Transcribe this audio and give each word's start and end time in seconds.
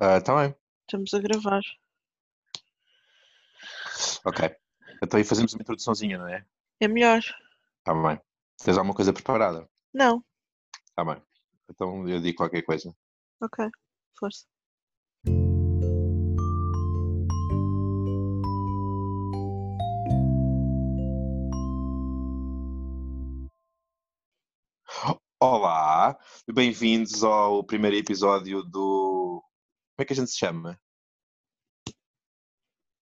Ah, 0.00 0.20
tá 0.20 0.34
bem. 0.36 0.54
Estamos 0.82 1.14
a 1.14 1.18
gravar. 1.18 1.62
Ok. 4.24 4.56
Então 5.02 5.18
aí 5.18 5.24
fazemos 5.24 5.54
uma 5.54 5.62
introduçãozinha, 5.62 6.18
não 6.18 6.28
é? 6.28 6.44
É 6.80 6.88
melhor. 6.88 7.20
Tá 7.84 7.94
bem. 7.94 8.20
Tens 8.62 8.76
alguma 8.76 8.94
coisa 8.94 9.12
preparada? 9.12 9.68
Não. 9.92 10.24
Tá 10.94 11.04
bem. 11.04 11.22
Então 11.70 12.08
eu 12.08 12.20
digo 12.20 12.36
qualquer 12.36 12.62
coisa. 12.62 12.94
Ok. 13.40 13.70
Força. 14.18 14.44
Olá, 25.40 26.18
bem-vindos 26.50 27.22
ao 27.22 27.62
primeiro 27.62 27.96
episódio 27.96 28.62
do. 28.62 29.13
Como 29.96 30.02
é 30.02 30.04
que 30.06 30.12
a 30.12 30.16
gente 30.16 30.30
se 30.30 30.38
chama? 30.38 30.80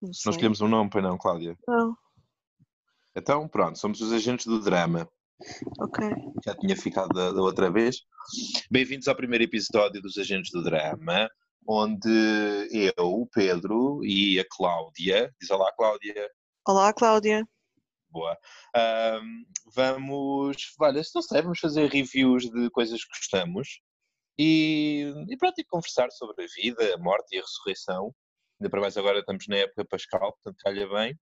Não 0.03 0.13
sei. 0.13 0.23
Nós 0.27 0.35
escolhemos 0.35 0.61
um 0.61 0.69
nome, 0.69 0.91
pois 0.91 1.03
não, 1.03 1.17
Cláudia? 1.17 1.57
Não. 1.67 1.97
Então, 3.17 3.49
pronto, 3.49 3.79
somos 3.79 4.01
os 4.03 4.13
agentes 4.13 4.45
do 4.47 4.61
drama. 4.61 5.09
Ok. 5.81 6.07
Já 6.45 6.55
tinha 6.55 6.77
ficado 6.77 7.09
da, 7.15 7.33
da 7.33 7.41
outra 7.41 7.71
vez. 7.71 7.97
Bem-vindos 8.71 9.09
ao 9.09 9.17
primeiro 9.17 9.45
episódio 9.45 10.03
dos 10.03 10.19
Agentes 10.19 10.53
do 10.53 10.63
Drama, 10.63 11.29
onde 11.67 12.09
eu, 12.71 13.07
o 13.07 13.27
Pedro 13.27 14.05
e 14.05 14.39
a 14.39 14.45
Cláudia, 14.49 15.35
diz 15.41 15.51
olá 15.51 15.73
Cláudia, 15.73 16.31
Olá, 16.69 16.93
Cláudia. 16.93 17.45
boa, 18.09 18.39
ahm, 18.77 19.45
vamos, 19.75 20.75
olha, 20.79 21.03
se 21.03 21.13
não 21.15 21.23
sei, 21.23 21.43
vamos 21.43 21.59
fazer 21.59 21.91
reviews 21.91 22.49
de 22.51 22.71
coisas 22.71 23.03
que 23.03 23.17
gostamos 23.19 23.81
e, 24.39 25.13
e 25.29 25.37
pronto, 25.37 25.59
e 25.59 25.65
conversar 25.65 26.11
sobre 26.11 26.45
a 26.45 26.47
vida, 26.55 26.95
a 26.95 26.99
morte 26.99 27.35
e 27.35 27.39
a 27.39 27.43
ressurreição. 27.43 28.15
Ainda 28.61 28.71
para 28.71 28.81
mais 28.81 28.97
agora 28.97 29.19
estamos 29.21 29.47
na 29.49 29.57
época 29.57 29.85
pascal, 29.85 30.33
portanto 30.35 30.57
calha 30.63 30.89
bem. 30.89 31.19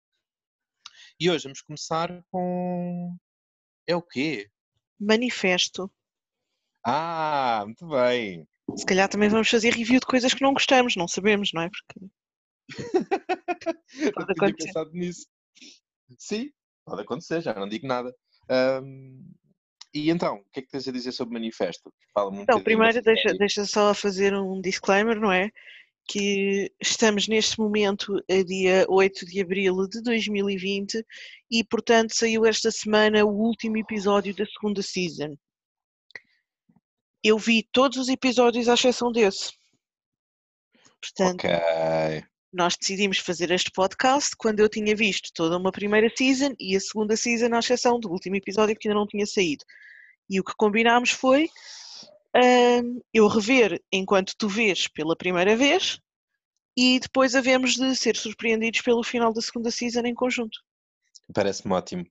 E 1.20 1.30
hoje 1.30 1.44
vamos 1.44 1.60
começar 1.62 2.22
com... 2.30 3.16
É 3.86 3.94
o 3.94 4.02
quê? 4.02 4.50
Manifesto. 4.98 5.90
Ah, 6.84 7.62
muito 7.64 7.86
bem. 7.88 8.46
Se 8.76 8.84
calhar 8.86 9.08
também 9.08 9.28
vamos 9.28 9.48
fazer 9.48 9.72
review 9.72 10.00
de 10.00 10.06
coisas 10.06 10.32
que 10.34 10.42
não 10.42 10.52
gostamos, 10.52 10.96
não 10.96 11.06
sabemos, 11.06 11.50
não 11.52 11.62
é? 11.62 11.70
Porque 11.70 12.00
Não 12.00 12.10
Pode 14.12 14.34
tinha 14.34 14.48
acontecer. 14.48 14.66
pensado 14.66 14.90
nisso. 14.92 15.26
Sim, 16.18 16.50
pode 16.84 17.02
acontecer, 17.02 17.40
já 17.42 17.54
não 17.54 17.68
digo 17.68 17.86
nada. 17.86 18.14
Ahm, 18.48 19.22
e 19.96 20.10
então, 20.10 20.36
o 20.36 20.44
que 20.52 20.60
é 20.60 20.62
que 20.62 20.68
tens 20.68 20.86
a 20.86 20.92
dizer 20.92 21.12
sobre 21.12 21.30
o 21.30 21.34
manifesto? 21.34 21.92
Um 22.18 22.42
Então, 22.42 22.62
primeiro 22.62 23.00
deixa, 23.00 23.34
deixa 23.34 23.64
só 23.64 23.94
fazer 23.94 24.34
um 24.34 24.60
disclaimer, 24.60 25.18
não 25.18 25.32
é? 25.32 25.50
Que 26.06 26.70
estamos 26.80 27.26
neste 27.26 27.58
momento 27.58 28.14
a 28.30 28.42
dia 28.44 28.84
8 28.88 29.24
de 29.24 29.40
abril 29.40 29.88
de 29.88 30.02
2020 30.02 31.04
e, 31.50 31.64
portanto, 31.64 32.14
saiu 32.14 32.44
esta 32.44 32.70
semana 32.70 33.24
o 33.24 33.30
último 33.30 33.78
episódio 33.78 34.34
da 34.34 34.44
segunda 34.44 34.82
season. 34.82 35.36
Eu 37.24 37.38
vi 37.38 37.62
todos 37.72 37.96
os 37.98 38.08
episódios 38.08 38.68
à 38.68 38.74
exceção 38.74 39.10
desse. 39.10 39.52
Portanto, 41.00 41.44
Ok, 41.44 41.50
nós 42.52 42.76
decidimos 42.76 43.18
fazer 43.18 43.50
este 43.50 43.70
podcast 43.70 44.34
quando 44.36 44.60
eu 44.60 44.68
tinha 44.68 44.94
visto 44.94 45.30
toda 45.34 45.56
uma 45.56 45.72
primeira 45.72 46.10
season 46.16 46.54
e 46.58 46.76
a 46.76 46.80
segunda 46.80 47.16
season, 47.16 47.54
à 47.54 47.58
exceção 47.58 48.00
do 48.00 48.10
último 48.10 48.36
episódio 48.36 48.76
que 48.76 48.88
ainda 48.88 48.98
não 48.98 49.06
tinha 49.06 49.26
saído. 49.26 49.64
E 50.28 50.40
o 50.40 50.44
que 50.44 50.54
combinámos 50.56 51.10
foi 51.10 51.48
hum, 52.34 53.00
eu 53.12 53.26
rever 53.28 53.82
enquanto 53.92 54.34
tu 54.38 54.48
vês 54.48 54.88
pela 54.88 55.16
primeira 55.16 55.56
vez 55.56 56.00
e 56.76 57.00
depois 57.00 57.34
havemos 57.34 57.74
de 57.74 57.94
ser 57.96 58.16
surpreendidos 58.16 58.82
pelo 58.82 59.02
final 59.02 59.32
da 59.32 59.40
segunda 59.40 59.70
season 59.70 60.00
em 60.00 60.14
conjunto. 60.14 60.58
parece-me 61.32 61.72
ótimo. 61.72 62.06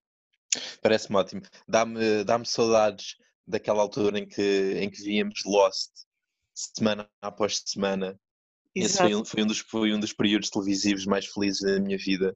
Parece-me 0.82 1.18
ótimo. 1.18 1.42
Dá-me 1.68 2.24
dá 2.24 2.44
saudades 2.46 3.16
daquela 3.48 3.82
altura 3.82 4.20
em 4.20 4.28
que, 4.28 4.78
em 4.80 4.90
que 4.90 5.04
víamos 5.04 5.42
Lost 5.46 5.92
semana 6.54 7.10
após 7.22 7.62
semana. 7.66 8.20
Esse 8.76 8.98
foi 8.98 9.16
um, 9.16 9.24
foi, 9.24 9.44
um 9.44 9.48
dos, 9.48 9.60
foi 9.60 9.94
um 9.94 10.00
dos 10.00 10.12
períodos 10.12 10.50
televisivos 10.50 11.06
mais 11.06 11.26
felizes 11.26 11.62
da 11.62 11.80
minha 11.80 11.98
vida. 11.98 12.36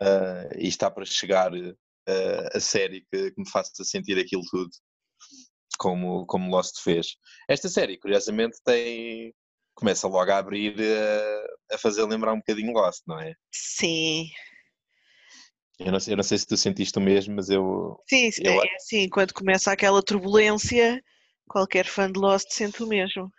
Ah, 0.00 0.48
e 0.56 0.66
está 0.66 0.90
para 0.90 1.04
chegar 1.04 1.52
ah, 1.54 2.48
a 2.54 2.60
série 2.60 3.02
que, 3.10 3.30
que 3.30 3.40
me 3.40 3.48
faça 3.48 3.84
sentir 3.84 4.18
aquilo 4.18 4.42
tudo, 4.50 4.70
como, 5.78 6.24
como 6.26 6.50
Lost 6.50 6.82
fez. 6.82 7.16
Esta 7.48 7.68
série, 7.68 7.98
curiosamente, 7.98 8.58
tem. 8.64 9.34
Começa 9.74 10.08
logo 10.08 10.30
a 10.30 10.38
abrir 10.38 10.74
ah, 10.80 11.74
a 11.74 11.78
fazer 11.78 12.04
lembrar 12.04 12.32
um 12.32 12.38
bocadinho 12.38 12.72
Lost, 12.72 13.02
não 13.06 13.20
é? 13.20 13.34
Sim, 13.52 14.30
Eu 15.78 15.92
não 15.92 16.00
sei, 16.00 16.12
eu 16.12 16.16
não 16.16 16.24
sei 16.24 16.38
se 16.38 16.46
tu 16.46 16.56
sentiste 16.56 16.98
o 16.98 17.02
mesmo, 17.02 17.36
mas 17.36 17.50
eu. 17.50 17.96
sim, 18.08 18.30
Eu 18.42 18.52
é, 18.62 18.66
é 18.66 18.74
assim, 18.76 19.08
quando 19.08 19.34
começa 19.34 19.72
aquela 19.72 20.02
turbulência, 20.02 21.02
qualquer 21.48 21.86
fã 21.86 22.10
de 22.10 22.18
Lost 22.18 22.48
sente 22.50 22.82
o 22.82 22.86
mesmo. 22.86 23.30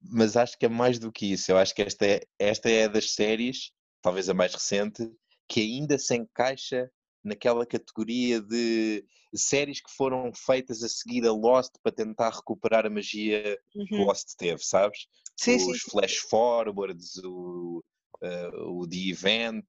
Mas 0.00 0.36
acho 0.36 0.56
que 0.58 0.66
é 0.66 0.68
mais 0.68 0.98
do 0.98 1.10
que 1.12 1.32
isso. 1.32 1.50
Eu 1.50 1.58
acho 1.58 1.74
que 1.74 1.82
esta 1.82 2.06
é, 2.06 2.20
esta 2.38 2.70
é 2.70 2.88
das 2.88 3.10
séries, 3.12 3.72
talvez 4.00 4.28
a 4.28 4.34
mais 4.34 4.54
recente, 4.54 5.10
que 5.48 5.60
ainda 5.60 5.98
se 5.98 6.14
encaixa 6.16 6.90
naquela 7.24 7.66
categoria 7.66 8.40
de 8.40 9.04
séries 9.34 9.80
que 9.80 9.90
foram 9.90 10.32
feitas 10.32 10.82
a 10.82 10.88
seguir 10.88 11.26
a 11.26 11.32
Lost 11.32 11.72
para 11.82 11.92
tentar 11.92 12.30
recuperar 12.30 12.86
a 12.86 12.90
magia 12.90 13.58
que 13.72 13.78
Uhum. 13.96 14.04
Lost 14.04 14.34
teve, 14.36 14.62
sabes? 14.62 15.06
Sim, 15.36 15.58
sim, 15.58 15.70
Os 15.70 15.80
flash 15.80 16.16
forwards, 16.16 17.16
o, 17.24 17.82
eh, 18.22 18.50
o 18.66 18.86
The 18.88 18.96
Event. 19.10 19.66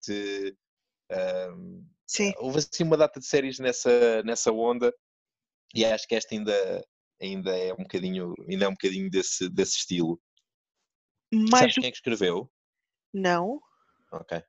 ehm, 1.10 1.84
sim. 2.06 2.34
houve 2.38 2.60
assim 2.60 2.84
uma 2.84 2.98
data 2.98 3.20
de 3.20 3.26
séries 3.26 3.60
nessa, 3.60 4.24
nessa 4.24 4.52
onda 4.52 4.94
e 5.74 5.86
acho 5.86 6.08
que 6.08 6.16
esta 6.16 6.34
ainda, 6.34 6.86
ainda 7.22 7.56
é 7.58 7.74
um 7.74 7.84
bocadinho, 7.84 8.34
ainda 8.50 8.66
é 8.66 8.68
um 8.68 8.74
bocadinho 8.74 9.10
desse, 9.10 9.50
desse 9.50 9.78
estilo. 9.78 10.20
Mais 11.32 11.50
Sabes 11.60 11.76
do 11.76 11.82
quem 11.82 11.88
é 11.88 11.92
que 11.92 11.98
escreveu? 11.98 12.52
Não, 13.14 13.60
Ok. 14.12 14.42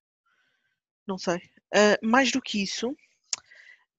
não 1.06 1.18
sei. 1.18 1.40
Ah, 1.74 1.98
mais 2.02 2.30
do 2.32 2.40
que 2.40 2.62
isso, 2.62 2.94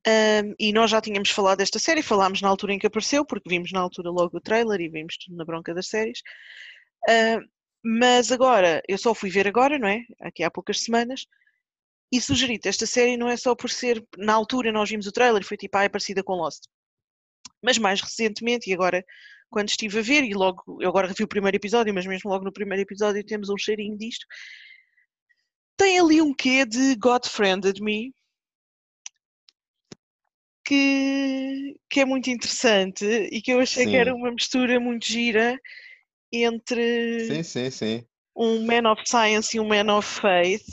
ahm, 0.07 0.53
e 0.59 0.71
nós 0.73 0.89
já 0.89 1.01
tínhamos 1.01 1.29
falado 1.29 1.59
desta 1.59 1.79
série, 1.79 2.01
falámos 2.01 2.41
na 2.41 2.49
altura 2.49 2.73
em 2.73 2.79
que 2.79 2.87
apareceu, 2.87 3.25
porque 3.25 3.49
vimos 3.49 3.71
na 3.71 3.79
altura 3.79 4.09
logo 4.09 4.37
o 4.37 4.41
trailer 4.41 4.79
e 4.81 4.89
vimos 4.89 5.17
tudo 5.17 5.35
na 5.37 5.45
bronca 5.45 5.73
das 5.73 5.87
séries. 5.87 6.21
Ah, 7.07 7.39
mas 7.83 8.31
agora, 8.31 8.81
eu 8.87 8.97
só 8.97 9.13
fui 9.13 9.29
ver 9.29 9.47
agora, 9.47 9.77
não 9.79 9.87
é? 9.87 10.01
Aqui 10.21 10.43
há 10.43 10.51
poucas 10.51 10.79
semanas, 10.81 11.25
e 12.11 12.21
sugeri-te 12.21 12.67
esta 12.67 12.85
série 12.85 13.17
não 13.17 13.29
é 13.29 13.37
só 13.37 13.55
por 13.55 13.69
ser, 13.69 14.05
na 14.17 14.33
altura 14.33 14.71
nós 14.71 14.89
vimos 14.89 15.07
o 15.07 15.11
trailer, 15.11 15.43
foi 15.45 15.57
tipo, 15.57 15.77
ah, 15.77 15.83
é 15.83 15.89
parecida 15.89 16.23
com 16.23 16.33
Lost. 16.35 16.63
Mas 17.61 17.77
mais 17.77 18.01
recentemente, 18.01 18.69
e 18.69 18.73
agora 18.73 19.05
quando 19.49 19.69
estive 19.69 19.99
a 19.99 20.01
ver, 20.01 20.23
e 20.23 20.33
logo, 20.33 20.81
eu 20.81 20.87
agora 20.89 21.13
vi 21.13 21.23
o 21.23 21.27
primeiro 21.27 21.57
episódio, 21.57 21.93
mas 21.93 22.05
mesmo 22.05 22.29
logo 22.29 22.45
no 22.45 22.53
primeiro 22.53 22.81
episódio 22.81 23.23
temos 23.25 23.49
um 23.49 23.57
cheirinho 23.57 23.97
disto, 23.97 24.25
tem 25.75 25.99
ali 25.99 26.21
um 26.21 26.33
quê 26.33 26.65
de 26.65 26.95
God 26.95 27.25
Friended 27.27 27.81
Me 27.81 28.13
que, 30.65 31.75
que 31.89 31.99
é 31.99 32.05
muito 32.05 32.29
interessante 32.29 33.03
e 33.05 33.41
que 33.41 33.51
eu 33.51 33.59
achei 33.59 33.85
que 33.85 33.95
era 33.95 34.11
Sim. 34.11 34.17
uma 34.17 34.31
mistura 34.31 34.79
muito 34.79 35.05
gira 35.05 35.59
entre 36.31 37.25
Sim, 37.27 37.43
sim, 37.43 37.69
sim. 37.71 38.07
um 38.35 38.65
Man 38.65 38.89
of 38.89 39.01
Science 39.05 39.57
e 39.57 39.59
um 39.59 39.67
Man 39.67 39.93
of 39.93 40.07
Faith 40.07 40.65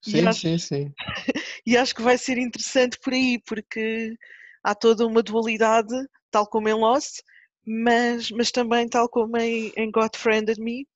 Sim, 0.00 0.26
acho- 0.28 0.40
sim, 0.40 0.58
sim. 0.58 0.94
e 1.66 1.76
acho 1.76 1.94
que 1.94 2.02
vai 2.02 2.16
ser 2.16 2.38
interessante 2.38 2.98
por 3.02 3.12
aí 3.12 3.40
porque 3.44 4.14
há 4.62 4.74
toda 4.74 5.06
uma 5.06 5.22
dualidade, 5.22 5.94
tal 6.30 6.46
como 6.48 6.68
em 6.68 6.74
Lost, 6.74 7.20
mas, 7.66 8.30
mas 8.30 8.50
também 8.50 8.88
tal 8.88 9.08
como 9.08 9.36
em, 9.36 9.72
em 9.76 9.90
God 9.90 10.16
Friended 10.16 10.60
Me 10.60 10.86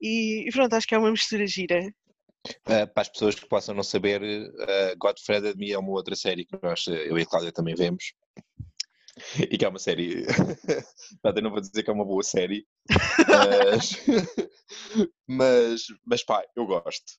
e, 0.00 0.48
e 0.48 0.52
pronto, 0.52 0.74
acho 0.74 0.86
que 0.86 0.94
é 0.94 0.98
uma 0.98 1.10
mistura 1.10 1.46
gira. 1.46 1.92
Uh, 2.66 2.86
para 2.94 3.02
as 3.02 3.08
pessoas 3.08 3.34
que 3.34 3.48
possam 3.48 3.74
não 3.74 3.82
saber, 3.82 4.22
uh, 4.22 5.56
Me 5.58 5.72
é 5.72 5.78
uma 5.78 5.90
outra 5.90 6.14
série 6.14 6.44
que 6.44 6.58
nós, 6.62 6.86
uh, 6.86 6.92
eu 6.92 7.18
e 7.18 7.22
a 7.22 7.26
Cláudia 7.26 7.52
também 7.52 7.74
vemos. 7.74 8.12
E 9.50 9.58
que 9.58 9.64
é 9.64 9.68
uma 9.68 9.80
série. 9.80 10.24
Eu 11.24 11.42
não 11.42 11.50
vou 11.50 11.60
dizer 11.60 11.82
que 11.82 11.90
é 11.90 11.92
uma 11.92 12.04
boa 12.04 12.22
série, 12.22 12.64
mas. 13.26 13.96
mas, 15.26 15.82
mas 16.06 16.24
pá, 16.24 16.44
eu 16.56 16.64
gosto. 16.66 17.14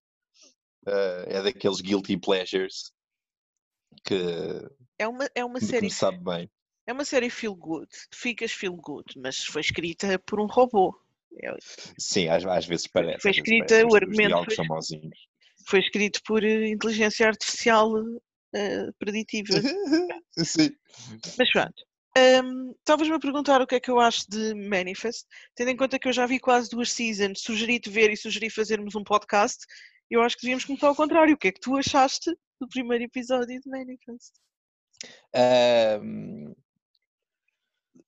Uh, 0.87 1.27
é 1.27 1.43
daqueles 1.43 1.81
guilty 1.81 2.17
pleasures 2.17 2.93
que, 4.03 4.69
É 4.97 5.07
uma, 5.07 5.29
é 5.33 5.45
uma 5.45 5.59
série 5.59 5.89
sabe 5.89 6.23
bem. 6.23 6.49
É 6.87 6.93
uma 6.93 7.05
série 7.05 7.29
feel 7.29 7.55
good, 7.55 7.87
ficas 8.11 8.51
feel 8.51 8.75
good, 8.75 9.05
mas 9.17 9.43
foi 9.43 9.61
escrita 9.61 10.17
por 10.19 10.39
um 10.39 10.47
robô. 10.47 10.95
É- 11.43 11.55
Sim, 11.99 12.27
às, 12.27 12.43
às 12.45 12.65
vezes 12.65 12.87
parece. 12.87 13.21
Foi 13.21 13.31
escrita, 13.31 13.67
parece, 13.67 13.85
o 13.85 13.95
argumento 13.95 14.55
foi-. 14.55 15.11
Foi 15.67 15.79
escrito 15.79 16.19
por 16.25 16.43
eh, 16.43 16.67
inteligência 16.67 17.27
artificial 17.27 17.93
eh, 18.55 18.87
preditiva. 18.97 19.53
Sim. 20.37 20.71
Mas 21.37 21.51
pronto, 21.51 21.83
Um, 22.17 22.71
Estavas-me 22.71 23.15
a 23.15 23.19
perguntar 23.19 23.61
o 23.61 23.67
que 23.67 23.75
é 23.75 23.79
que 23.79 23.91
eu 23.91 23.99
acho 23.99 24.25
de 24.29 24.53
Manifest, 24.55 25.25
tendo 25.55 25.69
em 25.69 25.77
conta 25.77 25.99
que 25.99 26.07
eu 26.07 26.13
já 26.13 26.25
vi 26.25 26.39
quase 26.39 26.69
duas 26.69 26.91
seasons, 26.91 27.41
sugeri-te 27.41 27.89
ver 27.89 28.09
e 28.11 28.17
sugeri 28.17 28.49
fazermos 28.49 28.95
um 28.95 29.03
podcast. 29.03 29.65
Eu 30.09 30.21
acho 30.21 30.35
que 30.35 30.41
devíamos 30.41 30.65
começar 30.65 30.87
ao 30.87 30.95
contrário. 30.95 31.35
O 31.35 31.37
que 31.37 31.49
é 31.49 31.51
que 31.51 31.59
tu 31.59 31.75
achaste 31.77 32.35
do 32.59 32.67
primeiro 32.67 33.03
episódio 33.03 33.59
de 33.59 33.69
Manifest? 33.69 34.33
Um, 36.03 36.53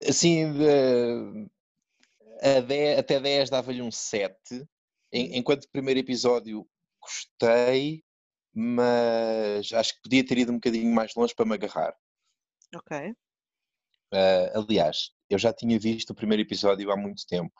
assim, 0.07 0.51
de, 0.53 1.49
a 2.41 2.99
até 2.99 3.19
10 3.19 3.49
dava-lhe 3.49 3.81
um 3.81 3.91
7. 3.91 4.35
Em, 5.11 5.29
uhum. 5.29 5.35
enquanto 5.35 5.63
o 5.63 5.69
primeiro 5.69 5.99
episódio 5.99 6.67
gostei, 6.99 8.03
mas 8.53 9.71
acho 9.73 9.95
que 9.95 10.01
podia 10.01 10.25
ter 10.25 10.37
ido 10.39 10.51
um 10.51 10.55
bocadinho 10.55 10.93
mais 10.93 11.15
longe 11.15 11.33
para 11.33 11.45
me 11.45 11.53
agarrar. 11.53 11.95
Ok. 12.75 13.11
Uh, 14.13 14.59
aliás, 14.59 15.11
eu 15.29 15.39
já 15.39 15.53
tinha 15.53 15.79
visto 15.79 16.09
o 16.09 16.15
primeiro 16.15 16.41
episódio 16.41 16.91
há 16.91 16.97
muito 16.97 17.25
tempo. 17.25 17.53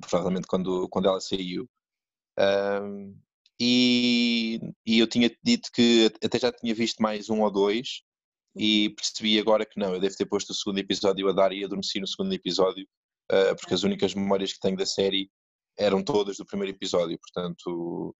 Provavelmente 0.00 0.46
quando, 0.46 0.88
quando 0.88 1.08
ela 1.08 1.20
saiu. 1.20 1.68
Uh, 2.38 3.16
e, 3.60 4.58
e 4.86 4.98
eu 4.98 5.06
tinha 5.06 5.30
dito 5.44 5.70
que 5.74 6.10
até 6.24 6.38
já 6.38 6.50
tinha 6.50 6.74
visto 6.74 7.02
mais 7.02 7.28
um 7.28 7.42
ou 7.42 7.50
dois 7.50 8.02
e 8.56 8.88
uhum. 8.88 8.94
percebi 8.94 9.38
agora 9.38 9.66
que 9.66 9.78
não, 9.78 9.92
eu 9.92 10.00
devo 10.00 10.16
ter 10.16 10.24
posto 10.24 10.50
o 10.50 10.54
segundo 10.54 10.78
episódio 10.78 11.28
a 11.28 11.32
dar 11.32 11.52
e 11.52 11.62
adormeci 11.62 12.00
no 12.00 12.06
segundo 12.06 12.32
episódio, 12.32 12.86
uh, 13.30 13.54
porque 13.56 13.74
as 13.74 13.82
únicas 13.82 14.14
memórias 14.14 14.54
que 14.54 14.60
tenho 14.60 14.78
da 14.78 14.86
série 14.86 15.30
eram 15.78 16.02
todas 16.02 16.38
do 16.38 16.46
primeiro 16.46 16.74
episódio, 16.74 17.18
portanto 17.18 18.16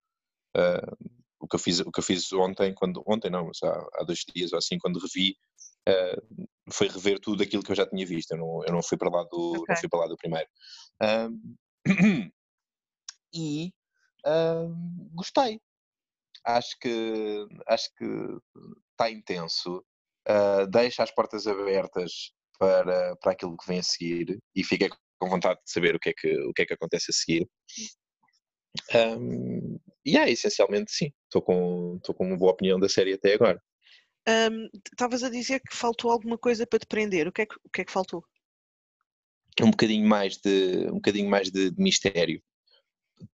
uh, 0.55 1.11
o, 1.39 1.47
que 1.47 1.55
eu 1.55 1.59
fiz, 1.59 1.79
o 1.79 1.91
que 1.91 1.99
eu 1.99 2.03
fiz 2.03 2.31
ontem, 2.33 2.71
quando, 2.75 3.03
ontem 3.07 3.31
não, 3.31 3.47
mas 3.47 3.57
há, 3.63 3.87
há 3.95 4.03
dois 4.03 4.23
dias 4.35 4.53
ou 4.53 4.59
assim, 4.59 4.77
quando 4.77 4.99
revi, 4.99 5.35
uh, 5.89 6.47
foi 6.71 6.87
rever 6.87 7.19
tudo 7.19 7.41
aquilo 7.41 7.63
que 7.63 7.71
eu 7.71 7.75
já 7.75 7.87
tinha 7.87 8.05
visto, 8.05 8.31
eu 8.31 8.37
não, 8.37 8.63
eu 8.63 8.73
não 8.73 8.83
fui 8.83 8.95
para 8.95 9.09
lá 9.09 9.23
do, 9.23 9.53
okay. 9.53 9.65
não 9.73 9.75
fui 9.75 9.89
para 9.89 9.99
lá 10.01 10.07
do 10.07 10.17
primeiro. 10.17 10.47
e 13.33 13.73
gostei. 15.13 15.59
Acho 16.45 16.77
que 16.79 17.45
acho 17.67 17.89
que 17.95 18.05
está 18.91 19.09
intenso. 19.09 19.83
Uh, 20.27 20.67
deixa 20.67 21.03
as 21.03 21.11
portas 21.11 21.47
abertas 21.47 22.31
para, 22.59 23.15
para 23.17 23.31
aquilo 23.31 23.57
que 23.57 23.67
vem 23.67 23.79
a 23.79 23.83
seguir 23.83 24.39
e 24.55 24.63
fiquei 24.63 24.89
com 25.19 25.29
vontade 25.29 25.59
de 25.63 25.71
saber 25.71 25.95
o 25.95 25.99
que 25.99 26.09
é 26.09 26.13
que, 26.13 26.35
o 26.41 26.53
que, 26.53 26.61
é 26.61 26.65
que 26.65 26.73
acontece 26.73 27.09
a 27.09 27.13
seguir. 27.13 27.47
Um, 28.93 29.79
e 30.05 30.17
é, 30.17 30.29
essencialmente 30.29 30.91
sim, 30.91 31.11
estou 31.25 31.41
com, 31.41 31.99
com 31.99 32.25
uma 32.25 32.37
boa 32.37 32.51
opinião 32.51 32.79
da 32.79 32.89
série 32.89 33.13
até 33.13 33.33
agora. 33.33 33.61
Estavas 34.91 35.23
um, 35.23 35.25
a 35.25 35.29
dizer 35.29 35.59
que 35.59 35.75
faltou 35.75 36.11
alguma 36.11 36.37
coisa 36.37 36.65
para 36.65 36.79
te 36.79 36.85
prender, 36.87 37.27
o 37.27 37.31
que 37.31 37.41
é 37.41 37.45
que, 37.45 37.55
o 37.55 37.69
que, 37.71 37.81
é 37.81 37.85
que 37.85 37.91
faltou? 37.91 38.23
Um 39.61 39.71
bocadinho 39.71 40.07
mais 40.07 40.37
de, 40.37 40.87
um 40.87 40.95
bocadinho 40.95 41.29
mais 41.29 41.51
de, 41.51 41.71
de 41.71 41.81
mistério. 41.81 42.41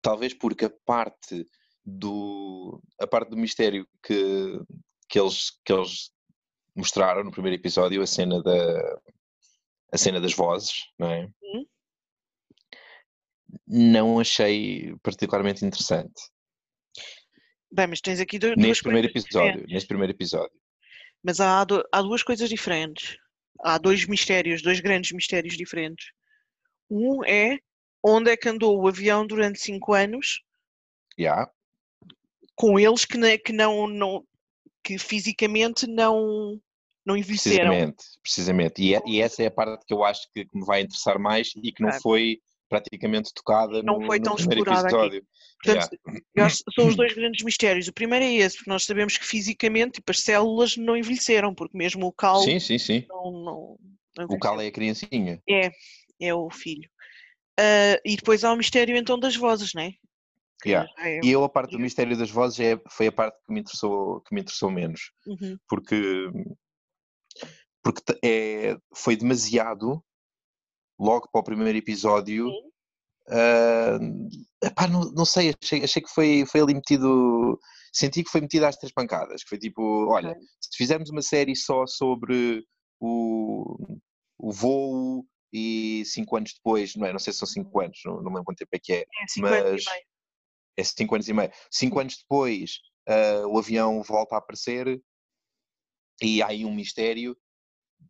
Talvez 0.02 0.34
porque 0.34 0.66
a 0.66 0.72
parte 0.84 1.46
do, 1.84 2.82
a 3.00 3.06
parte 3.06 3.30
do 3.30 3.36
mistério 3.36 3.86
que, 4.02 4.60
que, 5.08 5.18
eles, 5.18 5.52
que 5.64 5.72
eles 5.72 6.10
mostraram 6.74 7.24
no 7.24 7.30
primeiro 7.30 7.56
episódio, 7.56 8.02
a 8.02 8.06
cena 8.06 8.42
da, 8.42 9.00
a 9.92 9.98
cena 9.98 10.20
das 10.20 10.34
vozes, 10.34 10.84
não 10.98 11.10
é? 11.10 11.28
Uhum. 11.42 11.66
Não 13.66 14.20
achei 14.20 14.94
particularmente 15.02 15.64
interessante. 15.64 16.20
Bem, 17.72 17.86
mas 17.86 18.00
tens 18.00 18.20
aqui 18.20 18.38
dois, 18.38 18.56
neste 18.56 18.82
primeiro 18.82 19.08
episódio, 19.08 19.32
diferentes. 19.32 19.72
neste 19.72 19.88
primeiro 19.88 20.12
episódio. 20.12 20.60
Mas 21.22 21.40
há, 21.40 21.64
há 21.92 22.02
duas 22.02 22.22
coisas 22.22 22.48
diferentes. 22.48 23.16
Há 23.60 23.78
dois 23.78 24.06
mistérios, 24.06 24.62
dois 24.62 24.80
grandes 24.80 25.12
mistérios 25.12 25.56
diferentes. 25.56 26.12
Um 26.90 27.24
é 27.24 27.58
onde 28.06 28.30
é 28.30 28.36
que 28.36 28.48
andou 28.48 28.80
o 28.80 28.86
avião 28.86 29.26
durante 29.26 29.60
cinco 29.60 29.92
anos. 29.92 30.42
Yeah. 31.18 31.50
Com 32.54 32.78
eles 32.78 33.04
que, 33.04 33.18
ne, 33.18 33.36
que 33.36 33.52
não, 33.52 33.88
não 33.88 34.24
que 34.82 34.98
fisicamente 34.98 35.86
não 35.86 36.60
não 37.04 37.16
envelheceram. 37.16 37.70
Precisamente, 37.70 38.04
precisamente. 38.22 38.82
E, 38.82 38.94
é, 38.94 39.02
e, 39.06 39.20
essa 39.20 39.42
é 39.42 39.46
a 39.46 39.50
parte 39.50 39.86
que 39.86 39.94
eu 39.94 40.04
acho 40.04 40.28
que, 40.32 40.46
me 40.52 40.64
vai 40.64 40.80
interessar 40.80 41.18
mais 41.18 41.52
e 41.62 41.72
que 41.72 41.82
não 41.82 41.92
foi 42.00 42.40
praticamente 42.68 43.32
tocada 43.32 43.80
não 43.84 44.00
no, 44.00 44.06
foi 44.06 44.18
tão 44.18 44.34
no 44.34 44.38
primeiro 44.38 44.72
episódio. 44.72 45.18
Aqui. 45.18 45.26
Portanto, 45.62 45.98
yeah. 46.36 46.54
são 46.74 46.88
os 46.88 46.96
dois 46.96 47.14
grandes 47.14 47.44
mistérios. 47.44 47.86
O 47.86 47.92
primeiro 47.92 48.24
é 48.24 48.34
esse, 48.34 48.56
porque 48.56 48.70
nós 48.70 48.84
sabemos 48.84 49.16
que 49.16 49.24
fisicamente 49.24 49.94
tipo, 49.94 50.10
as 50.10 50.20
células 50.20 50.76
não 50.76 50.96
envelheceram, 50.96 51.54
porque 51.54 51.78
mesmo 51.78 52.06
o 52.06 52.12
cal 52.12 52.42
sim, 52.42 52.58
sim, 52.58 52.78
sim. 52.78 53.06
Não, 53.08 53.30
não, 53.30 53.78
não 54.18 54.26
o 54.28 54.38
cal 54.38 54.60
é 54.60 54.66
a 54.66 54.72
criancinha. 54.72 55.40
É, 55.48 55.70
é 56.20 56.34
o 56.34 56.50
filho. 56.50 56.90
Uh, 57.58 57.98
e 58.04 58.16
depois 58.16 58.44
há 58.44 58.52
o 58.52 58.56
mistério 58.56 58.96
então 58.96 59.18
das 59.18 59.36
vozes, 59.36 59.72
não 59.74 59.82
é? 59.82 59.92
Yeah. 60.64 60.90
É 60.98 61.20
e 61.22 61.30
eu 61.30 61.44
a 61.44 61.48
parte 61.48 61.72
do 61.72 61.78
mistério 61.78 62.16
das 62.16 62.30
vozes 62.30 62.58
é, 62.60 62.80
foi 62.90 63.06
a 63.08 63.12
parte 63.12 63.38
que 63.46 63.52
me 63.52 63.60
interessou, 63.60 64.20
que 64.22 64.34
me 64.34 64.40
interessou 64.40 64.70
menos. 64.70 65.12
Uhum. 65.26 65.56
Porque 65.68 66.30
porque 67.82 68.02
é, 68.24 68.76
foi 68.96 69.16
demasiado 69.16 70.02
logo 70.98 71.28
para 71.30 71.40
o 71.40 71.44
primeiro 71.44 71.78
episódio. 71.78 72.48
Uh, 73.28 74.28
epá, 74.62 74.88
não, 74.88 75.02
não 75.12 75.24
sei, 75.24 75.54
achei, 75.62 75.84
achei 75.84 76.02
que 76.02 76.12
foi, 76.12 76.44
foi 76.46 76.60
ali 76.60 76.74
metido. 76.74 77.60
Senti 77.92 78.24
que 78.24 78.30
foi 78.30 78.40
metido 78.40 78.64
às 78.64 78.76
três 78.76 78.92
pancadas. 78.92 79.44
Que 79.44 79.48
foi 79.50 79.58
tipo: 79.58 80.06
olha, 80.08 80.34
se 80.60 80.76
fizermos 80.76 81.10
uma 81.10 81.22
série 81.22 81.54
só 81.54 81.86
sobre 81.86 82.64
o, 83.00 83.98
o 84.38 84.52
voo 84.52 85.24
e 85.52 86.04
cinco 86.04 86.36
anos 86.36 86.54
depois, 86.54 86.94
não 86.96 87.06
é? 87.06 87.12
Não 87.12 87.18
sei 87.18 87.32
se 87.32 87.38
são 87.38 87.48
cinco 87.48 87.80
anos, 87.80 88.00
não, 88.04 88.16
não 88.16 88.24
me 88.24 88.28
lembro 88.30 88.44
quanto 88.44 88.58
tempo 88.58 88.70
é 88.72 88.78
que 88.78 88.92
é, 88.92 89.00
é 89.00 89.04
mas 89.38 89.84
é 90.76 90.84
cinco 90.84 91.14
anos 91.14 91.28
e 91.28 91.32
meio. 91.32 91.50
Cinco 91.70 91.98
anos 91.98 92.18
depois, 92.18 92.80
uh, 93.08 93.46
o 93.48 93.58
avião 93.58 94.02
volta 94.02 94.34
a 94.34 94.38
aparecer 94.38 95.00
e 96.20 96.42
há 96.42 96.48
aí 96.48 96.64
um 96.64 96.74
mistério 96.74 97.36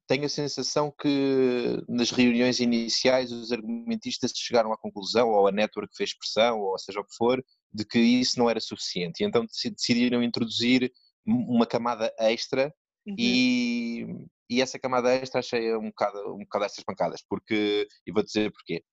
tenho 0.06 0.24
a 0.24 0.28
sensação 0.28 0.92
que 0.92 1.82
nas 1.88 2.10
reuniões 2.10 2.60
iniciais 2.60 3.32
os 3.32 3.50
argumentistas 3.50 4.32
chegaram 4.34 4.72
à 4.72 4.78
conclusão, 4.78 5.30
ou 5.30 5.48
a 5.48 5.52
network 5.52 5.94
fez 5.96 6.16
pressão, 6.16 6.60
ou 6.60 6.78
seja 6.78 7.00
o 7.00 7.04
que 7.04 7.14
for, 7.16 7.44
de 7.72 7.84
que 7.84 7.98
isso 7.98 8.38
não 8.38 8.48
era 8.48 8.60
suficiente. 8.60 9.22
E 9.22 9.26
então 9.26 9.44
decidiram 9.44 10.22
introduzir 10.22 10.92
uma 11.26 11.66
camada 11.66 12.12
extra 12.18 12.72
uhum. 13.04 13.16
e, 13.18 14.06
e 14.48 14.60
essa 14.62 14.78
camada 14.78 15.12
extra 15.14 15.40
achei 15.40 15.75
um 15.76 15.88
bocado, 15.88 16.34
um 16.34 16.40
bocado 16.40 16.64
estas 16.64 16.84
pancadas, 16.84 17.22
porque, 17.28 17.88
e 18.06 18.12
vou 18.12 18.22
dizer 18.22 18.52
porquê. 18.52 18.84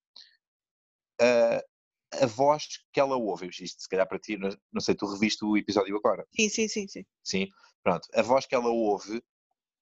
Uh, 1.21 1.73
a 2.21 2.25
voz 2.25 2.63
que 2.91 2.99
ela 2.99 3.15
ouve, 3.15 3.47
isto 3.47 3.81
se 3.81 3.89
calhar 3.89 4.07
para 4.07 4.19
ti, 4.19 4.37
não, 4.37 4.49
não 4.71 4.81
sei, 4.81 4.95
tu 4.95 5.05
reviste 5.05 5.43
o 5.43 5.57
episódio 5.57 5.95
agora? 5.97 6.25
Sim, 6.35 6.49
sim, 6.49 6.67
sim, 6.67 6.87
sim. 6.87 7.05
Sim, 7.23 7.47
pronto. 7.83 8.07
A 8.13 8.21
voz 8.21 8.45
que 8.45 8.55
ela 8.55 8.69
ouve 8.69 9.23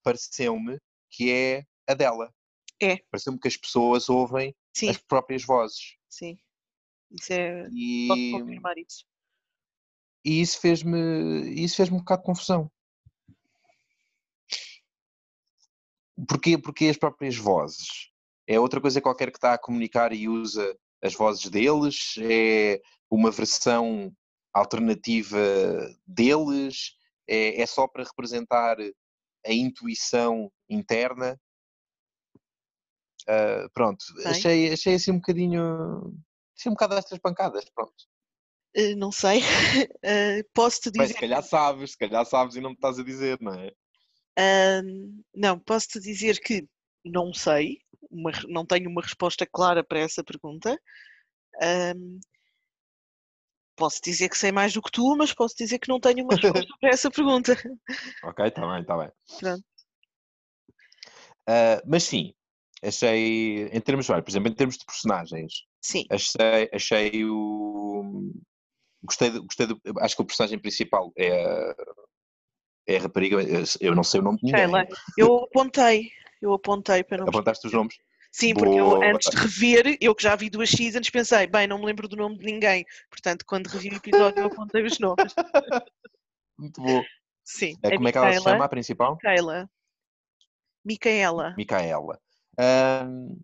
pareceu-me 0.04 0.80
que 1.10 1.32
é 1.32 1.66
a 1.88 1.94
dela. 1.94 2.34
É. 2.82 2.98
Pareceu-me 3.12 3.40
que 3.40 3.48
as 3.48 3.58
pessoas 3.58 4.10
ouvem 4.10 4.56
Sim. 4.74 4.90
as 4.90 4.98
próprias 4.98 5.44
vozes. 5.44 5.96
Sim. 6.10 6.38
Isso 7.12 7.34
é. 7.34 7.68
E... 7.72 8.08
Posso 8.08 8.32
confirmar 8.32 8.78
isso. 8.78 9.06
E 10.24 10.42
isso 10.42 10.60
fez-me 10.60 11.50
isso 11.62 11.76
fez-me 11.76 11.98
um 11.98 12.00
bocado 12.00 12.22
de 12.22 12.26
confusão. 12.26 12.72
Porquê? 16.28 16.58
Porque 16.58 16.88
as 16.88 16.98
próprias 16.98 17.36
vozes. 17.36 18.10
É 18.48 18.60
outra 18.60 18.82
coisa 18.82 19.02
qualquer 19.02 19.32
que 19.32 19.38
está 19.38 19.54
a 19.54 19.58
comunicar 19.58 20.12
e 20.14 20.28
usa 20.28 20.78
as 21.02 21.14
vozes 21.14 21.50
deles, 21.50 22.16
é 22.22 22.82
uma 23.10 23.32
versão 23.32 24.12
alternativa 24.54 25.40
deles, 26.06 26.96
é, 27.28 27.62
é 27.62 27.66
só 27.66 27.88
para 27.88 28.04
representar 28.04 28.78
a 29.46 29.54
intuição 29.54 30.52
interna. 30.70 31.40
Uh, 33.24 33.70
pronto, 33.74 34.04
achei, 34.26 34.72
achei 34.72 34.96
assim 34.96 35.12
um 35.12 35.18
bocadinho. 35.18 36.14
Achei 36.58 36.70
um 36.70 36.74
bocado 36.74 36.96
destas 36.96 37.20
pancadas, 37.20 37.66
pronto. 37.74 37.94
Uh, 38.76 38.96
não 38.96 39.12
sei. 39.12 39.42
Uh, 40.04 40.44
posso 40.54 40.82
te 40.82 40.92
dizer. 40.92 41.04
Mas 41.04 41.12
se 41.12 41.20
calhar 41.20 41.44
sabes, 41.44 41.92
se 41.92 41.98
calhar 41.98 42.26
sabes 42.26 42.56
e 42.56 42.62
não 42.62 42.72
me 42.72 42.76
estás 42.76 42.98
a 42.98 43.04
dizer, 43.04 43.40
não 43.40 43.54
é? 43.54 43.72
Não, 45.36 45.60
posso 45.60 45.88
te 45.88 46.00
dizer 46.00 46.40
que 46.40 46.68
não 47.04 47.34
sei, 47.34 47.80
uma, 48.10 48.32
não 48.48 48.66
tenho 48.66 48.90
uma 48.90 49.02
resposta 49.02 49.46
clara 49.46 49.84
para 49.84 50.00
essa 50.00 50.24
pergunta. 50.24 50.80
Posso 53.76 54.00
dizer 54.04 54.30
que 54.30 54.38
sei 54.38 54.52
mais 54.52 54.74
do 54.74 54.82
que 54.82 54.92
tu, 54.92 55.16
mas 55.16 55.34
posso 55.34 55.56
dizer 55.58 55.80
que 55.80 55.90
não 55.90 56.00
tenho 56.00 56.24
uma 56.24 56.36
resposta 56.36 56.74
para 56.80 56.90
essa 56.90 57.10
pergunta. 57.10 57.54
Ok, 58.24 58.46
está 58.46 58.68
bem, 58.68 58.82
está 58.82 58.98
bem. 58.98 59.12
Pronto. 59.40 59.64
Uh, 61.50 61.82
mas 61.88 62.04
sim, 62.04 62.34
achei, 62.84 63.68
em 63.68 63.82
termos, 63.82 64.08
por 64.08 64.30
exemplo, 64.30 64.50
em 64.50 64.56
termos 64.56 64.78
de 64.78 64.86
personagens, 64.86 65.66
sim. 65.82 66.06
achei, 66.10 66.70
achei 66.72 67.26
o. 67.26 68.32
Gostei, 69.04 69.32
gostei 69.32 69.66
de, 69.66 69.76
acho 70.00 70.16
que 70.16 70.22
o 70.22 70.26
personagem 70.26 70.60
principal 70.60 71.12
é 71.18 71.76
é 72.88 72.98
a 72.98 73.02
rapariga, 73.02 73.38
eu 73.80 73.96
não 73.96 74.04
sei 74.04 74.20
o 74.20 74.24
nome 74.24 74.38
de 74.40 74.46
ninguém. 74.46 74.88
Eu 75.18 75.44
apontei, 75.44 76.12
eu 76.42 76.54
apontei 76.54 77.04
para 77.04 77.20
não. 77.20 77.28
Apontaste 77.28 77.68
os 77.68 77.74
nomes? 77.74 77.96
Sim, 78.32 78.54
porque 78.54 78.80
eu, 78.80 78.92
Boa. 78.92 79.06
antes 79.06 79.30
de 79.30 79.36
rever, 79.36 79.98
eu 80.00 80.16
que 80.16 80.24
já 80.24 80.36
vi 80.38 80.50
duas 80.50 80.70
seasons, 80.70 81.10
pensei, 81.10 81.48
bem, 81.48 81.68
não 81.68 81.78
me 81.78 81.86
lembro 81.86 82.08
do 82.08 82.16
nome 82.16 82.38
de 82.38 82.46
ninguém. 82.46 82.86
Portanto, 83.10 83.46
quando 83.46 83.68
revi 83.68 83.90
o 83.90 83.96
episódio, 83.96 84.40
eu 84.40 84.48
apontei 84.48 84.84
os 84.84 84.98
nomes. 85.00 85.34
Muito 86.58 86.82
bom. 86.82 87.04
Sim. 87.44 87.76
Eh, 87.84 87.90
a 87.90 87.96
Como 87.96 88.08
é 88.08 88.12
que 88.12 88.18
ela 88.18 88.34
se 88.34 88.42
chama, 88.42 88.66
a 88.66 88.70
principal? 88.70 89.16
Micaela. 89.16 89.70
Micaela. 90.86 91.54
Micaela. 91.58 92.22
Ahm, 92.58 93.38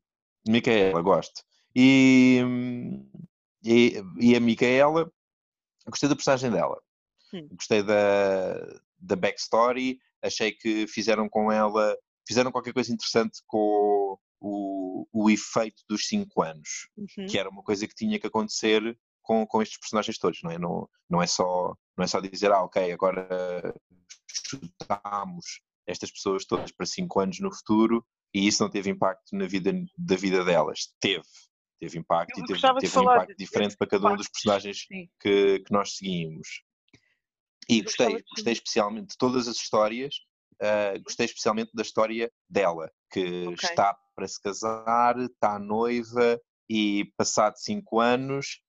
Micaela, 0.47 1.01
gosto. 1.01 1.43
E, 1.75 2.41
e, 3.63 4.01
e 4.19 4.35
a 4.35 4.39
Micaela, 4.39 5.11
gostei 5.87 6.07
da 6.07 6.15
personagem 6.15 6.49
dela. 6.49 6.81
Hum. 7.33 7.47
Gostei 7.51 7.83
da, 7.83 8.79
da 8.99 9.15
backstory. 9.15 9.99
Achei 10.21 10.51
que 10.51 10.87
fizeram 10.87 11.29
com 11.29 11.51
ela, 11.51 11.95
fizeram 12.27 12.51
qualquer 12.51 12.73
coisa 12.73 12.91
interessante 12.91 13.41
com 13.45 14.17
o, 14.39 15.07
o 15.11 15.29
efeito 15.29 15.83
dos 15.89 16.07
5 16.07 16.41
anos. 16.41 16.89
Uhum. 16.97 17.25
que 17.27 17.37
era 17.37 17.49
uma 17.49 17.63
coisa 17.63 17.87
que 17.87 17.95
tinha 17.95 18.19
que 18.19 18.27
acontecer 18.27 18.97
com, 19.21 19.45
com 19.45 19.61
estes 19.61 19.79
personagens 19.79 20.17
todos, 20.17 20.41
não 20.41 20.51
é? 20.51 20.57
Não, 20.57 20.89
não, 21.09 21.21
é 21.21 21.27
só, 21.27 21.75
não 21.97 22.03
é 22.03 22.07
só 22.07 22.19
dizer, 22.19 22.51
ah, 22.51 22.63
ok, 22.63 22.91
agora 22.91 23.73
chutamos 24.29 25.61
estas 25.85 26.11
pessoas 26.11 26.45
todas 26.45 26.71
para 26.71 26.85
5 26.85 27.19
anos 27.19 27.39
no 27.39 27.53
futuro 27.53 28.05
e 28.33 28.47
isso 28.47 28.63
não 28.63 28.69
teve 28.69 28.89
impacto 28.89 29.35
na 29.35 29.45
vida 29.45 29.73
da 29.97 30.15
vida 30.15 30.43
delas. 30.43 30.93
Teve. 30.99 31.23
Teve 31.79 31.99
impacto 31.99 32.39
Eu 32.39 32.43
e 32.43 32.47
teve, 32.47 32.59
de 32.59 32.79
teve 32.79 32.97
um 32.97 33.01
impacto 33.03 33.27
desse 33.27 33.37
diferente 33.37 33.77
para 33.77 33.87
cada 33.87 34.11
um 34.11 34.15
dos 34.15 34.27
personagens 34.29 34.85
que, 35.21 35.59
que 35.59 35.71
nós 35.71 35.95
seguimos. 35.95 36.63
E 37.69 37.81
gostei, 37.81 38.23
gostei 38.35 38.53
especialmente 38.53 39.09
de 39.09 39.17
todas 39.17 39.47
as 39.47 39.57
histórias, 39.57 40.15
ah, 40.61 40.97
gostei 41.03 41.25
especialmente 41.25 41.71
da 41.73 41.81
história 41.81 42.31
dela, 42.49 42.91
que 43.11 43.47
Ok. 43.47 43.69
está 43.69 43.97
para 44.15 44.27
se 44.27 44.41
casar, 44.41 45.17
está 45.19 45.59
noiva 45.59 46.39
e 46.69 47.11
passado 47.17 47.55
cinco 47.57 47.99
anos 47.99 48.61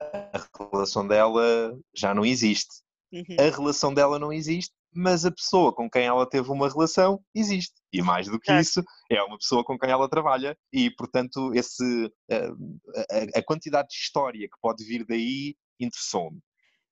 a 0.00 0.70
relação 0.72 1.06
dela 1.06 1.78
já 1.94 2.14
não 2.14 2.24
existe. 2.24 2.82
Uhum. 3.12 3.36
A 3.38 3.42
relação 3.54 3.94
dela 3.94 4.18
não 4.18 4.32
existe, 4.32 4.74
mas 4.92 5.24
a 5.24 5.30
pessoa 5.30 5.72
com 5.72 5.88
quem 5.88 6.04
ela 6.04 6.28
teve 6.28 6.50
uma 6.50 6.68
relação 6.68 7.22
existe. 7.34 7.74
E 7.92 8.02
mais 8.02 8.26
do 8.26 8.38
que 8.38 8.46
Certo. 8.46 8.60
isso, 8.60 8.84
é 9.10 9.22
uma 9.22 9.38
pessoa 9.38 9.64
com 9.64 9.78
quem 9.78 9.90
ela 9.90 10.08
trabalha 10.08 10.56
e, 10.72 10.90
portanto, 10.90 11.52
esse, 11.54 12.12
ah, 12.30 12.52
a, 13.36 13.38
a 13.38 13.42
quantidade 13.44 13.88
de 13.88 13.94
história 13.94 14.48
que 14.48 14.58
pode 14.60 14.84
vir 14.84 15.06
daí 15.06 15.54
interessou-me. 15.80 16.40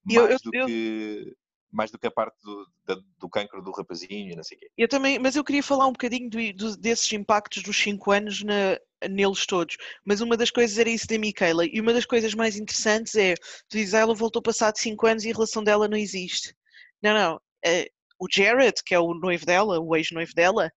E 0.09 0.15
eu- 0.15 0.23
Mais, 0.25 0.33
eu- 0.45 0.51
do 0.51 0.57
eu- 0.57 0.67
que, 0.67 1.37
mais 1.71 1.91
do 1.91 1.99
que 1.99 2.07
a 2.07 2.11
parte 2.11 2.37
do, 2.43 2.67
da- 2.85 3.01
do 3.19 3.29
cancro 3.29 3.63
do 3.63 3.71
rapazinho 3.71 4.33
e 4.33 4.37
não 4.37 4.43
sei 4.43 4.57
o 4.57 4.61
quê. 4.61 4.71
Eu 4.77 4.89
também, 4.89 5.19
mas 5.19 5.37
eu 5.37 5.45
queria 5.45 5.63
falar 5.63 5.87
um 5.87 5.93
bocadinho 5.93 6.29
do- 6.29 6.53
do- 6.53 6.77
desses 6.77 7.11
impactos 7.13 7.63
dos 7.63 7.77
5 7.77 8.11
anos 8.11 8.43
na- 8.43 8.79
neles 9.09 9.47
todos. 9.47 9.77
Mas 10.05 10.21
uma 10.21 10.37
das 10.37 10.51
coisas 10.51 10.79
era 10.79 10.89
isso 10.91 11.07
da 11.07 11.19
Micaela. 11.19 11.65
E 11.67 11.81
uma 11.81 11.93
das 11.93 12.05
coisas 12.05 12.35
mais 12.35 12.57
interessantes 12.57 13.15
é, 13.15 13.35
tu 13.69 13.77
dizes, 13.77 13.95
"Ah, 13.95 14.01
ela 14.01 14.15
voltou 14.15 14.43
passado 14.43 14.77
5 14.79 15.07
anos 15.07 15.25
e 15.25 15.31
a 15.31 15.33
relação 15.33 15.63
dela 15.65 15.89
não 15.89 15.97
existe. 15.97 16.55
Não, 17.03 17.15
não. 17.15 17.41
eh, 17.65 17.89
o 18.19 18.27
Jared, 18.31 18.83
que 18.85 18.95
é 18.95 18.99
o 18.99 19.15
noivo 19.15 19.47
dela, 19.47 19.81
o 19.81 19.97
ex-noivo 19.97 20.33
dela, 20.35 20.71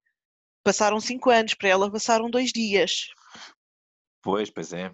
passaram 0.64 1.00
5 1.00 1.30
anos, 1.30 1.54
para 1.54 1.70
ela 1.70 1.92
passaram 1.92 2.30
dois 2.30 2.52
dias. 2.52 3.08
Pois, 4.22 4.50
pois 4.50 4.74
é. 4.74 4.92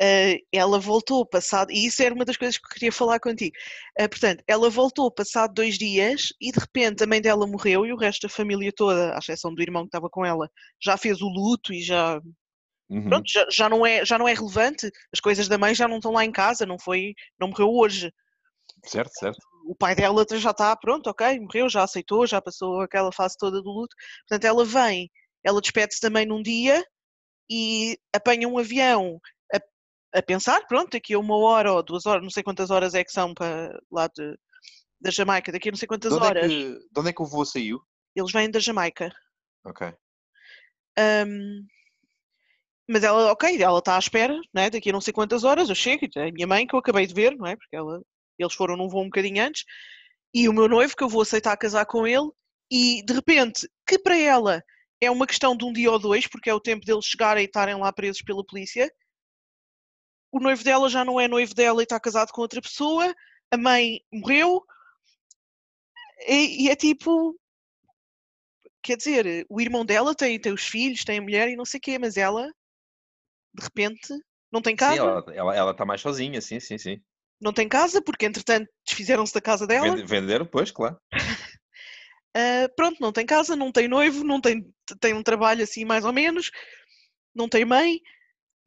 Uh, 0.00 0.40
ela 0.50 0.78
voltou 0.78 1.26
passado, 1.26 1.70
e 1.70 1.86
isso 1.86 2.02
era 2.02 2.14
uma 2.14 2.24
das 2.24 2.38
coisas 2.38 2.56
que 2.56 2.64
eu 2.64 2.70
queria 2.70 2.92
falar 2.92 3.20
contigo. 3.20 3.54
Uh, 4.00 4.08
portanto, 4.08 4.42
ela 4.46 4.70
voltou 4.70 5.10
passado 5.10 5.52
dois 5.52 5.76
dias 5.76 6.28
e 6.40 6.50
de 6.50 6.58
repente 6.58 7.04
a 7.04 7.06
mãe 7.06 7.20
dela 7.20 7.46
morreu 7.46 7.84
e 7.84 7.92
o 7.92 7.98
resto 7.98 8.26
da 8.26 8.32
família 8.32 8.72
toda, 8.74 9.14
à 9.14 9.18
exceção 9.18 9.54
do 9.54 9.60
irmão 9.60 9.82
que 9.82 9.88
estava 9.88 10.08
com 10.08 10.24
ela, 10.24 10.50
já 10.82 10.96
fez 10.96 11.20
o 11.20 11.28
luto 11.28 11.74
e 11.74 11.82
já, 11.82 12.18
Uhum. 12.90 13.04
pronto, 13.04 13.30
já, 13.30 13.46
já 13.48 13.68
não 13.68 13.86
é, 13.86 14.04
já 14.04 14.18
não 14.18 14.26
é 14.26 14.34
relevante. 14.34 14.90
As 15.12 15.20
coisas 15.20 15.46
da 15.46 15.56
mãe 15.56 15.74
já 15.74 15.86
não 15.86 15.96
estão 15.96 16.10
lá 16.10 16.24
em 16.24 16.32
casa, 16.32 16.66
não 16.66 16.78
foi, 16.78 17.14
não 17.38 17.48
morreu 17.48 17.68
hoje. 17.70 18.12
Certo, 18.84 19.12
certo. 19.14 19.38
O 19.64 19.76
pai 19.76 19.94
dela 19.94 20.26
já 20.32 20.50
está, 20.50 20.74
pronto, 20.74 21.08
ok, 21.08 21.38
morreu, 21.38 21.68
já 21.68 21.84
aceitou, 21.84 22.26
já 22.26 22.42
passou 22.42 22.80
aquela 22.80 23.12
fase 23.12 23.36
toda 23.38 23.62
do 23.62 23.70
luto. 23.70 23.94
Portanto, 24.26 24.44
ela 24.44 24.64
vem, 24.64 25.08
ela 25.44 25.60
despede-se 25.60 26.00
também 26.00 26.26
num 26.26 26.42
dia 26.42 26.84
e 27.48 27.96
apanha 28.12 28.48
um 28.48 28.58
avião 28.58 29.20
a, 30.12 30.22
pensar, 30.22 30.66
pronto, 30.66 30.90
daqui 30.90 31.14
a 31.14 31.18
uma 31.18 31.36
hora 31.36 31.72
ou 31.72 31.82
duas 31.82 32.06
horas, 32.06 32.22
não 32.22 32.30
sei 32.30 32.42
quantas 32.42 32.70
horas 32.70 32.94
é 32.94 33.04
que 33.04 33.12
são 33.12 33.34
para 33.34 33.78
lá 33.90 34.08
de, 34.08 34.36
da 35.00 35.10
Jamaica, 35.10 35.52
daqui 35.52 35.68
a 35.68 35.72
não 35.72 35.78
sei 35.78 35.88
quantas 35.88 36.12
De 36.12 36.18
é 36.18 36.22
horas, 36.22 36.46
que, 36.46 36.78
de 36.92 37.00
onde 37.00 37.10
é 37.10 37.12
que 37.12 37.22
o 37.22 37.26
voo 37.26 37.44
saiu? 37.44 37.80
eles 38.14 38.32
vêm 38.32 38.50
da 38.50 38.58
Jamaica. 38.58 39.12
Ok. 39.64 39.86
Ahm, 40.98 41.64
mas 42.88 43.04
ela, 43.04 43.30
ok, 43.30 43.62
ela 43.62 43.78
está 43.78 43.94
à 43.94 43.98
espera, 43.98 44.36
né? 44.52 44.68
daqui 44.68 44.90
a 44.90 44.92
não 44.92 45.00
sei 45.00 45.12
quantas 45.12 45.44
horas 45.44 45.68
eu 45.68 45.74
chego, 45.74 46.04
e 46.04 46.18
a 46.18 46.32
minha 46.32 46.46
mãe 46.46 46.66
que 46.66 46.74
eu 46.74 46.80
acabei 46.80 47.06
de 47.06 47.14
ver, 47.14 47.36
não 47.36 47.46
é? 47.46 47.54
Porque 47.56 47.76
ela, 47.76 48.02
eles 48.38 48.54
foram 48.54 48.76
num 48.76 48.88
voo 48.88 49.02
um 49.02 49.04
bocadinho 49.04 49.44
antes, 49.44 49.64
e 50.34 50.48
o 50.48 50.52
meu 50.52 50.68
noivo 50.68 50.96
que 50.96 51.04
eu 51.04 51.08
vou 51.08 51.22
aceitar 51.22 51.56
casar 51.56 51.86
com 51.86 52.06
ele, 52.06 52.28
e 52.70 53.02
de 53.04 53.12
repente, 53.12 53.68
que 53.86 53.98
para 53.98 54.18
ela 54.18 54.62
é 55.00 55.10
uma 55.10 55.26
questão 55.26 55.56
de 55.56 55.64
um 55.64 55.72
dia 55.72 55.90
ou 55.90 55.98
dois, 55.98 56.26
porque 56.26 56.50
é 56.50 56.54
o 56.54 56.60
tempo 56.60 56.84
deles 56.84 57.04
chegarem 57.04 57.44
e 57.44 57.46
estarem 57.46 57.76
lá 57.76 57.92
presos 57.92 58.22
pela 58.22 58.44
polícia, 58.44 58.90
o 60.32 60.40
noivo 60.40 60.62
dela 60.64 60.88
já 60.88 61.04
não 61.04 61.20
é 61.20 61.26
noivo 61.28 61.54
dela 61.54 61.80
e 61.80 61.84
está 61.84 61.98
casado 61.98 62.32
com 62.32 62.40
outra 62.40 62.60
pessoa, 62.60 63.14
a 63.50 63.56
mãe 63.56 64.00
morreu, 64.12 64.64
e, 66.26 66.64
e 66.64 66.70
é 66.70 66.76
tipo, 66.76 67.36
quer 68.82 68.96
dizer, 68.96 69.46
o 69.48 69.60
irmão 69.60 69.84
dela 69.84 70.14
tem, 70.14 70.38
tem 70.40 70.52
os 70.52 70.64
filhos, 70.66 71.04
tem 71.04 71.18
a 71.18 71.22
mulher 71.22 71.48
e 71.48 71.56
não 71.56 71.64
sei 71.64 71.78
o 71.78 71.80
quê, 71.80 71.98
mas 71.98 72.16
ela, 72.16 72.46
de 73.54 73.64
repente, 73.64 74.14
não 74.52 74.62
tem 74.62 74.74
Sim, 74.74 74.78
casa, 74.78 75.00
ela 75.00 75.20
está 75.20 75.34
ela, 75.34 75.56
ela 75.56 75.74
tá 75.74 75.84
mais 75.84 76.00
sozinha, 76.00 76.40
sim, 76.40 76.60
sim, 76.60 76.78
sim. 76.78 77.02
não 77.40 77.52
tem 77.52 77.68
casa, 77.68 78.02
porque 78.02 78.26
entretanto 78.26 78.68
desfizeram-se 78.86 79.34
da 79.34 79.40
casa 79.40 79.66
dela. 79.66 79.94
Vende- 79.94 80.06
Venderam, 80.06 80.46
pois, 80.46 80.70
claro. 80.70 80.98
Ah, 82.32 82.68
pronto, 82.76 83.00
não 83.00 83.12
tem 83.12 83.26
casa, 83.26 83.56
não 83.56 83.72
tem 83.72 83.88
noivo, 83.88 84.22
não 84.22 84.40
tem, 84.40 84.64
tem 85.00 85.12
um 85.12 85.22
trabalho 85.22 85.64
assim 85.64 85.84
mais 85.84 86.04
ou 86.04 86.12
menos, 86.12 86.52
não 87.34 87.48
tem 87.48 87.64
mãe. 87.64 88.00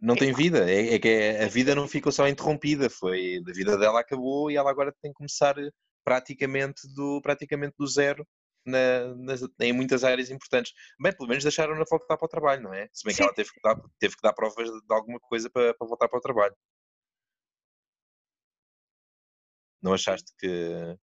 Não 0.03 0.17
tem 0.17 0.33
vida. 0.33 0.69
É, 0.69 0.95
é 0.95 0.99
que 0.99 1.37
a 1.41 1.47
vida 1.47 1.73
não 1.73 1.87
ficou 1.87 2.11
só 2.11 2.27
interrompida. 2.27 2.89
Foi, 2.89 3.41
a 3.47 3.53
vida 3.53 3.77
dela 3.77 4.01
acabou 4.01 4.51
e 4.51 4.57
ela 4.57 4.69
agora 4.69 4.93
tem 5.01 5.11
que 5.11 5.15
começar 5.15 5.55
praticamente 6.03 6.81
do, 6.93 7.21
praticamente 7.21 7.73
do 7.79 7.87
zero 7.87 8.27
na- 8.65 9.15
nas- 9.15 9.47
em 9.61 9.71
muitas 9.71 10.03
áreas 10.03 10.29
importantes. 10.29 10.73
Bem, 10.99 11.15
pelo 11.15 11.29
menos 11.29 11.43
deixaram-na 11.43 11.85
voltar 11.89 12.17
para 12.17 12.25
o 12.25 12.29
trabalho, 12.29 12.63
não 12.63 12.73
é? 12.73 12.89
Se 12.91 13.05
bem 13.05 13.15
que 13.15 13.17
Sim. 13.17 13.23
ela 13.23 13.33
teve 13.33 13.49
que 13.53 13.61
dar, 13.63 13.81
teve 13.97 14.15
que 14.17 14.21
dar 14.21 14.33
provas 14.33 14.69
de 14.69 14.93
alguma 14.93 15.19
coisa 15.21 15.49
para, 15.49 15.73
para 15.73 15.87
voltar 15.87 16.09
para 16.09 16.19
o 16.19 16.21
trabalho. 16.21 16.55
Não 19.81 19.93
achaste 19.93 20.33
que 20.37 20.97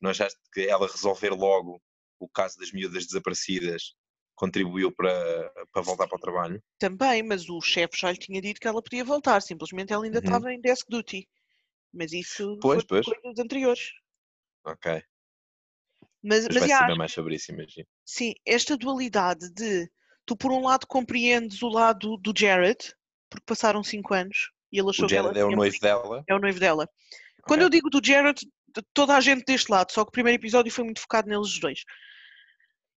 não 0.00 0.10
achaste 0.10 0.38
que 0.52 0.68
ela 0.68 0.86
resolver 0.86 1.30
logo 1.30 1.82
o 2.20 2.28
caso 2.28 2.58
das 2.58 2.70
miúdas 2.70 3.06
desaparecidas 3.06 3.94
contribuiu 4.34 4.92
para, 4.92 5.50
para 5.72 5.82
voltar 5.82 6.06
para 6.06 6.16
o 6.16 6.20
trabalho? 6.20 6.62
Também, 6.78 7.22
mas 7.22 7.48
o 7.48 7.60
chefe 7.60 7.96
já 7.98 8.10
lhe 8.12 8.18
tinha 8.18 8.40
dito 8.40 8.60
que 8.60 8.68
ela 8.68 8.82
podia 8.82 9.04
voltar, 9.04 9.40
simplesmente 9.40 9.92
ela 9.92 10.04
ainda 10.04 10.18
Uhum. 10.18 10.24
estava 10.24 10.52
em 10.52 10.60
desk 10.60 10.86
duty. 10.88 11.28
Mas 11.92 12.12
isso 12.12 12.58
Pois, 12.60 12.82
foi 12.82 12.84
pois. 12.84 13.06
coisas 13.06 13.38
anteriores. 13.38 13.92
Ok. 14.64 14.86
Mas, 16.22 16.44
Mas 16.44 16.54
mas 16.54 16.58
vai 16.58 16.68
já, 16.68 16.78
saber 16.78 16.94
mais 16.96 17.12
sobre 17.12 17.34
isso, 17.36 17.52
imagino. 17.52 17.86
sim, 18.04 18.34
esta 18.46 18.76
dualidade 18.76 19.50
de 19.52 19.90
tu 20.26 20.36
por 20.36 20.52
um 20.52 20.62
lado 20.64 20.86
compreendes 20.86 21.62
o 21.62 21.68
lado 21.68 22.16
do 22.18 22.32
Jared, 22.36 22.78
porque 23.30 23.44
passaram 23.46 23.82
cinco 23.82 24.14
anos 24.14 24.50
e 24.72 24.78
ele 24.78 24.90
achou 24.90 25.04
O 25.04 25.08
que 25.08 25.16
ela 25.16 25.28
Jared 25.28 25.40
é 25.40 25.44
o 25.44 25.52
noivo 25.52 25.78
dela. 25.80 26.24
é 26.26 26.34
o 26.34 26.38
noivo 26.38 26.58
dela. 26.60 26.88
Quando 27.42 27.60
Ok. 27.60 27.66
eu 27.66 27.70
digo 27.70 27.90
do 27.90 28.00
Jared, 28.04 28.40
toda 28.94 29.16
a 29.16 29.20
gente 29.20 29.44
deste 29.44 29.70
lado, 29.70 29.92
só 29.92 30.04
que 30.04 30.08
o 30.08 30.12
primeiro 30.12 30.40
episódio 30.40 30.72
foi 30.72 30.84
muito 30.84 31.00
focado 31.00 31.28
neles 31.28 31.58
dois. 31.60 31.84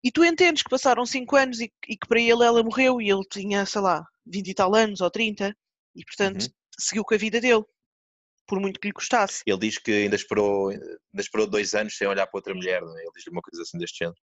E 0.06 0.12
tu 0.12 0.24
entendes 0.24 0.62
que 0.62 0.70
passaram 0.70 1.04
5 1.04 1.36
anos 1.36 1.60
e, 1.60 1.74
e 1.90 1.98
que 1.98 2.08
para 2.08 2.20
ele 2.22 2.44
ela 2.44 2.62
morreu 2.64 3.02
e 3.02 3.10
ele 3.10 3.24
tinha, 3.30 3.66
sei 3.66 3.82
lá, 3.82 4.06
20 4.24 4.50
e 4.50 4.54
tal 4.54 4.76
anos 4.76 5.02
ou 5.02 5.10
30 5.10 5.58
e 5.96 6.06
portanto 6.06 6.44
Uhum. 6.44 6.50
seguiu 6.80 7.04
com 7.04 7.16
a 7.16 7.18
vida 7.18 7.42
dele, 7.42 7.64
por 8.46 8.60
muito 8.60 8.80
que 8.80 8.88
lhe 8.88 8.94
custasse. 8.94 9.42
Ele 9.48 9.58
diz 9.58 9.80
que 9.80 9.92
ainda 9.92 10.16
esperou, 10.16 10.70
ainda 10.70 11.00
esperou 11.18 11.48
dois 11.48 11.74
anos 11.74 11.98
sem 11.98 12.08
olhar 12.08 12.28
para 12.28 12.38
outra 12.38 12.54
mulher, 12.54 12.82
não 12.84 12.96
é? 12.96 13.02
Ele 13.02 13.12
diz-lhe 13.16 13.32
uma 13.32 13.42
coisa 13.42 13.64
assim 13.64 13.80
deste 13.80 13.98
género. 13.98 14.18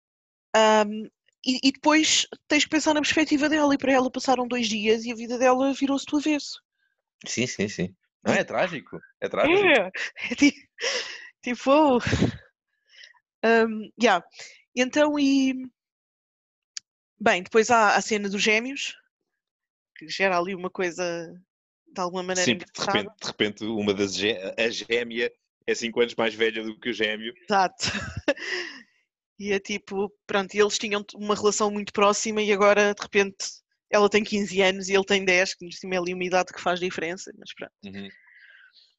Ahm, 0.55 1.07
e, 1.43 1.59
e 1.63 1.71
depois 1.71 2.27
tens 2.47 2.63
que 2.65 2.69
pensar 2.69 2.93
na 2.93 3.01
perspectiva 3.01 3.49
dela 3.49 3.73
e 3.73 3.77
para 3.79 3.91
ela 3.91 4.11
passaram 4.11 4.47
dois 4.47 4.69
dias 4.69 5.03
e 5.05 5.11
a 5.11 5.15
vida 5.15 5.39
dela 5.39 5.73
virou-se 5.73 6.05
do 6.05 6.17
avesso. 6.17 6.61
Sim, 7.25 7.47
sim, 7.47 7.67
sim. 7.67 7.95
Não, 8.23 8.33
é 8.33 8.43
trágico. 8.43 8.99
É 9.19 9.27
trágico. 9.29 9.65
É, 9.65 9.91
é 10.31 10.35
ti- 10.35 10.69
tipo. 11.41 11.97
Um, 13.43 13.89
yeah. 13.99 14.23
Então, 14.75 15.19
e. 15.19 15.69
Bem, 17.19 17.43
depois 17.43 17.69
há 17.69 17.95
a 17.95 18.01
cena 18.01 18.27
dos 18.27 18.41
gêmeos, 18.41 18.97
que 19.95 20.07
gera 20.09 20.37
ali 20.39 20.55
uma 20.55 20.69
coisa 20.69 21.39
de 21.93 22.01
alguma 22.01 22.23
maneira 22.23 22.45
Sim, 22.49 22.57
de 22.57 22.65
repente, 22.79 23.11
de 23.21 23.27
repente 23.27 23.63
uma 23.65 23.93
das 23.93 24.15
gé- 24.15 24.55
a 24.57 24.69
gêmea 24.69 25.31
é 25.67 25.75
cinco 25.75 26.01
anos 26.01 26.15
mais 26.15 26.33
velha 26.33 26.63
do 26.63 26.79
que 26.79 26.89
o 26.89 26.93
gêmeo. 26.93 27.33
Exato. 27.43 27.85
E 29.39 29.51
é 29.51 29.59
tipo, 29.59 30.13
pronto, 30.27 30.53
eles 30.53 30.77
tinham 30.77 31.03
uma 31.15 31.33
relação 31.33 31.71
muito 31.71 31.91
próxima 31.91 32.43
e 32.43 32.53
agora 32.53 32.93
de 32.93 33.01
repente 33.01 33.43
ela 33.89 34.07
tem 34.07 34.23
15 34.23 34.61
anos 34.61 34.87
e 34.87 34.93
ele 34.93 35.03
tem 35.03 35.25
10, 35.25 35.55
que 35.55 35.65
é 35.65 35.97
ali 35.97 36.13
uma 36.13 36.23
idade 36.23 36.53
que 36.53 36.61
faz 36.61 36.79
diferença, 36.79 37.31
mas 37.35 37.51
pronto. 37.55 37.73
Uhum. 37.83 38.07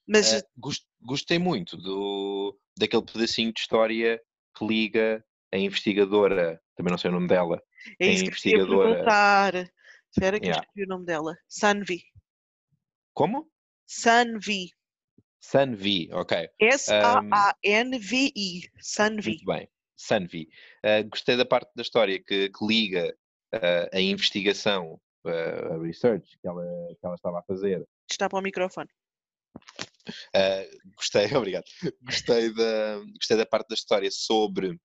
Mas 0.05 0.43
gos- 0.57 0.85
gostei 1.01 1.39
muito 1.39 1.77
do, 1.77 2.59
daquele 2.77 3.05
pedacinho 3.05 3.53
de 3.53 3.61
história 3.61 4.21
que 4.59 4.67
liga 4.67 5.25
a 5.53 5.57
investigadora, 5.59 6.61
também 6.77 6.91
não 6.91 6.99
sei 6.99 7.11
o 7.11 7.15
nome 7.15 7.29
dela, 7.29 7.63
é 8.01 8.07
a 8.07 8.11
isso 8.11 8.23
que 8.25 8.29
eu 8.29 8.31
investigadora- 8.31 8.89
perguntar. 8.91 9.55
Espera 10.15 10.39
que 10.39 10.47
eu 10.47 10.51
Yeah. 10.51 10.67
escrevi 10.67 10.87
o 10.87 10.89
nome 10.89 11.07
dela. 11.07 11.37
Sanvi. 11.49 12.03
como? 13.15 13.51
Sanvi. 13.87 14.71
Sanvi, 15.41 16.09
ok, 16.13 16.49
S-A-A-N-V-I. 16.61 18.63
Sanvi. 18.81 19.29
muito 19.31 19.45
bem, 19.45 19.69
Sanvi. 19.97 20.49
Eh, 20.83 21.03
gostei 21.05 21.37
da 21.37 21.45
parte 21.45 21.71
da 21.75 21.83
história 21.83 22.23
que, 22.23 22.49
que 22.49 22.65
liga 22.67 23.15
eh, 23.53 23.91
a 23.93 24.01
investigação, 24.01 25.01
eh, 25.27 25.69
a 25.73 25.79
research 25.79 26.39
que 26.41 26.49
ela, 26.49 26.63
que 26.99 27.05
ela 27.07 27.15
estava 27.17 27.41
a 27.41 27.43
fazer 27.43 27.87
Está 28.11 28.29
para 28.29 28.39
o 28.39 28.43
microfone. 28.43 28.89
Uh, 30.35 30.67
gostei, 30.97 31.25
obrigado. 31.37 31.65
Gostei 32.03 32.53
da, 32.55 32.99
gostei 33.19 33.37
da 33.37 33.47
parte 33.47 33.69
da 33.69 33.75
história 33.75 34.11
sobre 34.11 34.71
uh, 34.71 34.81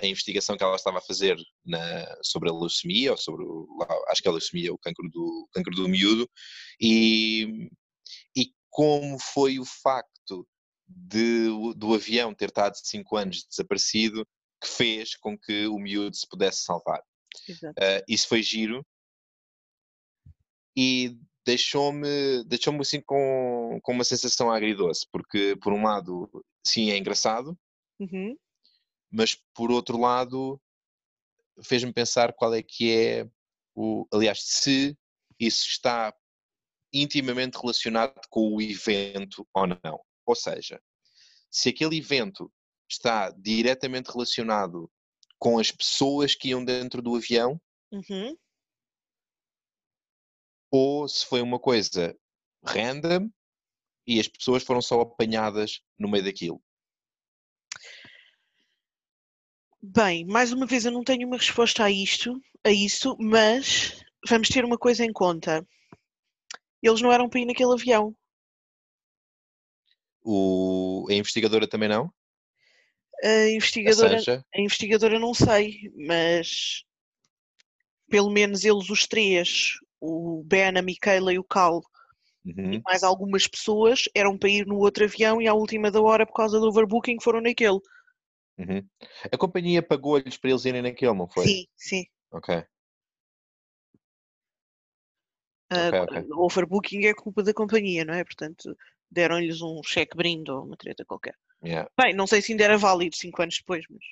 a 0.00 0.06
investigação 0.06 0.56
que 0.56 0.62
ela 0.62 0.76
estava 0.76 0.98
a 0.98 1.02
fazer 1.02 1.36
na- 1.64 2.18
sobre 2.22 2.50
a 2.50 2.52
leucemia, 2.52 3.12
ou 3.12 3.16
sobre, 3.16 3.44
o, 3.44 3.66
acho 4.08 4.20
que 4.22 4.28
é 4.28 4.30
a 4.30 4.32
leucemia, 4.32 4.72
o 4.72 4.78
cancro 4.78 5.08
do, 5.10 5.48
cancro 5.52 5.74
do 5.74 5.88
miúdo, 5.88 6.28
e, 6.80 7.68
e 8.36 8.52
como 8.70 9.18
foi 9.18 9.58
o 9.58 9.64
facto 9.64 10.46
de, 10.86 11.48
do 11.76 11.94
avião 11.94 12.34
ter 12.34 12.48
estado 12.48 12.74
cinco 12.76 13.16
anos 13.16 13.46
desaparecido 13.48 14.26
que 14.62 14.68
fez 14.68 15.16
com 15.16 15.38
que 15.38 15.66
o 15.66 15.78
miúdo 15.78 16.14
se 16.14 16.28
pudesse 16.28 16.62
salvar. 16.62 17.02
Uh, 17.48 18.04
isso 18.08 18.28
foi 18.28 18.42
giro 18.42 18.86
e 20.76 21.16
deixou-me 21.44 22.44
deixou-me 22.44 22.80
assim 22.80 23.00
com, 23.00 23.78
com 23.82 23.92
uma 23.92 24.04
sensação 24.04 24.50
agridoce, 24.50 25.06
porque 25.10 25.56
por 25.60 25.72
um 25.72 25.82
lado, 25.82 26.30
sim, 26.66 26.90
é 26.90 26.96
engraçado, 26.96 27.58
Uhum. 28.00 28.36
Mas 29.14 29.36
por 29.54 29.70
outro 29.70 29.96
lado 29.96 30.60
fez-me 31.62 31.92
pensar 31.92 32.32
qual 32.32 32.52
é 32.52 32.62
que 32.62 32.92
é 32.92 33.30
o, 33.72 34.06
aliás, 34.12 34.42
se 34.42 34.98
isso 35.38 35.68
está 35.68 36.12
intimamente 36.92 37.56
relacionado 37.56 38.20
com 38.28 38.54
o 38.54 38.60
evento 38.60 39.46
ou 39.54 39.66
não. 39.66 40.00
Ou 40.26 40.34
seja, 40.34 40.82
se 41.48 41.68
aquele 41.68 41.98
evento 41.98 42.52
está 42.90 43.30
diretamente 43.30 44.10
relacionado 44.10 44.90
com 45.38 45.58
as 45.60 45.70
pessoas 45.70 46.34
que 46.34 46.48
iam 46.48 46.64
dentro 46.64 47.00
do 47.00 47.14
avião, 47.14 47.60
Uhum. 47.92 48.36
ou 50.72 51.06
se 51.06 51.24
foi 51.24 51.40
uma 51.40 51.60
coisa 51.60 52.18
random 52.64 53.30
e 54.04 54.18
as 54.18 54.26
pessoas 54.26 54.64
foram 54.64 54.82
só 54.82 55.00
apanhadas 55.00 55.80
no 55.96 56.08
meio 56.08 56.24
daquilo. 56.24 56.60
Bem, 59.86 60.24
mais 60.24 60.50
uma 60.50 60.64
vez 60.64 60.86
eu 60.86 60.90
não 60.92 61.04
tenho 61.04 61.26
uma 61.26 61.36
resposta 61.36 61.84
a 61.84 61.90
isto, 61.90 62.40
a 62.64 62.70
isso, 62.70 63.14
mas 63.20 64.02
vamos 64.26 64.48
ter 64.48 64.64
uma 64.64 64.78
coisa 64.78 65.04
em 65.04 65.12
conta. 65.12 65.62
Eles 66.82 67.02
não 67.02 67.12
eram 67.12 67.28
para 67.28 67.40
ir 67.40 67.44
naquele 67.44 67.74
avião. 67.74 68.16
O, 70.24 71.06
a 71.10 71.12
investigadora 71.12 71.68
também 71.68 71.90
não? 71.90 72.10
A 73.22 73.28
A 73.28 73.50
investigadora, 73.50 74.16
Sanja? 74.16 74.44
a 74.54 74.60
investigadora 74.60 75.18
não 75.18 75.34
sei, 75.34 75.92
mas 75.94 76.82
pelo 78.08 78.30
menos 78.30 78.64
eles 78.64 78.88
os 78.88 79.06
três, 79.06 79.74
o 80.00 80.42
Ben, 80.46 80.78
a 80.78 80.82
Michaela 80.82 81.30
e 81.30 81.38
o 81.38 81.44
Cal, 81.44 81.82
Uhum. 82.46 82.80
mais 82.86 83.02
algumas 83.02 83.46
pessoas, 83.46 84.04
eram 84.14 84.38
para 84.38 84.48
ir 84.48 84.66
no 84.66 84.78
outro 84.78 85.04
avião 85.04 85.42
e 85.42 85.48
à 85.48 85.52
última 85.52 85.90
da 85.90 86.00
hora, 86.00 86.26
por 86.26 86.34
causa 86.34 86.58
do 86.58 86.68
overbooking, 86.68 87.18
foram 87.20 87.42
naquele. 87.42 87.80
Uhum. 88.58 88.88
A 89.32 89.36
companhia 89.36 89.82
pagou-lhes 89.82 90.36
para 90.36 90.50
eles 90.50 90.64
irem 90.64 90.82
naquele, 90.82 91.14
não 91.14 91.28
foi? 91.28 91.46
Sim, 91.46 91.66
sim. 91.76 92.04
Ok. 92.30 92.64
Ah, 95.70 95.88
Ok, 95.88 96.00
ok. 96.00 96.26
O 96.30 96.44
overbooking 96.44 97.06
é 97.06 97.14
culpa 97.14 97.42
da 97.42 97.52
companhia, 97.52 98.04
não 98.04 98.14
é? 98.14 98.24
Portanto, 98.24 98.76
deram-lhes 99.10 99.60
um 99.60 99.80
cheque 99.84 100.16
brinde 100.16 100.50
ou 100.50 100.64
uma 100.64 100.76
treta 100.76 101.04
qualquer. 101.04 101.34
Yeah. 101.64 101.88
Bem, 101.98 102.14
não 102.14 102.26
sei 102.26 102.42
se 102.42 102.52
ainda 102.52 102.64
era 102.64 102.78
válido 102.78 103.16
cinco 103.16 103.42
anos 103.42 103.56
depois, 103.58 103.84
mas. 103.88 104.04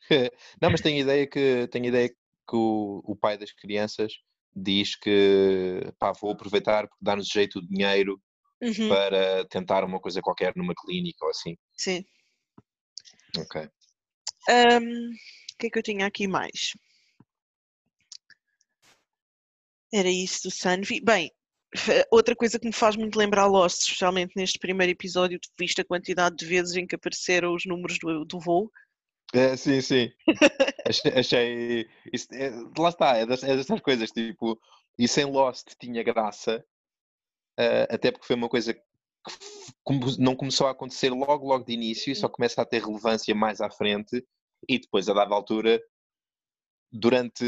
Não, 0.60 0.70
mas 0.70 0.80
tenho 0.80 0.98
ideia 1.00 1.26
que 1.26 1.68
tenho 1.68 1.86
ideia 1.86 2.08
que 2.08 2.56
o, 2.56 3.02
o 3.04 3.16
pai 3.16 3.36
das 3.36 3.52
crianças 3.52 4.12
diz 4.54 4.96
que 4.96 5.80
pá, 5.98 6.12
vou 6.12 6.30
aproveitar 6.32 6.86
porque 6.88 7.04
dá-nos 7.04 7.28
jeito 7.28 7.58
o 7.58 7.66
dinheiro 7.66 8.20
Uhum, 8.62 8.88
para 8.88 9.44
tentar 9.48 9.84
uma 9.84 10.00
coisa 10.00 10.22
qualquer 10.22 10.54
numa 10.56 10.74
clínica 10.74 11.24
ou 11.24 11.30
assim. 11.30 11.56
sim. 11.76 12.04
Ok. 13.38 13.68
O 14.48 15.56
que 15.58 15.66
é 15.68 15.70
que 15.70 15.78
eu 15.78 15.82
tinha 15.82 16.06
aqui 16.06 16.26
mais? 16.28 16.72
Era 19.92 20.10
isso 20.10 20.44
do 20.44 20.50
Sunvi. 20.50 21.00
Bem, 21.00 21.30
outra 22.10 22.34
coisa 22.34 22.58
que 22.58 22.66
me 22.66 22.72
faz 22.72 22.96
muito 22.96 23.18
lembrar 23.18 23.46
Lost, 23.46 23.82
especialmente 23.82 24.32
neste 24.36 24.58
primeiro 24.58 24.92
episódio, 24.92 25.38
visto 25.58 25.80
a 25.80 25.84
quantidade 25.84 26.36
de 26.36 26.44
vezes 26.46 26.76
em 26.76 26.86
que 26.86 26.94
apareceram 26.94 27.54
os 27.54 27.64
números 27.64 27.98
do, 27.98 28.24
do 28.24 28.38
voo. 28.40 28.70
É, 29.34 29.56
sim, 29.56 29.80
sim. 29.80 30.10
achei. 30.86 31.12
achei- 31.12 31.88
isso, 32.12 32.28
é, 32.32 32.50
lá 32.78 32.88
está, 32.88 33.16
é, 33.16 33.26
das, 33.26 33.42
é 33.42 33.56
dessas 33.56 33.80
coisas, 33.80 34.10
tipo, 34.10 34.60
e 34.98 35.08
sem 35.08 35.24
Lost 35.24 35.72
tinha 35.80 36.02
graça, 36.02 36.64
eh, 37.58 37.86
até 37.90 38.10
porque 38.10 38.26
foi 38.26 38.36
uma 38.36 38.48
coisa 38.48 38.74
que 38.74 38.80
não 40.18 40.36
começou 40.36 40.66
a 40.66 40.70
acontecer 40.70 41.10
logo, 41.10 41.46
logo 41.46 41.64
de 41.64 41.72
início, 41.72 42.10
e 42.12 42.16
só 42.16 42.28
começa 42.28 42.62
a 42.62 42.66
ter 42.66 42.82
relevância 42.82 43.34
mais 43.34 43.60
à 43.60 43.70
frente, 43.70 44.24
e 44.68 44.78
depois, 44.78 45.08
a 45.08 45.14
dada 45.14 45.34
altura, 45.34 45.82
durante. 46.90 47.44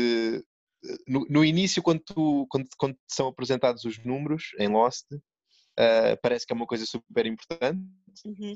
No, 1.06 1.26
no 1.28 1.44
início, 1.44 1.82
quando, 1.82 2.00
tu- 2.00 2.46
quando, 2.48 2.68
quando 2.78 2.96
são 3.08 3.26
apresentados 3.26 3.84
os 3.84 3.98
números 4.04 4.52
em 4.60 4.68
Lost, 4.68 5.06
eh, 5.76 6.16
parece 6.16 6.46
que 6.46 6.52
é 6.52 6.56
uma 6.56 6.66
coisa 6.66 6.86
super 6.86 7.26
importante 7.26 7.80
Uhum, 8.24 8.54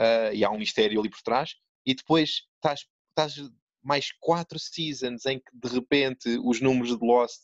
uh, 0.00 0.32
e 0.34 0.44
há 0.44 0.50
um 0.50 0.58
mistério 0.58 1.00
ali 1.00 1.10
por 1.10 1.22
trás, 1.22 1.54
e 1.86 1.94
depois 1.94 2.42
estás, 2.56 2.86
estás 3.10 3.50
mais 3.82 4.12
quatro 4.20 4.58
seasons 4.58 5.26
em 5.26 5.38
que 5.38 5.50
de 5.52 5.68
repente 5.68 6.38
os 6.44 6.60
números 6.60 6.96
de 6.96 7.04
Lost 7.04 7.42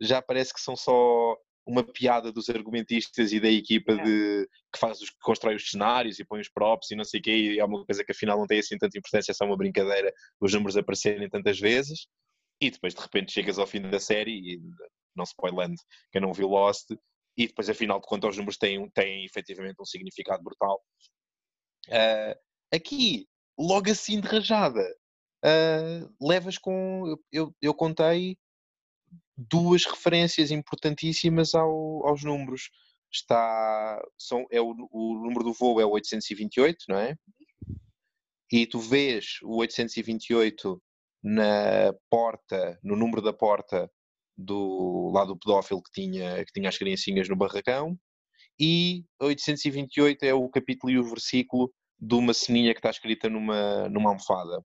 já 0.00 0.20
parece 0.22 0.52
que 0.54 0.60
são 0.60 0.74
só 0.74 1.36
uma 1.66 1.82
piada 1.82 2.30
dos 2.30 2.50
argumentistas 2.50 3.32
e 3.32 3.40
da 3.40 3.48
equipa 3.48 3.96
de, 3.96 4.48
que 4.72 4.78
faz 4.78 5.00
os, 5.00 5.10
que 5.10 5.18
constrói 5.20 5.54
os 5.54 5.70
cenários 5.70 6.18
e 6.18 6.24
põe 6.24 6.40
os 6.40 6.48
props 6.48 6.90
e 6.90 6.96
não 6.96 7.04
sei 7.04 7.20
o 7.20 7.22
quê, 7.22 7.30
e 7.30 7.58
é 7.58 7.64
uma 7.64 7.84
coisa 7.84 8.04
que 8.04 8.12
afinal 8.12 8.38
não 8.38 8.46
tem 8.46 8.58
assim 8.58 8.76
tanta 8.76 8.98
importância, 8.98 9.32
é 9.32 9.34
só 9.34 9.44
uma 9.44 9.56
brincadeira 9.56 10.12
os 10.40 10.52
números 10.52 10.76
aparecerem 10.76 11.28
tantas 11.28 11.58
vezes, 11.58 12.06
e 12.60 12.70
depois 12.70 12.94
de 12.94 13.00
repente 13.00 13.32
chegas 13.32 13.58
ao 13.58 13.66
fim 13.66 13.80
da 13.80 13.98
série 13.98 14.32
e 14.32 14.60
não 15.16 15.24
spoilando 15.24 15.76
quem 16.12 16.20
não 16.20 16.32
viu 16.32 16.48
Lost, 16.48 16.90
e 17.36 17.46
depois 17.46 17.68
afinal 17.68 18.00
de 18.00 18.06
contas 18.06 18.30
os 18.30 18.36
números 18.36 18.58
têm, 18.58 18.88
têm 18.90 19.24
efetivamente 19.24 19.80
um 19.80 19.84
significado 19.84 20.42
brutal. 20.42 20.82
Ah, 21.90 22.36
aqui, 22.72 23.26
logo 23.58 23.90
assim 23.90 24.20
de 24.20 24.28
rajada, 24.28 24.84
ah, 25.44 26.08
levas 26.20 26.58
com. 26.58 27.16
Eu, 27.32 27.54
eu 27.60 27.74
contei 27.74 28.36
duas 29.36 29.84
referências 29.84 30.50
importantíssimas 30.50 31.54
ao- 31.54 32.06
aos 32.06 32.22
números. 32.24 32.70
Está, 33.12 34.02
são, 34.18 34.44
é 34.50 34.60
o, 34.60 34.74
o 34.90 35.14
número 35.22 35.44
do 35.44 35.52
voo 35.52 35.80
é 35.80 35.84
o 35.84 35.90
828, 35.90 36.84
não 36.88 36.98
é? 36.98 37.14
E 38.50 38.66
tu 38.66 38.78
vês 38.78 39.38
o 39.42 39.56
828 39.56 40.82
na 41.22 41.94
porta, 42.10 42.78
no 42.82 42.96
número 42.96 43.22
da 43.22 43.32
porta 43.32 43.90
do 44.36 45.10
lado 45.12 45.28
do 45.34 45.38
pedófilo 45.38 45.82
que 45.82 45.90
tinha, 45.92 46.44
que 46.44 46.52
tinha 46.52 46.68
as 46.68 46.76
criancinhas 46.76 47.28
no 47.28 47.36
barracão, 47.36 47.96
e 48.58 49.04
828 49.20 50.22
é 50.24 50.34
o 50.34 50.48
capítulo 50.48 50.92
e 50.92 50.98
o 50.98 51.04
versículo 51.04 51.72
de 51.98 52.14
uma 52.14 52.34
ceninha 52.34 52.72
que 52.72 52.78
está 52.78 52.90
escrita 52.90 53.28
numa, 53.28 53.88
numa 53.88 54.10
almofada. 54.10 54.64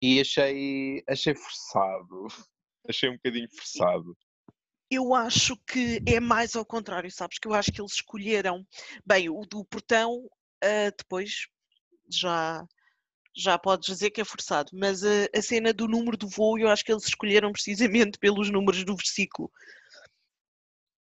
E 0.00 0.20
achei, 0.20 1.02
achei 1.08 1.34
forçado. 1.34 2.26
Achei 2.88 3.08
um 3.08 3.14
bocadinho 3.14 3.48
forçado. 3.50 4.16
Eu 4.90 5.14
acho 5.14 5.56
que 5.66 6.02
é 6.06 6.20
mais 6.20 6.54
ao 6.54 6.66
contrário, 6.66 7.10
sabes? 7.10 7.38
Que 7.38 7.48
eu 7.48 7.54
acho 7.54 7.72
que 7.72 7.80
eles 7.80 7.92
escolheram. 7.92 8.66
Bem, 9.06 9.30
o 9.30 9.40
do 9.46 9.64
portão, 9.64 10.28
ah, 10.62 10.92
depois 10.96 11.46
já, 12.10 12.62
já 13.34 13.58
podes 13.58 13.86
dizer 13.86 14.10
que 14.10 14.20
é 14.20 14.24
forçado, 14.24 14.70
mas 14.74 15.02
a, 15.02 15.26
a 15.34 15.40
cena 15.40 15.72
do 15.72 15.88
número 15.88 16.16
do 16.16 16.28
voo, 16.28 16.58
eu 16.58 16.68
acho 16.68 16.84
que 16.84 16.92
eles 16.92 17.04
escolheram 17.04 17.52
precisamente 17.52 18.18
pelos 18.18 18.50
números 18.50 18.84
do 18.84 18.94
versículo. 18.94 19.50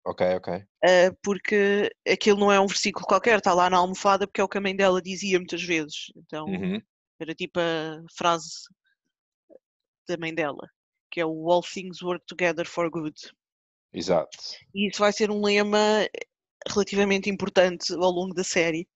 Ok, 0.04 0.26
ok. 0.36 0.54
ah, 0.84 1.16
porque 1.24 1.92
aquilo 2.08 2.40
não 2.40 2.52
é 2.52 2.60
um 2.60 2.68
versículo 2.68 3.06
qualquer, 3.06 3.38
está 3.38 3.54
lá 3.54 3.70
na 3.70 3.78
almofada 3.78 4.28
porque 4.28 4.42
é 4.42 4.44
o 4.44 4.50
que 4.50 4.58
a 4.58 4.62
mãe 4.62 4.76
dela 4.76 5.02
dizia 5.02 5.40
muitas 5.40 5.64
vezes. 5.64 6.12
Então, 6.16 6.46
Uhum. 6.48 6.82
Era 7.22 7.36
tipo 7.36 7.60
a 7.60 8.02
frase 8.18 8.50
da 10.08 10.18
mãe 10.18 10.34
dela, 10.34 10.68
que 11.12 11.20
é 11.20 11.26
o 11.26 11.52
All 11.52 11.62
things 11.62 12.02
work 12.02 12.26
together 12.26 12.66
for 12.66 12.90
good. 12.90 13.16
Exato. 13.94 14.38
E 14.74 14.90
isso 14.90 15.00
vai 15.00 15.12
ser 15.12 15.30
um 15.30 15.44
lema 15.44 16.08
relativamente 16.68 17.30
importante 17.30 17.94
ao 17.94 18.12
longo 18.12 18.34
da 18.34 18.44
série. 18.44 18.88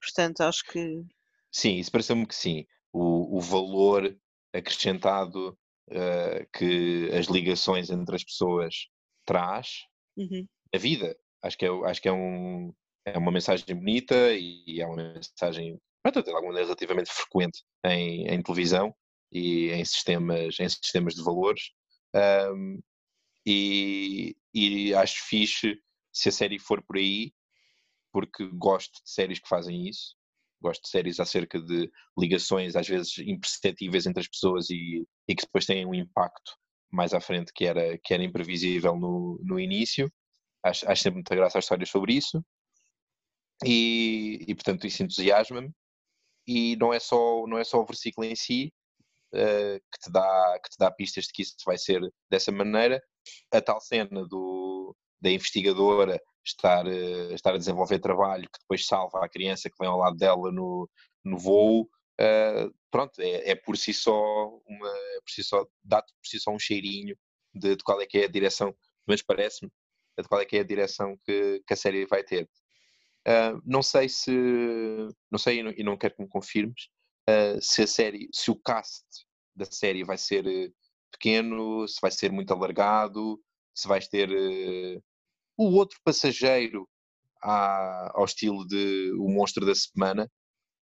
Portanto, 0.00 0.40
acho 0.40 0.64
que. 0.64 1.04
Sim, 1.52 1.76
isso 1.76 1.92
pareceu-me 1.92 2.26
que 2.26 2.34
sim. 2.34 2.66
O, 2.92 3.36
o 3.36 3.40
valor 3.40 4.16
acrescentado 4.52 5.58
uh, 5.90 6.46
que 6.56 7.10
as 7.12 7.26
ligações 7.26 7.90
entre 7.90 8.16
as 8.16 8.24
pessoas 8.24 8.88
traz 9.24 9.84
Uhum. 10.16 10.46
na 10.72 10.78
vida. 10.78 11.16
Acho 11.42 11.58
que 11.58 11.66
é, 11.66 11.68
acho 11.84 12.00
que 12.00 12.08
é, 12.08 12.12
um, 12.12 12.72
é 13.04 13.18
uma 13.18 13.30
mensagem 13.30 13.76
bonita 13.76 14.32
e 14.32 14.80
é 14.80 14.86
uma 14.86 14.96
mensagem 14.96 15.78
pronto, 16.02 16.30
alguma 16.30 16.54
relativamente 16.54 17.12
frequente 17.12 17.62
em, 17.84 18.26
em 18.28 18.42
televisão 18.42 18.94
e 19.32 19.70
em 19.70 19.84
sistemas, 19.84 20.58
em 20.60 20.68
sistemas 20.68 21.14
de 21.14 21.22
valores. 21.22 21.70
Um, 22.14 22.80
e, 23.46 24.36
e 24.54 24.94
acho 24.94 25.24
fixe 25.26 25.78
se 26.12 26.28
a 26.28 26.32
série 26.32 26.58
for 26.58 26.82
por 26.82 26.96
aí, 26.96 27.32
porque 28.12 28.46
gosto 28.54 28.92
de 29.04 29.10
séries 29.10 29.38
que 29.38 29.48
fazem 29.48 29.88
isso. 29.88 30.16
Gosto 30.60 30.82
de 30.82 30.88
séries 30.88 31.20
acerca 31.20 31.60
de 31.60 31.90
ligações, 32.18 32.74
às 32.74 32.88
vezes 32.88 33.18
imperceptíveis 33.18 34.06
entre 34.06 34.20
as 34.20 34.28
pessoas 34.28 34.70
e, 34.70 35.06
e 35.28 35.34
que 35.34 35.44
depois 35.44 35.66
têm 35.66 35.86
um 35.86 35.94
impacto 35.94 36.56
mais 36.90 37.12
à 37.12 37.20
frente 37.20 37.52
que 37.54 37.66
era, 37.66 37.98
que 37.98 38.14
era 38.14 38.24
imprevisível 38.24 38.96
no, 38.96 39.38
no 39.44 39.60
início. 39.60 40.10
Acho, 40.64 40.90
acho 40.90 41.02
sempre 41.02 41.16
muita 41.16 41.36
graça 41.36 41.58
as 41.58 41.64
histórias 41.64 41.90
sobre 41.90 42.14
isso. 42.14 42.42
E, 43.64 44.44
e 44.48 44.54
portanto 44.54 44.86
isso 44.86 45.02
entusiasma-me. 45.02 45.70
E 46.46 46.76
não 46.76 46.92
é 46.92 46.98
só, 46.98 47.46
não 47.46 47.58
é 47.58 47.64
só 47.64 47.80
o 47.80 47.86
versículo 47.86 48.26
em 48.26 48.34
si 48.34 48.72
uh, 49.36 49.80
que, 49.92 49.98
te 50.02 50.10
dá, 50.10 50.60
que 50.62 50.70
te 50.70 50.76
dá 50.78 50.90
pistas 50.90 51.24
de 51.26 51.32
que 51.32 51.42
isso 51.42 51.54
vai 51.64 51.78
ser 51.78 52.00
dessa 52.30 52.50
maneira. 52.50 53.02
A 53.52 53.60
tal 53.60 53.80
cena 53.80 54.26
do, 54.26 54.96
da 55.20 55.30
investigadora 55.30 56.20
estar, 56.44 56.86
uh, 56.86 57.34
estar 57.34 57.54
a 57.54 57.58
desenvolver 57.58 57.98
trabalho 57.98 58.48
que 58.52 58.58
depois 58.60 58.86
salva 58.86 59.24
a 59.24 59.28
criança 59.28 59.70
que 59.70 59.76
vem 59.78 59.88
ao 59.88 59.98
lado 59.98 60.16
dela 60.16 60.50
no, 60.52 60.88
no 61.24 61.38
voo, 61.38 61.88
Uh, 62.18 62.72
pronto, 62.90 63.20
é, 63.20 63.50
é, 63.50 63.54
por 63.54 63.76
si 63.76 63.92
só 63.92 64.48
uma, 64.66 64.88
é 64.88 65.20
por 65.20 65.30
si 65.30 65.44
só, 65.44 65.66
dá-te 65.84 66.12
por 66.14 66.26
si 66.26 66.40
só 66.40 66.50
um 66.50 66.58
cheirinho 66.58 67.14
de, 67.54 67.76
de, 67.76 67.84
qual 67.84 68.00
é 68.00 68.06
que 68.06 68.18
é 68.18 68.24
a 68.24 68.28
direção, 68.28 68.74
mas 69.06 69.22
parece-me, 69.22 69.70
de 70.18 70.26
qual 70.26 70.40
é 70.40 70.46
que 70.46 70.56
é 70.56 70.60
a 70.60 70.66
direção 70.66 71.18
que, 71.24 71.62
que 71.66 71.74
a 71.74 71.76
série 71.76 72.06
vai 72.06 72.24
ter. 72.24 72.48
Uh, 73.28 73.60
não 73.66 73.82
sei 73.82 74.08
se, 74.08 74.30
não 75.30 75.38
sei 75.38 75.58
e 75.58 75.62
não, 75.62 75.70
e 75.72 75.82
não 75.82 75.98
quero 75.98 76.14
que 76.16 76.22
me 76.22 76.28
confirmes, 76.28 76.88
uh, 77.28 77.60
se 77.60 77.82
a 77.82 77.86
série, 77.86 78.28
se 78.32 78.50
o 78.50 78.56
cast 78.56 79.04
da 79.56 79.64
série 79.64 80.04
vai 80.04 80.18
ser 80.18 80.44
pequeno, 81.10 81.88
se 81.88 81.98
vai 82.00 82.10
ser 82.10 82.30
muito 82.30 82.52
alargado, 82.52 83.40
se 83.74 83.88
vais 83.88 84.06
ter 84.06 84.28
o 85.56 85.74
outro 85.74 85.98
passageiro 86.04 86.88
à, 87.42 88.12
ao 88.14 88.24
estilo 88.24 88.66
de 88.66 89.12
O 89.18 89.28
Monstro 89.28 89.64
da 89.64 89.74
Semana, 89.74 90.30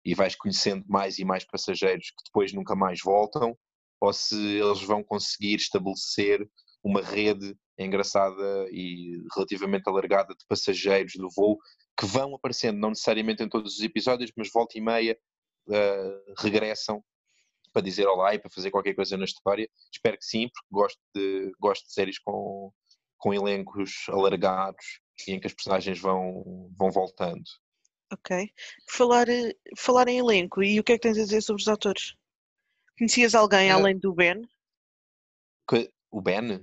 e 0.03 0.15
vais 0.15 0.35
conhecendo 0.35 0.85
mais 0.87 1.19
e 1.19 1.25
mais 1.25 1.45
passageiros 1.45 2.11
que 2.11 2.23
depois 2.25 2.53
nunca 2.53 2.75
mais 2.75 2.99
voltam, 3.03 3.57
ou 3.99 4.13
se 4.13 4.35
eles 4.35 4.81
vão 4.81 5.03
conseguir 5.03 5.55
estabelecer 5.55 6.49
uma 6.83 7.01
rede 7.01 7.55
engraçada 7.77 8.67
e 8.71 9.21
relativamente 9.35 9.87
alargada 9.87 10.33
de 10.33 10.45
passageiros 10.47 11.13
do 11.15 11.29
voo 11.29 11.57
que 11.97 12.05
vão 12.05 12.33
aparecendo, 12.33 12.79
não 12.79 12.89
necessariamente 12.89 13.43
em 13.43 13.49
todos 13.49 13.75
os 13.75 13.83
episódios, 13.83 14.31
mas 14.37 14.49
volta 14.53 14.77
e 14.77 14.81
meia 14.81 15.17
uh, 15.67 16.33
regressam 16.37 17.03
para 17.71 17.81
dizer 17.81 18.05
olá 18.07 18.33
e 18.33 18.39
para 18.39 18.49
fazer 18.49 18.71
qualquer 18.71 18.93
coisa 18.95 19.17
na 19.17 19.25
história. 19.25 19.69
Espero 19.91 20.17
que 20.17 20.25
sim, 20.25 20.49
porque 20.53 20.67
gosto 20.71 20.99
de, 21.15 21.51
gosto 21.59 21.85
de 21.85 21.93
séries 21.93 22.19
com, 22.19 22.71
com 23.17 23.33
elencos 23.33 24.05
alargados 24.09 24.99
e 25.27 25.31
em 25.33 25.39
que 25.39 25.47
as 25.47 25.53
personagens 25.53 25.99
vão, 25.99 26.69
vão 26.77 26.91
voltando. 26.91 27.43
Ok. 28.11 28.49
Falar, 28.89 29.27
falar 29.77 30.07
em 30.07 30.17
elenco, 30.19 30.63
e 30.63 30.79
o 30.79 30.83
que 30.83 30.93
é 30.93 30.95
que 30.95 31.01
tens 31.03 31.17
a 31.17 31.23
dizer 31.23 31.41
sobre 31.41 31.61
os 31.61 31.67
atores? 31.67 32.15
Conhecias 32.97 33.35
alguém 33.35 33.69
Ah. 33.71 33.75
além 33.75 33.97
do 33.97 34.13
Ben? 34.13 34.41
Que- 35.69 35.91
o 36.11 36.21
Ben? 36.21 36.61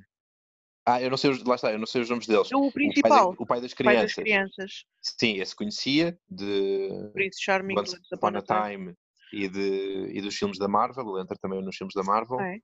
Ah, 0.85 1.01
eu 1.03 1.11
não 1.11 1.17
sei 1.17 1.31
os, 1.31 1.43
lá 1.43 1.55
está, 1.57 1.73
eu 1.73 1.79
não 1.79 1.87
sei 1.87 2.03
os 2.03 2.11
nomes 2.11 2.27
deles. 2.27 2.51
O 2.53 2.59
O 2.59 2.61
pai, 2.61 2.69
da- 2.71 2.73
principal, 2.73 3.35
o 3.39 3.47
pai 3.47 3.61
das 3.61 3.75
pai 3.75 3.85
crianças. 3.87 4.15
das 4.17 4.25
crianças. 4.25 4.85
Sim, 5.01 5.41
esse 5.41 5.55
conhecia 5.55 6.19
de 6.29 7.11
Prince 7.13 7.43
Charming, 7.43 7.79
Once 7.79 7.97
Upon 8.13 8.37
a 8.37 8.43
Time 8.43 8.95
e, 9.33 9.49
de, 9.49 10.11
e 10.13 10.21
dos 10.21 10.37
filmes 10.37 10.59
da 10.59 10.69
Marvel. 10.69 11.09
Ele 11.11 11.23
entra 11.23 11.37
também 11.41 11.63
nos 11.63 11.77
filmes 11.77 11.95
da 11.95 12.03
Marvel. 12.03 12.41
É. 12.41 12.59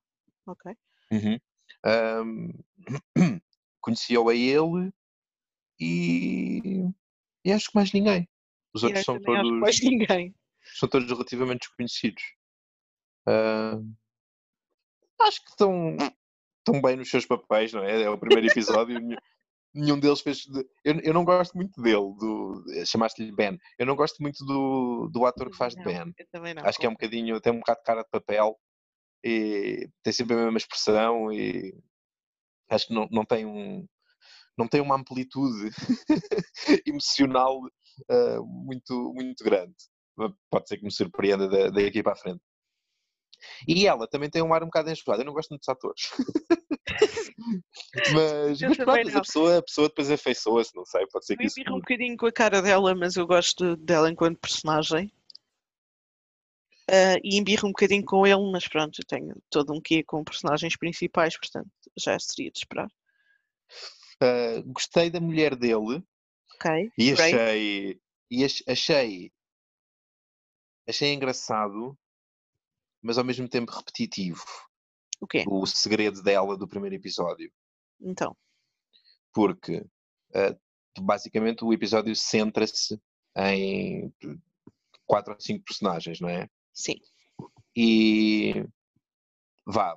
Ok. 0.46 0.72
Uhum. 1.10 1.38
Ahm, 1.84 2.50
Conhecia-o 3.80 4.28
a 4.28 4.34
ele 4.34 4.92
e, 5.80 6.84
e 7.44 7.52
acho 7.52 7.68
que 7.70 7.74
mais 7.74 7.92
ninguém. 7.92 8.28
Os 8.72 8.84
outros 8.84 9.04
são 9.04 9.20
todos, 9.20 9.50
mais 9.58 9.80
ninguém. 9.82 10.34
são 10.78 10.88
todos 10.88 11.08
relativamente 11.10 11.66
desconhecidos. 11.66 12.22
Ahm, 13.26 13.92
acho 15.20 15.42
que 15.44 15.50
estão, 15.50 15.96
estão 16.58 16.80
bem 16.80 16.96
nos 16.96 17.10
seus 17.10 17.26
papéis, 17.26 17.72
não 17.72 17.82
é? 17.82 18.02
É 18.02 18.08
o 18.08 18.18
primeiro 18.18 18.46
episódio. 18.46 18.96
nenhum- 19.74 19.98
deles 19.98 20.20
fez. 20.20 20.38
de- 20.46 20.66
Eu, 20.84 21.00
eu 21.00 21.14
não 21.14 21.24
gosto 21.24 21.54
muito 21.56 21.80
dele, 21.80 22.14
do, 22.18 22.64
chamaste-lhe 22.86 23.32
Ben. 23.32 23.58
Eu 23.78 23.86
não 23.86 23.96
gosto 23.96 24.20
muito 24.22 24.44
do, 24.44 25.08
do 25.12 25.26
ator 25.26 25.50
que 25.50 25.56
faz 25.56 25.74
de 25.74 25.78
Não, 25.78 25.84
Ben. 25.84 26.14
Eu 26.18 26.26
também 26.30 26.54
não. 26.54 26.64
Acho 26.64 26.78
que 26.78 26.86
é 26.86 26.88
um 26.88 26.92
bocadinho, 26.92 27.40
tem 27.40 27.52
um 27.52 27.58
bocado 27.58 27.78
de 27.80 27.84
cara 27.84 28.02
de 28.02 28.10
papel 28.10 28.58
e 29.24 29.88
tem 30.02 30.12
sempre 30.12 30.34
a 30.34 30.44
mesma 30.44 30.58
expressão 30.58 31.32
e 31.32 31.74
acho 32.70 32.88
que 32.88 32.94
não, 32.94 33.06
não 33.10 33.24
tem 33.24 33.46
um 33.46 33.86
não 34.58 34.68
tem 34.68 34.80
uma 34.80 34.96
amplitude 34.96 35.70
emocional 36.86 37.58
ah, 38.10 38.38
muito, 38.44 39.12
muito 39.14 39.42
grande. 39.44 39.74
Pode 40.50 40.68
ser 40.68 40.76
que 40.76 40.84
me 40.84 40.92
surpreenda 40.92 41.48
da- 41.48 41.70
daqui 41.70 42.02
para 42.02 42.12
a 42.12 42.16
frente. 42.16 42.40
E 43.66 43.86
ela 43.86 44.06
também 44.06 44.28
tem 44.30 44.42
um 44.42 44.52
ar 44.52 44.62
um 44.62 44.66
bocado 44.66 44.90
enjoado. 44.90 45.22
Eu 45.22 45.26
não 45.26 45.32
gosto 45.32 45.50
muito 45.50 45.62
dos 45.62 45.68
atores. 45.68 46.10
mas, 48.10 48.60
mas 48.60 48.76
pronto, 48.76 49.16
a 49.16 49.20
pessoa, 49.20 49.58
a 49.58 49.62
pessoa 49.62 49.88
depois 49.88 50.10
afeiçoa-se, 50.10 50.74
não 50.74 50.84
sei, 50.84 51.06
pode 51.06 51.26
ser 51.26 51.36
que 51.36 51.42
Me 51.42 51.46
isso 51.46 51.60
um 51.68 51.78
bocadinho 51.78 52.16
com 52.16 52.26
a 52.26 52.32
cara 52.32 52.60
dela, 52.62 52.94
mas 52.94 53.16
eu 53.16 53.26
gosto 53.26 53.76
dela 53.76 54.10
enquanto 54.10 54.38
personagem. 54.38 55.12
Ah, 56.88 57.16
e 57.22 57.38
embirro 57.38 57.68
um 57.68 57.72
bocadinho 57.72 58.04
com 58.04 58.26
ele, 58.26 58.50
mas 58.50 58.66
pronto, 58.68 58.98
eu 59.00 59.06
tenho 59.06 59.34
todo 59.48 59.72
um 59.72 59.80
quê 59.80 60.02
com 60.02 60.24
personagens 60.24 60.76
principais, 60.76 61.38
portanto 61.38 61.70
já 61.96 62.18
seria 62.18 62.50
de 62.50 62.58
esperar. 62.58 62.88
Ah, 64.20 64.62
gostei 64.66 65.10
da 65.10 65.20
mulher 65.20 65.56
dele, 65.56 66.02
Ok. 66.54 66.92
E 66.98 67.12
Ray? 67.12 67.34
achei, 67.34 68.00
e 68.30 68.44
ach- 68.44 68.62
achei, 68.68 69.32
achei 70.86 71.12
engraçado, 71.12 71.96
mas 73.00 73.18
ao 73.18 73.24
mesmo 73.24 73.48
tempo 73.48 73.72
repetitivo, 73.72 74.44
O 75.22 75.26
quê? 75.26 75.44
o 75.46 75.64
segredo 75.66 76.20
dela 76.20 76.58
do 76.58 76.66
primeiro 76.66 76.96
episódio. 76.96 77.48
Então. 78.00 78.36
Porque 79.32 79.86
eh, 80.34 80.58
basicamente 81.00 81.64
o 81.64 81.72
episódio 81.72 82.14
centra-se 82.16 83.00
em 83.36 84.12
quatro 85.06 85.32
ou 85.32 85.40
cinco 85.40 85.64
personagens, 85.64 86.18
não 86.18 86.28
é? 86.28 86.50
Sim. 86.74 86.96
E 87.76 88.66
vá, 89.64 89.96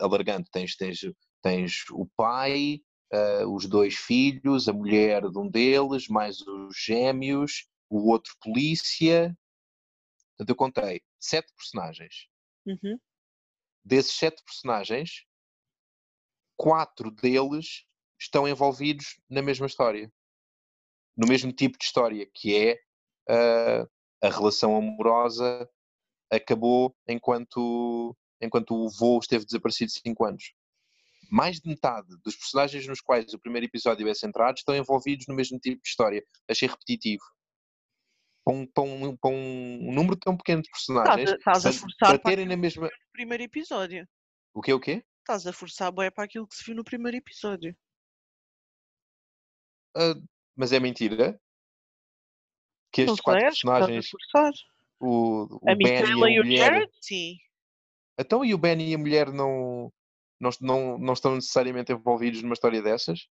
alargando, 0.00 0.48
tens, 0.52 0.76
tens, 0.76 1.00
tens 1.42 1.84
o 1.90 2.06
pai, 2.16 2.80
eh, 3.12 3.44
os 3.46 3.66
dois 3.66 3.96
filhos, 3.96 4.68
a 4.68 4.72
mulher 4.72 5.28
de 5.28 5.36
um 5.36 5.50
deles, 5.50 6.06
mais 6.06 6.40
os 6.42 6.76
gêmeos, 6.78 7.66
o 7.88 8.08
outro 8.08 8.32
polícia. 8.40 9.36
Portanto, 10.28 10.48
eu 10.48 10.56
contei 10.56 11.02
sete 11.18 11.52
personagens. 11.56 12.28
Uhum. 12.64 12.98
Desses 13.84 14.12
sete 14.12 14.42
personagens, 14.44 15.24
quatro 16.56 17.10
deles 17.10 17.84
estão 18.18 18.46
envolvidos 18.46 19.18
na 19.28 19.42
mesma 19.42 19.66
história. 19.66 20.12
No 21.16 21.26
mesmo 21.26 21.52
tipo 21.52 21.78
de 21.78 21.84
história, 21.84 22.28
que 22.34 22.54
é 22.54 22.78
ah, 23.28 23.88
a 24.22 24.28
relação 24.28 24.76
amorosa 24.76 25.68
acabou 26.30 26.94
enquanto, 27.08 28.16
enquanto 28.40 28.74
o 28.74 28.88
voo 28.90 29.18
esteve 29.18 29.44
desaparecido 29.44 29.90
cinco 29.90 30.24
anos. 30.24 30.52
Mais 31.30 31.60
de 31.60 31.68
metade 31.68 32.08
dos 32.24 32.36
personagens 32.36 32.86
nos 32.86 33.00
quais 33.00 33.32
o 33.32 33.38
primeiro 33.38 33.66
episódio 33.66 34.08
é 34.08 34.14
centrado 34.14 34.58
estão 34.58 34.74
envolvidos 34.74 35.26
no 35.28 35.34
mesmo 35.34 35.58
tipo 35.58 35.80
de 35.82 35.88
história. 35.88 36.24
Achei 36.48 36.68
repetitivo. 36.68 37.22
Para 38.50 38.56
um, 38.56 38.66
para 38.66 38.82
um, 38.82 39.16
para 39.16 39.30
um 39.30 39.92
número 39.92 40.16
tão 40.16 40.36
pequeno 40.36 40.62
de 40.62 40.70
personagens, 40.70 41.30
estás 41.30 41.66
a 41.66 41.72
forçar 41.72 42.18
para 42.18 42.18
terem 42.18 42.46
na 42.46 42.56
mesma. 42.56 42.88
que 42.88 42.94
no 42.94 43.12
primeiro 43.12 43.44
episódio. 43.44 44.08
O 44.52 44.60
quê? 44.60 44.72
O 44.72 44.80
quê? 44.80 45.04
Estás 45.20 45.46
a 45.46 45.52
forçar 45.52 45.92
bué 45.92 46.10
para 46.10 46.24
aquilo 46.24 46.48
que 46.48 46.56
se 46.56 46.64
viu 46.64 46.74
no 46.74 46.82
primeiro 46.82 47.16
episódio. 47.16 47.76
Ah, 49.96 50.14
mas 50.56 50.72
é 50.72 50.80
mentira 50.80 51.40
que 52.92 53.02
estes 53.02 53.20
quatro 53.20 53.40
que 53.40 53.46
personagens. 53.46 54.10
O, 54.98 55.46
o 55.62 55.70
A 55.70 55.74
Ben 55.74 55.86
e 55.86 56.24
a 56.24 56.30
e 56.30 56.40
o 56.40 56.44
mulher. 56.44 56.58
Jared, 56.58 56.92
sim. 57.00 57.36
Então, 58.18 58.44
e 58.44 58.52
o 58.52 58.58
Ben 58.58 58.82
e 58.82 58.94
a 58.94 58.98
mulher 58.98 59.32
não, 59.32 59.92
não, 60.40 60.50
não, 60.60 60.98
não 60.98 61.12
estão 61.12 61.36
necessariamente 61.36 61.92
envolvidos 61.92 62.42
numa 62.42 62.54
história 62.54 62.82
dessas? 62.82 63.28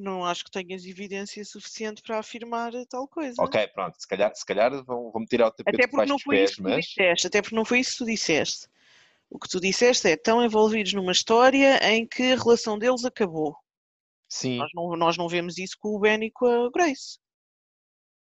Não 0.00 0.24
acho 0.24 0.44
que 0.44 0.50
tenhas 0.50 0.84
evidência 0.84 1.44
suficiente 1.44 2.02
para 2.02 2.18
afirmar 2.20 2.72
tal 2.88 3.08
coisa. 3.08 3.34
Ok, 3.42 3.66
pronto, 3.68 4.00
se 4.00 4.06
calhar, 4.06 4.32
se 4.34 4.46
calhar 4.46 4.70
vão, 4.84 5.10
vão-me 5.10 5.26
tirar 5.26 5.48
o 5.48 5.50
tapete 5.50 5.74
Até 5.74 5.88
porque 5.88 6.06
não 6.06 6.16
dos 6.16 6.22
foi 6.22 6.36
pés, 6.36 6.50
isso 6.52 6.62
mas 6.62 6.84
disseste. 6.84 7.26
Até 7.26 7.42
porque 7.42 7.56
não 7.56 7.64
foi 7.64 7.80
isso 7.80 7.92
que 7.92 7.98
tu 7.98 8.04
disseste. 8.06 8.68
O 9.28 9.38
que 9.38 9.48
tu 9.48 9.60
disseste 9.60 10.08
é 10.08 10.12
estão 10.12 10.42
envolvidos 10.44 10.92
numa 10.92 11.12
história 11.12 11.78
em 11.92 12.06
que 12.06 12.32
a 12.32 12.36
relação 12.36 12.78
deles 12.78 13.04
acabou. 13.04 13.56
sim, 14.28 14.56
Nós 14.58 14.70
não, 14.72 14.96
nós 14.96 15.16
não 15.16 15.28
vemos 15.28 15.58
isso 15.58 15.76
com 15.78 15.96
o 15.96 15.98
Ben 15.98 16.22
e 16.24 16.30
com 16.30 16.46
a 16.46 16.70
Grace. 16.70 17.18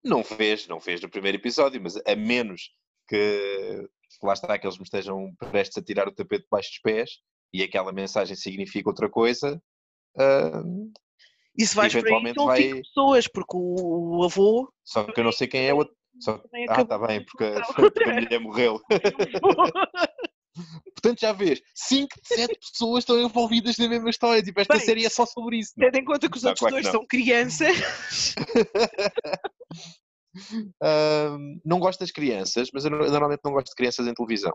não 0.04 0.24
fez, 0.24 0.68
não 0.68 0.80
fez 0.80 1.00
no 1.00 1.10
primeiro 1.10 1.38
episódio, 1.38 1.80
mas 1.82 1.96
a 1.96 2.16
menos 2.16 2.72
que 3.08 3.88
lá 4.24 4.34
está 4.34 4.58
que 4.58 4.66
eles 4.66 4.78
me 4.78 4.84
estejam 4.84 5.34
prestes 5.52 5.78
a 5.78 5.84
tirar 5.84 6.08
o 6.08 6.14
tapete 6.14 6.44
debaixo 6.44 6.70
dos 6.72 6.80
pés 6.80 7.20
e 7.54 7.62
aquela 7.62 7.92
mensagem 7.92 8.36
significa 8.36 8.90
outra 8.90 9.10
coisa, 9.10 9.62
ah, 10.18 10.64
Isso 11.58 11.76
vais 11.76 11.92
por 11.92 11.98
aí 11.98 12.02
Eventualmente 12.04 12.36
são 12.36 12.46
vai- 12.46 12.62
cinco 12.62 12.82
pessoas, 12.82 13.28
porque 13.28 13.58
o, 13.58 14.20
o 14.20 14.24
avô 14.24 14.72
só 14.84 15.04
que 15.04 15.20
eu 15.20 15.24
não 15.24 15.32
sei 15.32 15.48
quem 15.48 15.68
é 15.68 15.74
o 15.74 15.78
outro. 15.78 15.96
Só... 16.20 16.42
Ah, 16.70 16.82
está 16.82 16.98
bem, 17.00 17.24
porque 17.26 17.44
a, 17.46 18.10
a 18.10 18.14
mulher 18.14 18.40
morreu. 18.40 18.82
Portanto, 20.94 21.22
já 21.22 21.32
vês, 21.32 21.62
5 21.74 22.22
de 22.22 22.28
7 22.36 22.60
pessoas 22.60 23.00
estão 23.04 23.18
envolvidas 23.20 23.78
na 23.78 23.88
mesma 23.88 24.10
história. 24.10 24.44
Tipo, 24.44 24.60
esta 24.60 24.76
Bem, 24.76 24.86
série 24.86 25.06
é 25.06 25.10
só 25.10 25.26
sobre 25.26 25.58
isso. 25.60 25.72
Tendo 25.78 25.96
em 25.96 26.04
conta 26.04 26.30
que 26.30 26.36
os 26.38 26.44
Não, 26.44 26.50
outros 26.50 26.60
claro 26.68 26.76
dois 26.76 26.88
são 26.92 27.06
crianças. 27.08 27.76
Ahm, 30.82 31.60
não 31.66 31.80
gosto 31.80 32.00
das 32.00 32.12
crianças, 32.12 32.70
mas 32.74 32.86
eu, 32.86 32.92
no- 32.92 33.04
eu 33.04 33.12
normalmente 33.12 33.42
não 33.44 33.52
gosto 33.52 33.68
de 33.68 33.76
crianças 33.76 34.08
em 34.08 34.14
televisão. 34.14 34.54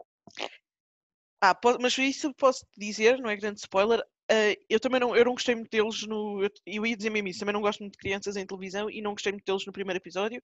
Ah, 1.42 1.54
mas 1.80 1.96
isso 1.98 2.32
posso 2.34 2.64
dizer, 2.76 3.18
não 3.18 3.28
é 3.30 3.36
grande 3.36 3.60
spoiler. 3.60 4.02
Ah, 4.30 4.56
eu 4.68 4.80
também 4.80 5.00
não, 5.00 5.14
eu 5.14 5.24
não 5.24 5.32
gostei 5.32 5.54
muito 5.54 5.70
deles 5.70 6.02
no. 6.02 6.42
Eu, 6.42 6.50
eu 6.66 6.86
ia 6.86 6.96
dizer 6.96 7.10
mesmo 7.10 7.28
isso, 7.28 7.40
também 7.40 7.52
não 7.52 7.60
gosto 7.60 7.80
muito 7.80 7.92
de 7.92 7.98
crianças 7.98 8.36
em 8.36 8.46
televisão 8.46 8.90
e 8.90 9.00
não 9.00 9.12
gostei 9.12 9.32
muito 9.32 9.44
deles 9.44 9.64
no 9.66 9.72
primeiro 9.72 9.98
episódio. 9.98 10.42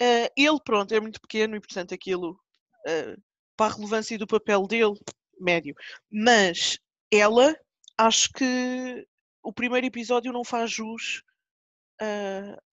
Ah, 0.00 0.30
ele, 0.36 0.58
pronto, 0.64 0.92
é 0.94 1.00
muito 1.00 1.20
pequeno 1.20 1.56
e 1.56 1.60
portanto 1.60 1.94
aquilo, 1.94 2.38
ah, 2.86 3.16
para 3.56 3.72
a 3.72 3.76
relevância 3.76 4.18
do 4.18 4.26
papel 4.26 4.66
dele, 4.66 4.98
médio. 5.38 5.74
Mas 6.10 6.78
ela, 7.10 7.54
acho 7.98 8.30
que 8.32 9.06
o 9.42 9.52
primeiro 9.52 9.86
episódio 9.86 10.32
não 10.32 10.44
faz 10.44 10.70
jus 10.70 11.22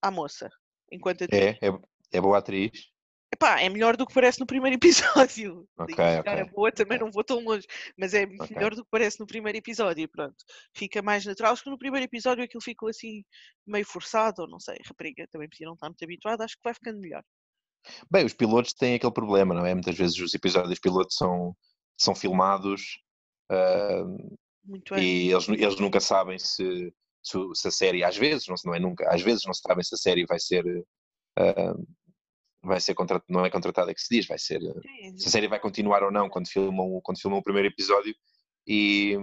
à 0.02 0.10
moça, 0.10 0.48
enquanto 0.90 1.22
atriz. 1.22 1.40
É, 1.40 1.68
é, 1.68 1.78
é 2.12 2.20
boa 2.20 2.38
atriz. 2.38 2.90
Epá, 3.32 3.60
é 3.60 3.68
melhor 3.68 3.96
do 3.96 4.06
que 4.06 4.12
parece 4.12 4.40
no 4.40 4.46
primeiro 4.46 4.76
episódio. 4.80 5.66
Ok, 5.78 5.94
Daí 5.96 6.16
chegar 6.16 6.38
a 6.40 6.44
boa 6.46 6.72
também 6.72 6.98
não 6.98 7.10
vou 7.10 7.22
tão 7.22 7.38
longe, 7.40 7.66
mas 7.96 8.12
é 8.12 8.26
melhor 8.26 8.74
do 8.74 8.82
que 8.84 8.90
parece 8.90 9.20
no 9.20 9.26
primeiro 9.26 9.56
episódio, 9.56 10.08
pronto. 10.08 10.36
Fica 10.74 11.00
mais 11.00 11.24
natural. 11.24 11.52
Acho 11.52 11.62
que 11.62 11.70
no 11.70 11.78
primeiro 11.78 12.04
episódio 12.04 12.42
aquilo 12.42 12.62
ficou 12.62 12.88
assim 12.88 13.24
meio 13.66 13.84
forçado, 13.86 14.42
ou 14.42 14.48
não 14.48 14.58
sei, 14.58 14.76
rapariga 14.84 15.26
também 15.30 15.48
podia 15.48 15.66
não 15.66 15.74
estar 15.74 15.88
muito 15.88 16.02
habituada, 16.02 16.44
acho 16.44 16.56
que 16.56 16.62
vai 16.64 16.74
ficando 16.74 16.98
melhor. 16.98 17.22
Bem, 18.10 18.26
os 18.26 18.34
pilotos 18.34 18.74
têm 18.74 18.94
aquele 18.96 19.12
problema, 19.12 19.54
não 19.54 19.64
é? 19.64 19.72
Muitas 19.74 19.96
vezes 19.96 20.18
os 20.18 20.34
episódios 20.34 20.78
pilotos 20.78 21.16
são, 21.16 21.56
são 21.96 22.14
filmados 22.14 22.98
bem. 24.90 25.02
e 25.02 25.30
eles, 25.30 25.48
eles 25.48 25.80
nunca 25.80 26.00
sabem 26.00 26.38
se, 26.38 26.92
se, 27.22 27.68
a 27.68 27.70
série, 27.70 28.04
às 28.04 28.16
vezes, 28.16 28.46
não, 28.48 28.56
se- 28.56 28.66
não 28.66 28.74
é 28.74 28.80
nunca, 28.80 29.08
às 29.12 29.22
vezes 29.22 29.44
não 29.46 29.54
sabem 29.54 29.82
se 29.84 29.94
a 29.94 29.98
série 29.98 30.26
vai 30.26 30.38
ser, 30.38 30.64
ahm, 31.38 31.84
vai 32.62 32.80
ser 32.80 32.94
contrat, 32.94 33.22
não 33.28 33.44
é 33.44 33.50
contratada 33.50 33.94
que 33.94 34.00
se 34.00 34.14
diz, 34.14 34.26
vai 34.26 34.38
ser, 34.38 34.60
se 35.16 35.28
a 35.28 35.30
série 35.30 35.48
vai 35.48 35.60
continuar 35.60 36.02
ou 36.02 36.10
não 36.10 36.28
quando 36.28 36.48
filmam, 36.48 37.00
quando 37.02 37.20
filmam 37.20 37.38
o 37.38 37.42
primeiro 37.42 37.68
episódio 37.68 38.14
e, 38.66 39.16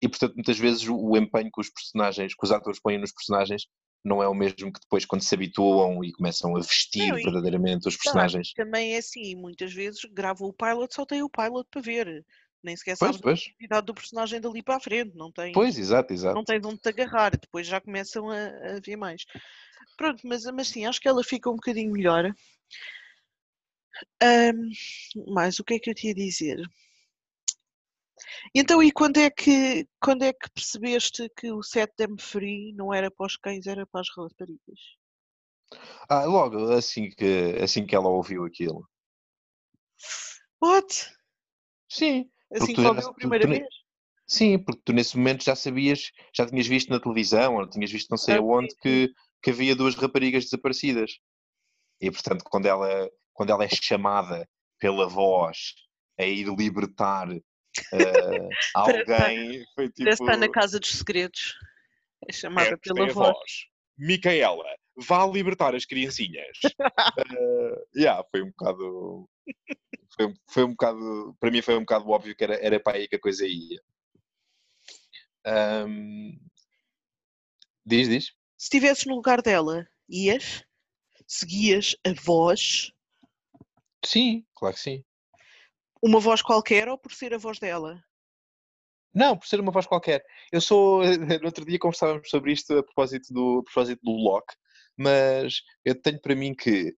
e 0.00 0.08
portanto 0.08 0.34
muitas 0.34 0.58
vezes 0.58 0.88
o, 0.88 1.16
empenho 1.16 1.50
que 1.52 1.60
os 1.60 1.70
personagens, 1.70 2.34
que 2.34 2.44
os 2.44 2.52
atores 2.52 2.80
põem 2.80 2.98
nos 2.98 3.12
personagens 3.12 3.66
não 4.04 4.22
é 4.22 4.28
o 4.28 4.34
mesmo 4.34 4.72
que 4.72 4.80
depois 4.80 5.04
quando 5.04 5.22
se 5.22 5.34
habituam 5.34 6.02
e 6.02 6.12
começam 6.12 6.56
a 6.56 6.60
vestir 6.60 7.10
Não, 7.10 7.18
e- 7.18 7.22
verdadeiramente 7.22 7.86
os 7.86 7.96
personagens. 7.96 8.52
Também 8.54 8.94
é 8.94 8.98
assim, 8.98 9.36
muitas 9.36 9.72
vezes 9.72 10.00
gravam 10.10 10.48
o 10.48 10.52
pilot, 10.52 10.94
só 10.94 11.04
tem 11.04 11.22
o 11.22 11.28
pilot 11.28 11.68
para 11.70 11.82
ver. 11.82 12.24
Nem 12.62 12.76
sequer 12.76 12.96
Pois, 12.96 13.12
sabes 13.12 13.26
a 13.26 13.30
pois, 13.30 13.40
atividade 13.40 13.86
do 13.86 13.94
personagem 13.94 14.40
dali 14.40 14.62
para 14.62 14.76
a 14.76 14.80
frente, 14.80 15.16
não 15.16 15.32
tem. 15.32 15.52
pois, 15.52 15.78
exato, 15.78 16.12
exato. 16.12 16.34
não 16.34 16.44
tens 16.44 16.64
onde 16.64 16.78
te 16.78 16.88
agarrar, 16.88 17.30
depois 17.30 17.66
já 17.66 17.80
começam 17.80 18.28
a, 18.30 18.36
a 18.36 18.80
ver 18.84 18.96
mais. 18.96 19.24
Pronto, 19.96 20.20
mas, 20.24 20.44
mas 20.44 20.68
sim, 20.68 20.86
acho 20.86 21.00
que 21.00 21.08
ela 21.08 21.24
fica 21.24 21.50
um 21.50 21.54
bocadinho 21.54 21.92
melhor. 21.92 22.34
Ahm, 24.22 24.70
mais 25.34 25.58
o 25.58 25.64
que 25.64 25.74
é 25.74 25.78
que 25.78 25.90
eu 25.90 25.94
te 25.94 26.06
ia 26.08 26.14
dizer? 26.14 26.58
Então, 28.54 28.80
e 28.82 28.92
quando 28.92 29.16
é 29.18 29.28
que 29.30 29.86
quando 30.00 30.22
é 30.22 30.32
que 30.32 30.48
percebeste 30.50 31.28
que 31.36 31.50
o 31.52 31.62
Set 31.62 31.92
Them 31.96 32.16
Free 32.18 32.72
não 32.74 32.92
era 32.94 33.10
para 33.10 33.26
os 33.26 33.36
cães, 33.36 33.66
era 33.66 33.84
para 33.86 34.00
as 34.02 34.08
raparigas? 34.16 34.80
Ah, 36.08 36.24
logo, 36.24 36.72
assim 36.72 37.08
que, 37.10 37.56
assim 37.62 37.86
que 37.86 37.94
ela 37.94 38.08
ouviu 38.08 38.44
aquilo. 38.44 38.86
What? 40.60 41.10
Sim, 41.88 42.30
Assim 42.54 42.74
tu 42.74 42.82
que 42.82 42.88
ouviu 42.88 43.08
a 43.08 43.12
tu- 43.12 43.14
primeira 43.14 43.44
tu 43.44 43.48
nem- 43.48 43.60
vez? 43.60 43.74
sim, 44.26 44.58
porque 44.58 44.82
tu 44.84 44.92
nesse 44.94 45.16
momento 45.18 45.44
já 45.44 45.56
sabias, 45.56 46.10
já 46.34 46.46
tinhas 46.46 46.66
visto 46.66 46.90
na 46.90 47.00
televisão, 47.00 47.56
ou 47.56 47.68
tinhas 47.70 47.90
visto 47.92 48.10
não 48.10 48.18
sei 48.18 48.36
Ah, 48.36 48.38
aonde, 48.38 48.74
que, 48.82 49.12
que 49.42 49.50
havia 49.50 49.76
duas 49.76 49.94
raparigas 49.96 50.44
desaparecidas. 50.44 51.12
E 52.00 52.10
portanto, 52.10 52.44
quando 52.44 52.66
ela, 52.66 53.10
quando 53.32 53.50
ela 53.50 53.64
é 53.64 53.68
chamada 53.68 54.48
pela 54.78 55.06
voz 55.08 55.74
a 56.18 56.24
ir 56.24 56.46
libertar 56.48 57.28
estar- 57.92 58.48
alguém, 58.74 59.64
foi 59.74 59.88
tipo. 59.88 60.04
Parece 60.04 60.22
estar 60.22 60.36
na 60.36 60.48
Casa 60.50 60.80
dos 60.80 60.90
Segredos. 60.90 61.54
É 62.28 62.32
chamada 62.32 62.78
pela 62.78 62.94
tem 62.94 63.10
a 63.10 63.12
voz. 63.12 63.66
Micaela, 63.98 64.64
vá 64.96 65.26
libertar 65.26 65.74
as 65.74 65.84
criancinhas. 65.84 66.58
Eh, 67.18 67.84
yeah, 67.96 68.24
foi 68.30 68.42
um 68.42 68.50
bocado. 68.50 69.28
Foi, 70.14 70.26
um- 70.26 70.34
foi 70.48 70.64
um 70.64 70.70
bocado. 70.70 71.36
Para 71.40 71.50
mim 71.50 71.60
foi 71.62 71.76
um 71.76 71.80
bocado 71.80 72.08
óbvio 72.08 72.34
que 72.36 72.44
era, 72.44 72.54
era 72.64 72.80
para 72.80 72.96
aí 72.98 73.08
que 73.08 73.16
a 73.16 73.20
coisa 73.20 73.46
ia. 73.46 73.80
Ahm, 75.44 76.38
diz, 77.84 78.08
diz. 78.08 78.24
Se 78.56 78.66
estivesses 78.66 79.06
no 79.06 79.14
lugar 79.16 79.40
dela, 79.42 79.86
ias? 80.08 80.64
Seguias 81.32 81.94
a 82.04 82.12
voz? 82.24 82.90
Sim, 84.04 84.44
claro 84.52 84.74
que 84.74 84.80
sim. 84.80 85.04
Uma 86.02 86.18
voz 86.18 86.42
qualquer 86.42 86.88
ou 86.88 86.98
por 86.98 87.12
ser 87.12 87.32
a 87.32 87.38
voz 87.38 87.60
dela? 87.60 88.02
Não, 89.14 89.38
por 89.38 89.46
ser 89.46 89.60
uma 89.60 89.70
voz 89.70 89.86
qualquer. 89.86 90.24
Eu 90.50 90.60
sou. 90.60 91.02
No 91.40 91.46
outro 91.46 91.64
dia 91.64 91.78
conversávamos 91.78 92.28
sobre 92.28 92.52
isto 92.52 92.76
a 92.76 92.82
propósito 92.82 93.32
do, 93.32 93.60
a 93.60 93.62
propósito 93.62 94.00
do 94.02 94.10
Locke, 94.10 94.56
mas 94.96 95.62
eu 95.84 95.94
tenho 95.94 96.20
para 96.20 96.34
mim 96.34 96.52
que 96.52 96.96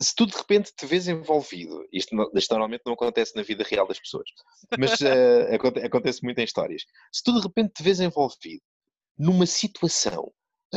se 0.00 0.16
tu 0.16 0.26
de 0.26 0.36
repente 0.36 0.72
te 0.76 0.84
vês 0.84 1.06
envolvido, 1.06 1.86
isto, 1.92 2.16
isto 2.34 2.50
normalmente 2.50 2.82
não 2.84 2.94
acontece 2.94 3.36
na 3.36 3.44
vida 3.44 3.62
real 3.62 3.86
das 3.86 4.00
pessoas, 4.00 4.28
mas 4.76 4.98
aconte- 5.54 5.78
acontece 5.78 6.24
muito 6.24 6.40
em 6.40 6.44
histórias. 6.44 6.82
Se 7.12 7.22
tu 7.22 7.32
de 7.34 7.40
repente 7.46 7.74
te 7.74 7.84
vês 7.84 8.00
envolvido 8.00 8.64
numa 9.16 9.46
situação 9.46 10.34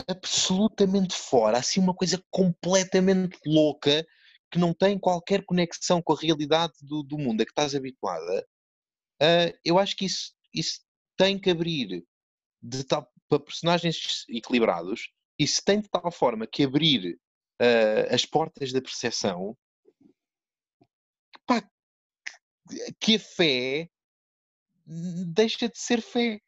absolutamente 0.07 1.15
fora, 1.15 1.57
assim 1.57 1.79
uma 1.79 1.93
coisa 1.93 2.21
completamente 2.29 3.37
louca, 3.45 4.05
que 4.51 4.59
não 4.59 4.73
tem 4.73 4.99
qualquer 4.99 5.43
conexão 5.45 6.01
com 6.01 6.13
a 6.13 6.19
realidade 6.19 6.73
do, 6.81 7.03
do 7.03 7.17
mundo 7.17 7.41
a 7.41 7.45
que 7.45 7.51
estás 7.51 7.73
habituada, 7.75 8.47
ah, 9.21 9.53
eu 9.63 9.79
acho 9.79 9.95
que 9.95 10.05
isso, 10.05 10.33
isso 10.53 10.81
tem 11.17 11.39
que 11.39 11.49
abrir 11.49 12.05
de 12.61 12.83
tal, 12.83 13.09
para 13.27 13.39
personagens 13.39 14.25
equilibrados, 14.29 15.09
isso 15.39 15.61
tem 15.63 15.79
de 15.81 15.89
tal 15.89 16.11
forma 16.11 16.47
que 16.47 16.63
abrir 16.63 17.19
ah, 17.59 18.13
as 18.13 18.25
portas 18.25 18.71
da 18.71 18.81
percepção 18.81 19.57
que, 21.33 21.39
pá, 21.45 21.69
que- 22.99 23.15
a 23.15 23.19
fé 23.19 23.89
deixa 24.85 25.67
de 25.67 25.77
ser 25.77 26.01
fé. 26.01 26.39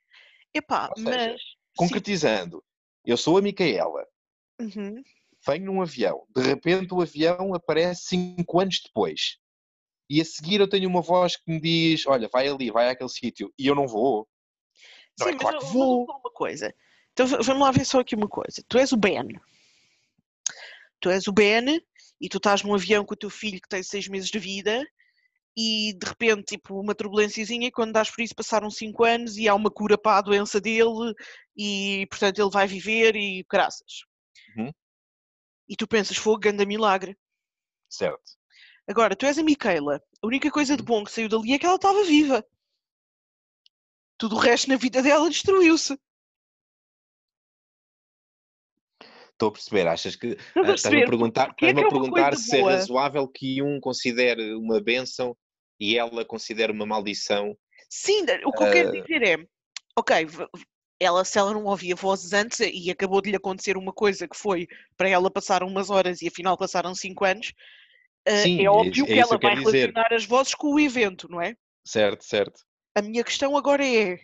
Epá, 0.53 0.91
seja, 0.95 1.03
mas. 1.03 1.41
Concretizando, 1.75 2.63
eu 3.11 3.17
sou 3.17 3.37
a 3.37 3.41
Micaela, 3.41 4.05
uhum, 4.59 5.03
venho 5.45 5.65
num 5.65 5.81
avião, 5.81 6.25
de 6.35 6.41
repente 6.41 6.93
o 6.93 7.01
avião 7.01 7.53
aparece 7.53 8.03
cinco 8.07 8.59
anos 8.59 8.81
depois. 8.85 9.37
E 10.09 10.21
a 10.21 10.25
seguir 10.25 10.61
eu 10.61 10.69
tenho 10.69 10.87
uma 10.87 11.01
voz 11.01 11.35
que 11.35 11.43
me 11.51 11.59
diz: 11.59 12.05
Olha, 12.07 12.29
vai 12.29 12.47
ali, 12.47 12.71
vai 12.71 12.89
àquele 12.89 13.09
sítio, 13.09 13.53
e 13.59 13.67
eu 13.67 13.75
não 13.75 13.87
vou. 13.87 14.25
Não, 15.19 15.27
sim, 15.27 15.33
é 15.33 15.37
claro 15.37 15.57
eu- 15.57 15.59
que 15.59 15.65
vou. 15.73 16.05
uma 16.05 16.31
coisa. 16.31 16.73
Então 17.11 17.27
va- 17.27 17.39
vamos 17.41 17.61
lá 17.61 17.71
ver 17.71 17.83
só 17.85 17.99
aqui 17.99 18.15
uma 18.15 18.27
coisa. 18.29 18.63
Tu 18.69 18.77
és 18.77 18.91
o 18.93 18.97
Ben. 18.97 19.27
Tu 21.01 21.09
és 21.09 21.27
o 21.27 21.31
Ben 21.33 21.81
e 22.21 22.29
tu 22.29 22.37
estás 22.37 22.63
num 22.63 22.73
avião 22.73 23.05
com 23.05 23.13
o 23.13 23.17
teu 23.17 23.29
filho 23.29 23.61
que 23.61 23.67
tem 23.67 23.83
seis 23.83 24.07
meses 24.07 24.29
de 24.29 24.39
vida 24.39 24.81
e 25.59 25.93
de 25.97 26.05
repente, 26.05 26.55
tipo, 26.55 26.79
uma 26.79 26.93
turbulênciazinha 26.93 27.67
e 27.67 27.71
quando 27.71 27.91
dás 27.91 28.11
por 28.11 28.21
isso 28.21 28.35
passaram 28.35 28.69
cinco 28.69 29.03
anos 29.03 29.37
e 29.37 29.47
há 29.49 29.55
uma 29.55 29.71
cura 29.71 29.97
para 29.97 30.19
a 30.19 30.21
doença 30.21 30.61
dele 30.61 31.15
e, 31.57 32.05
portanto, 32.11 32.37
ele 32.39 32.51
vai 32.51 32.67
viver 32.67 33.15
e 33.15 33.43
graças. 33.49 34.03
Uhum. 34.55 34.71
E 35.67 35.75
tu 35.75 35.87
pensas, 35.87 36.15
fogo, 36.15 36.37
ganda 36.39 36.63
milagre. 36.63 37.17
Certo. 37.89 38.37
Agora, 38.87 39.15
tu 39.15 39.25
és 39.25 39.39
a 39.39 39.43
Micaela. 39.43 39.99
A 40.21 40.27
única 40.27 40.51
coisa 40.51 40.73
Uhum. 40.73 40.77
de 40.77 40.83
bom 40.83 41.03
que 41.03 41.11
saiu 41.11 41.27
dali 41.27 41.53
é 41.53 41.57
que 41.57 41.65
ela 41.65 41.75
estava 41.75 42.03
viva. 42.03 42.45
Tudo 44.15 44.35
o 44.35 44.39
resto 44.39 44.69
na 44.69 44.75
vida 44.75 45.01
dela 45.01 45.27
destruiu-se. 45.27 45.97
Estou 49.31 49.49
a 49.49 49.51
perceber, 49.51 49.87
achas 49.87 50.15
que 50.15 50.37
ah, 50.55 50.71
estás-me 50.73 51.03
a 51.03 51.05
perguntar, 51.05 51.49
é 51.49 51.53
que 51.53 51.65
é 51.65 51.73
perguntar 51.73 52.35
se 52.35 52.57
é 52.57 52.59
boa. 52.59 52.71
razoável 52.73 53.27
que 53.27 53.61
um 53.61 53.79
considere 53.79 54.55
uma 54.55 54.81
bênção 54.81 55.37
e 55.79 55.97
ela 55.97 56.25
considere 56.25 56.71
uma 56.71 56.85
maldição. 56.85 57.57
Sim, 57.89 58.23
o 58.45 58.51
que 58.51 58.63
eu 58.63 58.71
quero 58.71 58.89
Ah. 58.89 59.01
dizer 59.01 59.23
é, 59.23 59.37
ok, 59.97 60.27
ela, 60.99 61.23
se 61.23 61.37
ela 61.37 61.53
não 61.53 61.65
ouvia 61.65 61.95
vozes 61.95 62.33
antes 62.33 62.59
e 62.59 62.89
acabou 62.91 63.21
de 63.21 63.29
lhe 63.29 63.37
acontecer 63.37 63.77
uma 63.77 63.93
coisa 63.93 64.27
que 64.27 64.35
foi 64.37 64.67
para 64.97 65.07
ela 65.09 65.29
passar 65.31 65.63
umas 65.63 65.89
horas 65.89 66.21
e 66.21 66.27
afinal 66.27 66.57
passaram 66.57 66.93
cinco 66.95 67.23
anos, 67.25 67.53
ah, 68.27 68.31
Sim, 68.41 68.59
é 68.59 68.63
é 68.63 68.69
óbvio 68.69 68.91
isso- 68.91 69.03
é 69.11 69.13
que 69.13 69.19
ela 69.19 69.39
que 69.39 69.45
vai 69.47 69.55
dizer. 69.55 69.71
relacionar 69.71 70.13
as 70.13 70.25
vozes 70.25 70.55
com 70.55 70.73
o 70.73 70.79
evento, 70.79 71.29
não 71.29 71.41
é? 71.41 71.55
Certo, 71.85 72.23
certo. 72.25 72.59
A 72.95 73.01
minha 73.01 73.23
questão 73.23 73.55
agora 73.55 73.85
é, 73.85 74.17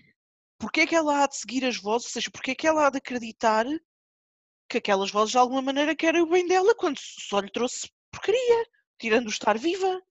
porquê 0.60 0.82
é 0.82 0.88
que 0.88 0.96
ela 0.96 1.24
há 1.24 1.28
de 1.28 1.38
seguir 1.38 1.64
as 1.64 1.78
vozes, 1.78 2.08
ou 2.08 2.12
seja, 2.14 2.30
porquê 2.32 2.52
é 2.52 2.56
que 2.56 2.68
ela 2.68 2.88
há 2.88 2.90
de 2.90 2.98
acreditar 2.98 3.66
que 4.68 4.78
aquelas 4.80 5.12
vozes 5.12 5.32
de 5.32 5.38
alguma 5.38 5.62
maneira 5.62 5.96
querem 5.96 6.22
o 6.22 6.26
bem 6.30 6.48
dela 6.48 6.74
quando 6.76 6.98
só 7.00 7.40
lhe 7.40 7.52
trouxe 7.52 7.88
porcaria, 8.12 8.66
tirando 9.00 9.28
o 9.28 9.30
estar 9.30 9.58
viva? 9.58 10.02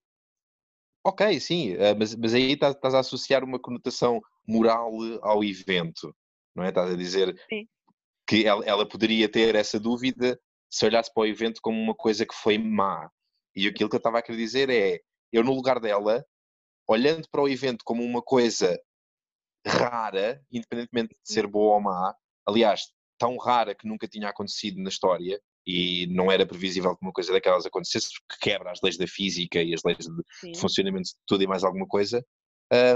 Ok, 1.04 1.40
sim, 1.40 1.74
ah, 1.74 1.94
mas, 1.98 2.14
mas 2.14 2.32
aí 2.32 2.52
estás, 2.52 2.74
estás 2.74 2.94
a 2.94 3.00
associar 3.00 3.42
uma 3.42 3.58
conotação 3.58 4.20
moral 4.46 4.92
ao 5.22 5.42
evento, 5.42 6.14
não 6.54 6.64
é? 6.64 6.68
Estás 6.68 6.92
a 6.92 6.96
dizer 6.96 7.34
Sim. 7.48 7.66
que 8.26 8.46
ela, 8.46 8.64
ela 8.64 8.88
poderia 8.88 9.28
ter 9.28 9.54
essa 9.54 9.80
dúvida 9.80 10.38
se 10.70 10.86
olhasse 10.86 11.12
para 11.12 11.22
o 11.22 11.26
evento 11.26 11.60
como 11.60 11.80
uma 11.80 11.94
coisa 11.94 12.24
que 12.24 12.34
foi 12.34 12.56
má. 12.56 13.10
E 13.54 13.66
aquilo 13.66 13.90
que 13.90 13.96
eu 13.96 13.98
estava 13.98 14.18
a 14.18 14.22
querer 14.22 14.38
dizer 14.38 14.70
é, 14.70 15.00
eu 15.32 15.42
no 15.42 15.52
lugar 15.52 15.80
dela, 15.80 16.24
olhando 16.88 17.28
para 17.30 17.42
o 17.42 17.48
evento 17.48 17.82
como 17.84 18.02
uma 18.02 18.22
coisa 18.22 18.80
rara, 19.66 20.40
independentemente 20.50 21.14
de 21.22 21.32
ser 21.32 21.46
boa 21.46 21.74
ou 21.74 21.80
má, 21.80 22.14
aliás, 22.46 22.92
tão 23.18 23.36
rara 23.36 23.74
que 23.74 23.86
nunca 23.86 24.08
tinha 24.08 24.28
acontecido 24.28 24.80
na 24.80 24.88
história 24.88 25.40
e 25.66 26.06
não 26.08 26.30
era 26.30 26.46
previsível 26.46 26.96
que 26.96 27.04
uma 27.04 27.12
coisa 27.12 27.32
daquelas 27.32 27.66
acontecesse, 27.66 28.08
porque 28.28 28.50
quebra 28.50 28.72
as 28.72 28.80
leis 28.82 28.96
da 28.96 29.06
física 29.06 29.62
e 29.62 29.74
as 29.74 29.80
leis 29.84 29.98
de, 29.98 30.52
de 30.52 30.58
funcionamento 30.58 31.08
de 31.08 31.14
tudo 31.26 31.42
e 31.42 31.46
mais 31.46 31.64
alguma 31.64 31.86
coisa, 31.86 32.24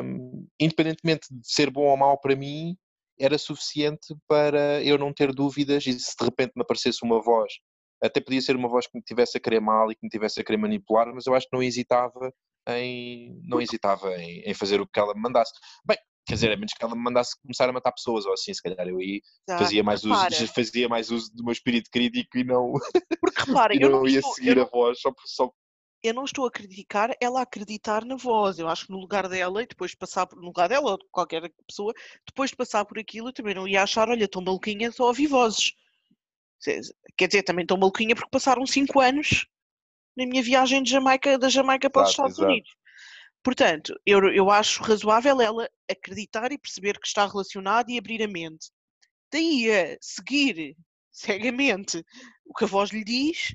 hum, 0.03 0.47
independentemente 0.61 1.27
de 1.31 1.41
ser 1.43 1.71
bom 1.71 1.87
ou 1.87 1.97
mau 1.97 2.19
para 2.19 2.35
mim, 2.35 2.77
era 3.19 3.39
suficiente 3.39 4.15
para 4.29 4.83
eu 4.83 4.99
não 4.99 5.13
ter 5.13 5.33
dúvidas 5.33 5.87
e 5.87 5.99
se 5.99 6.15
de 6.19 6.25
repente 6.25 6.53
me 6.55 6.63
aparecesse 6.63 6.99
uma 7.03 7.23
voz, 7.23 7.53
até 8.03 8.21
podia 8.21 8.43
ser 8.43 8.57
uma 8.57 8.69
voz 8.69 8.87
que 8.87 8.97
me 8.97 9.03
tivesse 9.03 9.39
a 9.39 9.41
querer 9.41 9.61
mal 9.61 9.91
e 9.91 9.95
que 9.95 10.01
me 10.03 10.11
tivesse 10.11 10.41
a 10.41 10.45
querer 10.45 10.59
manipular, 10.59 11.13
mas 11.15 11.27
eu 11.27 11.35
acho 11.35 11.49
que 11.49 11.57
não 11.57 11.63
hesitava 11.63 12.33
em, 12.69 13.41
não 13.45 13.61
hesitava 13.61 14.15
em, 14.17 14.41
em 14.41 14.55
fazer 14.55 14.81
o 14.81 14.87
que 14.87 14.99
ela 14.99 15.15
me 15.15 15.21
mandasse. 15.21 15.53
Bem, 15.85 15.97
quer 16.27 16.35
dizer, 16.35 16.53
a 16.53 16.57
menos 16.57 16.73
que 16.73 16.85
ela 16.85 16.95
me 16.95 17.03
mandasse 17.03 17.41
começar 17.41 17.69
a 17.69 17.73
matar 17.73 17.93
pessoas 17.93 18.27
ou 18.27 18.33
assim, 18.33 18.53
se 18.53 18.63
calhar 18.63 18.87
eu 18.89 18.99
aí 18.99 19.23
fazia 19.49 19.83
mais, 19.83 20.05
uso, 20.05 20.49
fazia 20.55 20.89
mais 20.89 21.11
uso 21.11 21.33
do 21.35 21.45
meu 21.45 21.53
espírito 21.53 21.91
crítico 21.91 22.39
e 22.39 22.45
não, 22.45 22.73
porque 23.21 23.41
repara, 23.47 23.75
e 23.75 23.81
eu 23.81 23.91
não 23.91 24.01
não, 24.01 24.09
ia 24.09 24.19
estou, 24.19 24.33
eu, 24.33 24.35
seguir 24.35 24.59
a 24.59 24.63
não, 24.63 24.71
voz 24.71 25.01
só, 25.01 25.13
só 25.25 25.51
eu 26.03 26.15
não 26.15 26.25
estou 26.25 26.47
a 26.47 26.51
criticar 26.51 27.17
ela 27.21 27.41
a 27.41 27.43
acreditar 27.43 28.05
na 28.05 28.17
voz. 28.17 28.59
Eu 28.59 28.69
acho 28.69 28.87
que 28.87 28.93
no 28.93 28.99
lugar 28.99 29.29
dela, 29.29 29.63
e 29.63 29.67
depois 29.67 29.93
de 29.93 29.97
passar 29.97 30.27
por, 30.27 30.37
no 30.37 30.47
lugar 30.47 30.69
dela 30.69 30.93
ou 30.93 30.99
de 30.99 31.05
qualquer 31.11 31.51
pessoa, 31.67 31.93
depois 32.27 32.51
de 32.51 32.57
passar 32.57 32.85
por 32.85 32.99
aquilo, 32.99 33.29
eu 33.29 33.33
também 33.33 33.55
não 33.55 33.67
ia 33.67 33.83
achar, 33.83 34.09
olha, 34.09 34.29
tão 34.29 34.43
maluquinha, 34.43 34.93
só 34.93 35.07
ouvi 35.07 35.27
vozes. 35.27 35.73
Quer 37.17 37.27
dizer, 37.27 37.43
também 37.43 37.67
tão 37.67 37.77
maluquinha 37.77 38.15
porque 38.15 38.31
passaram 38.31 38.65
cinco 38.67 39.01
anos 39.01 39.47
na 40.17 40.27
minha 40.27 40.43
viagem 40.43 40.83
de 40.83 40.91
Jamaica, 40.91 41.39
da 41.39 41.49
Jamaica 41.49 41.91
para 41.91 42.03
os 42.03 42.11
Estados 42.11 42.39
exato. 42.39 42.51
Unidos. 42.51 42.71
Portanto, 43.47 43.95
eu, 44.05 44.19
eu 44.35 44.51
acho 44.51 44.83
razoável 44.83 45.41
ela 45.41 45.71
acreditar 45.89 46.51
e 46.51 46.59
perceber 46.59 46.99
que 46.99 47.07
está 47.07 47.25
relacionado 47.25 47.89
e 47.89 47.97
abrir 47.97 48.21
a 48.21 48.27
mente. 48.27 48.73
Daí 49.33 49.71
a 49.71 49.97
seguir 50.01 50.77
cegamente 51.13 52.05
o 52.45 52.53
que 52.53 52.65
a 52.65 52.67
voz 52.67 52.91
lhe 52.91 53.05
diz, 53.05 53.55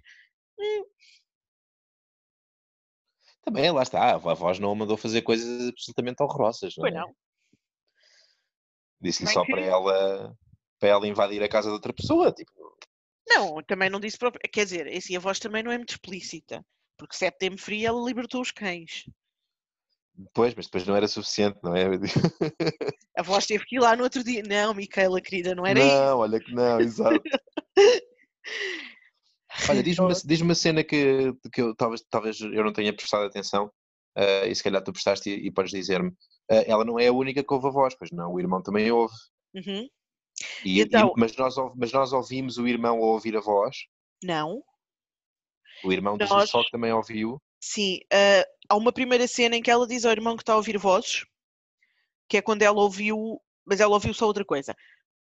Também, 3.42 3.70
lá 3.70 3.84
está, 3.84 4.16
a 4.16 4.18
voz 4.18 4.60
não 4.60 4.72
a 4.72 4.76
mandou 4.76 4.96
fazer 4.96 5.24
coisas 5.24 5.68
absolutamente 5.68 6.24
horrorosas, 6.24 6.74
não 6.78 6.88
é? 6.88 6.92
não. 6.92 7.14
Disse-lhe 9.02 9.30
só 9.30 9.44
que- 9.44 9.52
para 9.52 9.62
ela, 9.62 10.38
para 10.80 10.88
ela 10.90 11.06
invadir 11.06 11.44
a 11.44 11.50
casa 11.50 11.68
de 11.68 11.74
outra 11.74 11.92
pessoa, 11.92 12.32
tipo, 12.32 12.54
Não, 13.28 13.62
também 13.64 13.90
não 13.90 14.00
disse 14.00 14.18
próprio. 14.18 14.42
Quer 14.50 14.64
dizer, 14.64 14.88
assim, 14.88 15.18
a 15.18 15.20
voz 15.20 15.38
também 15.38 15.62
não 15.62 15.72
é 15.72 15.78
muito 15.78 15.90
explícita. 15.90 16.66
Porque 16.98 17.18
September 17.18 17.60
Free 17.60 17.86
ela 17.86 18.02
libertou 18.06 18.40
os 18.40 18.52
cães. 18.52 19.04
Depois, 20.14 20.54
mas 20.56 20.66
depois 20.66 20.86
não 20.86 20.96
era 20.96 21.08
suficiente, 21.08 21.60
não 21.64 21.76
é? 21.76 21.86
A 23.18 23.24
voz 23.24 23.46
teve 23.46 23.66
que 23.66 23.76
ir 23.76 23.80
lá 23.80 23.96
no 23.96 24.04
outro 24.04 24.24
dia. 24.24 24.44
Não, 24.48 24.74
Micaela, 24.74 25.22
querida, 25.22 25.54
não 25.56 25.66
era 25.66 25.80
isso. 25.80 25.88
Não, 25.96 26.18
olha 26.20 26.40
que 26.40 26.54
não, 26.54 26.80
exato. 26.80 27.22
Olha, 29.70 29.84
diz-me 29.84 30.06
uma, 30.06 30.14
diz 30.26 30.42
uma 30.42 30.56
cena 30.56 30.84
que, 30.84 31.34
que 31.54 31.62
eu, 31.62 31.76
talvez, 31.76 32.02
talvez 32.10 32.40
eu 32.40 32.64
não 32.64 32.72
tenha 32.74 32.96
prestado 32.96 33.26
atenção, 33.26 33.70
eh, 34.16 34.48
e 34.48 34.56
se 34.56 34.64
calhar 34.64 34.82
tu 34.82 34.94
prestaste 34.94 35.30
e, 35.30 35.48
e 35.48 35.52
podes 35.52 35.72
dizer-me. 35.72 36.12
Eh, 36.50 36.72
ela 36.72 36.86
não 36.86 36.98
é 37.00 37.08
a 37.08 37.14
única 37.14 37.44
que 37.44 37.54
ouve 37.54 37.68
a 37.68 37.72
voz, 37.72 37.94
pois 37.98 38.12
não, 38.12 38.32
o 38.34 38.40
irmão 38.40 38.62
também 38.62 38.90
ouve. 38.92 39.14
Uhum. 39.54 39.88
E, 40.66 40.80
e- 40.80 40.82
Então- 40.82 41.14
mas, 41.18 41.36
nós, 41.36 41.56
mas 41.76 41.92
nós 41.92 42.14
ouvimos 42.14 42.58
o 42.58 42.68
irmão 42.68 42.98
a 42.98 43.06
ouvir 43.06 43.36
a 43.36 43.42
voz, 43.42 43.76
Não. 44.24 44.64
o 45.84 45.92
irmão 45.92 46.18
diz 46.18 46.30
Nós- 46.30 46.50
só 46.50 46.64
que 46.64 46.72
também 46.72 46.92
ouviu. 46.94 47.40
Sim, 47.62 48.00
ah, 48.12 48.44
há 48.70 48.76
uma 48.76 48.92
primeira 48.92 49.28
cena 49.28 49.56
em 49.56 49.62
que 49.62 49.70
ela 49.70 49.88
diz 49.88 50.04
ao 50.04 50.12
irmão 50.12 50.36
que 50.36 50.42
está 50.42 50.54
a 50.54 50.58
ouvir 50.58 50.78
vozes, 50.80 51.26
que 52.28 52.38
é 52.38 52.42
quando 52.42 52.64
ela 52.64 52.82
ouviu, 52.82 53.40
mas 53.66 53.80
ela 53.80 53.94
ouviu 53.94 54.14
só 54.14 54.26
outra 54.26 54.44
coisa. 54.44 54.76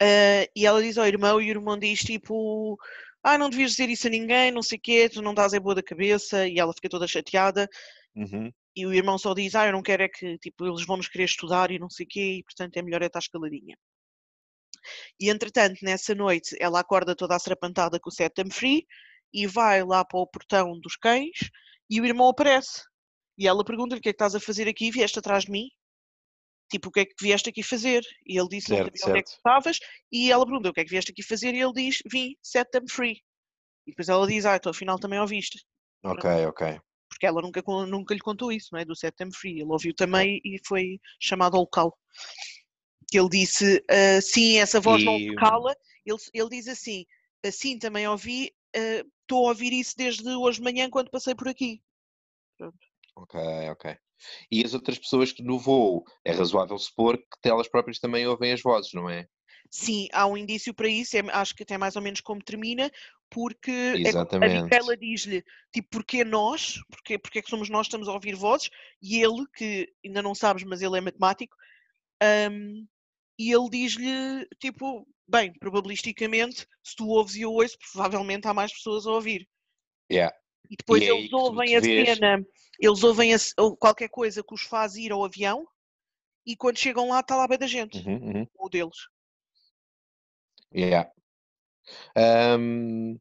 Ah, 0.00 0.46
e 0.54 0.66
ela 0.66 0.82
diz 0.82 0.98
ao 0.98 1.06
irmão, 1.06 1.40
e 1.40 1.48
o 1.48 1.50
irmão 1.50 1.78
diz 1.78 2.00
tipo: 2.00 2.78
Ah, 3.22 3.38
não 3.38 3.50
devias 3.50 3.72
dizer 3.72 3.88
isso 3.88 4.06
a 4.06 4.10
ninguém, 4.10 4.50
não 4.52 4.62
sei 4.62 4.78
o 4.78 4.80
quê, 4.80 5.08
tu 5.08 5.22
não 5.22 5.32
estás 5.32 5.54
em 5.54 5.60
boa 5.60 5.74
da 5.74 5.82
cabeça, 5.82 6.46
e 6.46 6.58
ela 6.58 6.74
fica 6.74 6.88
toda 6.88 7.06
chateada. 7.08 7.68
Uhum. 8.14 8.52
E 8.76 8.86
o 8.86 8.94
irmão 8.94 9.18
só 9.18 9.34
diz: 9.34 9.54
Ah, 9.54 9.66
eu 9.66 9.72
não 9.72 9.82
quero 9.82 10.02
é 10.02 10.08
que 10.08 10.38
tipo, 10.38 10.66
eles 10.66 10.84
vão 10.86 10.98
nos 10.98 11.08
querer 11.08 11.24
estudar 11.24 11.70
e 11.70 11.78
não 11.78 11.90
sei 11.90 12.06
o 12.06 12.08
quê, 12.08 12.38
e 12.40 12.44
portanto 12.44 12.76
é 12.76 12.82
melhor 12.82 13.02
é 13.02 13.06
estar 13.06 13.20
escaladinha. 13.20 13.76
E 15.20 15.30
entretanto, 15.30 15.78
nessa 15.82 16.14
noite, 16.14 16.56
ela 16.60 16.80
acorda 16.80 17.14
toda 17.16 17.36
atrapantada 17.36 17.98
com 18.00 18.08
o 18.10 18.12
Septem 18.12 18.50
Free 18.50 18.86
e 19.32 19.46
vai 19.46 19.84
lá 19.84 20.04
para 20.04 20.20
o 20.20 20.26
portão 20.26 20.78
dos 20.80 20.96
cães 20.96 21.50
e 21.90 22.01
o 22.01 22.07
irmão 22.07 22.29
aparece. 22.29 22.83
E 23.37 23.46
ela 23.46 23.64
pergunta-lhe: 23.64 23.98
O 24.01 24.03
que 24.03 24.09
é 24.09 24.12
que 24.12 24.16
estás 24.16 24.35
a 24.35 24.40
fazer 24.40 24.68
aqui? 24.68 24.90
Vieste 24.90 25.18
atrás 25.18 25.44
de 25.44 25.51
mim? 25.51 25.68
Tipo, 26.70 26.88
o 26.88 26.92
que 26.92 27.01
é 27.01 27.05
que 27.07 27.14
vieste 27.20 27.48
aqui 27.48 27.62
fazer? 27.62 28.03
E 28.27 28.38
ele 28.38 28.48
disse: 28.48 28.70
Não 28.70 28.79
Certo, 28.79 29.09
onde 29.09 29.18
é 29.18 29.22
que 29.22 29.29
estavas. 29.31 29.79
E 30.12 30.31
ela 30.31 30.44
pergunta: 30.44 30.68
O 30.70 30.72
que 30.72 30.81
é 30.81 30.85
que 30.85 30.90
vieste 30.90 31.12
aqui 31.12 31.22
fazer? 31.22 31.55
E 31.55 31.61
ele 31.61 31.72
diz: 31.72 31.98
Vim, 32.11 32.35
Septem 32.42 32.83
Free. 32.90 33.22
E 33.87 33.90
depois 33.92 34.09
ela 34.09 34.27
diz: 34.27 34.44
Ah, 34.44 34.57
então 34.57 34.70
afinal 34.70 34.98
também 34.98 35.18
ouviste 35.18 35.64
Ok, 36.05 36.46
ok. 36.46 36.81
porque 37.09 37.27
ela 37.27 37.40
nunca, 37.40 37.62
nunca 37.87 38.14
lhe 38.14 38.20
contou 38.20 38.53
isso, 38.53 38.68
não 38.72 38.79
é? 38.81 38.85
Do 38.85 38.94
September 38.94 39.37
Free. 39.37 39.61
Ele 39.61 39.64
ouviu 39.72 39.94
também 39.94 40.40
e 40.44 40.61
foi 40.66 41.01
chamado 41.20 41.57
ao 41.57 41.62
local. 41.62 41.96
Que 43.11 43.18
ele 43.18 43.29
disse, 43.31 43.83
ah, 43.90 44.20
sim, 44.20 44.59
essa 44.59 44.79
voz 44.81 45.03
não 45.03 45.16
E- 45.16 45.35
cala. 45.37 45.74
Ele, 46.05 46.18
ele 46.35 46.48
diz 46.51 46.68
assim, 46.68 47.05
assim 47.44 47.79
também 47.79 48.07
ouvi, 48.07 48.53
ah, 48.76 49.04
estou 49.22 49.46
a 49.46 49.48
ouvir 49.50 49.72
isso 49.72 49.94
desde 49.96 50.28
hoje 50.28 50.59
de 50.59 50.64
manhã 50.64 50.88
quando 50.88 51.11
passei 51.11 51.35
por 51.35 51.48
aqui. 51.48 51.83
Ok, 53.16 53.40
ok. 53.70 53.96
E 54.50 54.64
as 54.64 54.74
outras 54.74 54.98
pessoas 54.98 55.33
que 55.33 55.42
no 55.42 55.59
voo, 55.59 56.04
é 56.24 56.33
razoável 56.33 56.78
supor 56.78 57.18
que 57.18 57.48
elas 57.48 57.68
próprias 57.68 57.98
também 57.98 58.26
ouvem 58.26 58.52
as 58.52 58.62
vozes, 58.62 58.92
não 58.92 59.09
é? 59.09 59.28
Sim, 59.70 60.09
há 60.12 60.26
um 60.26 60.37
indício 60.37 60.72
para 60.72 60.88
isso, 60.88 61.16
é- 61.16 61.22
acho 61.33 61.54
que 61.54 61.62
até 61.62 61.76
mais 61.76 61.94
ou 61.94 62.02
menos 62.02 62.20
como 62.20 62.42
termina, 62.42 62.90
porque 63.31 63.70
é 63.70 64.09
Exatamente. 64.09 64.64
Micaela 64.64 64.96
diz-lhe, 64.96 65.44
tipo, 65.72 65.88
porquê 65.90 66.24
nós, 66.24 66.78
porquê, 66.90 67.19
porquê 67.19 67.42
que 67.42 67.50
somos 67.50 67.69
nós 67.69 67.83
que 67.83 67.88
estamos 67.88 68.08
a 68.08 68.12
ouvir 68.12 68.35
vozes, 68.35 68.71
e 69.02 69.23
ele, 69.23 69.46
que 69.54 69.92
ainda 70.04 70.23
não 70.23 70.35
sabes, 70.35 70.64
mas 70.64 70.81
ele 70.81 70.96
é 70.96 71.00
matemático, 71.00 71.54
hum, 72.50 72.87
e 73.38 73.52
ele 73.52 73.69
diz-lhe, 73.71 74.46
tipo, 74.58 75.06
bem, 75.29 75.52
probabilisticamente, 75.52 76.66
se 76.83 76.96
tu 76.96 77.08
ouves 77.08 77.35
e 77.37 77.42
eu 77.42 77.52
ouço, 77.52 77.76
provavelmente 77.92 78.46
há 78.48 78.54
mais 78.54 78.72
pessoas 78.72 79.06
a 79.06 79.10
ouvir. 79.12 79.46
Yeah. 80.10 80.35
E 80.70 80.76
depois 80.76 81.02
E 81.02 81.06
é 81.06 81.10
eles 81.10 81.33
ouvem 81.33 81.76
a 81.76 81.81
vês- 81.81 82.16
cena, 82.16 82.46
eles 82.81 83.02
ouvem 83.02 83.35
a 83.35 83.38
ou 83.58 83.76
qualquer 83.76 84.08
coisa 84.08 84.42
que 84.42 84.54
os 84.54 84.62
faz 84.62 84.96
ir 84.96 85.12
ao 85.12 85.24
avião, 85.24 85.66
e 86.46 86.56
quando 86.56 86.79
chegam 86.79 87.08
lá 87.10 87.20
está 87.20 87.37
lá 87.37 87.46
bem 87.46 87.58
da 87.58 87.66
gente, 87.66 87.98
Uhum, 88.06 88.16
uhum. 88.38 88.46
o 88.58 88.68
deles. 88.68 88.96
Yeah. 90.74 91.10
Ahm, 92.14 93.16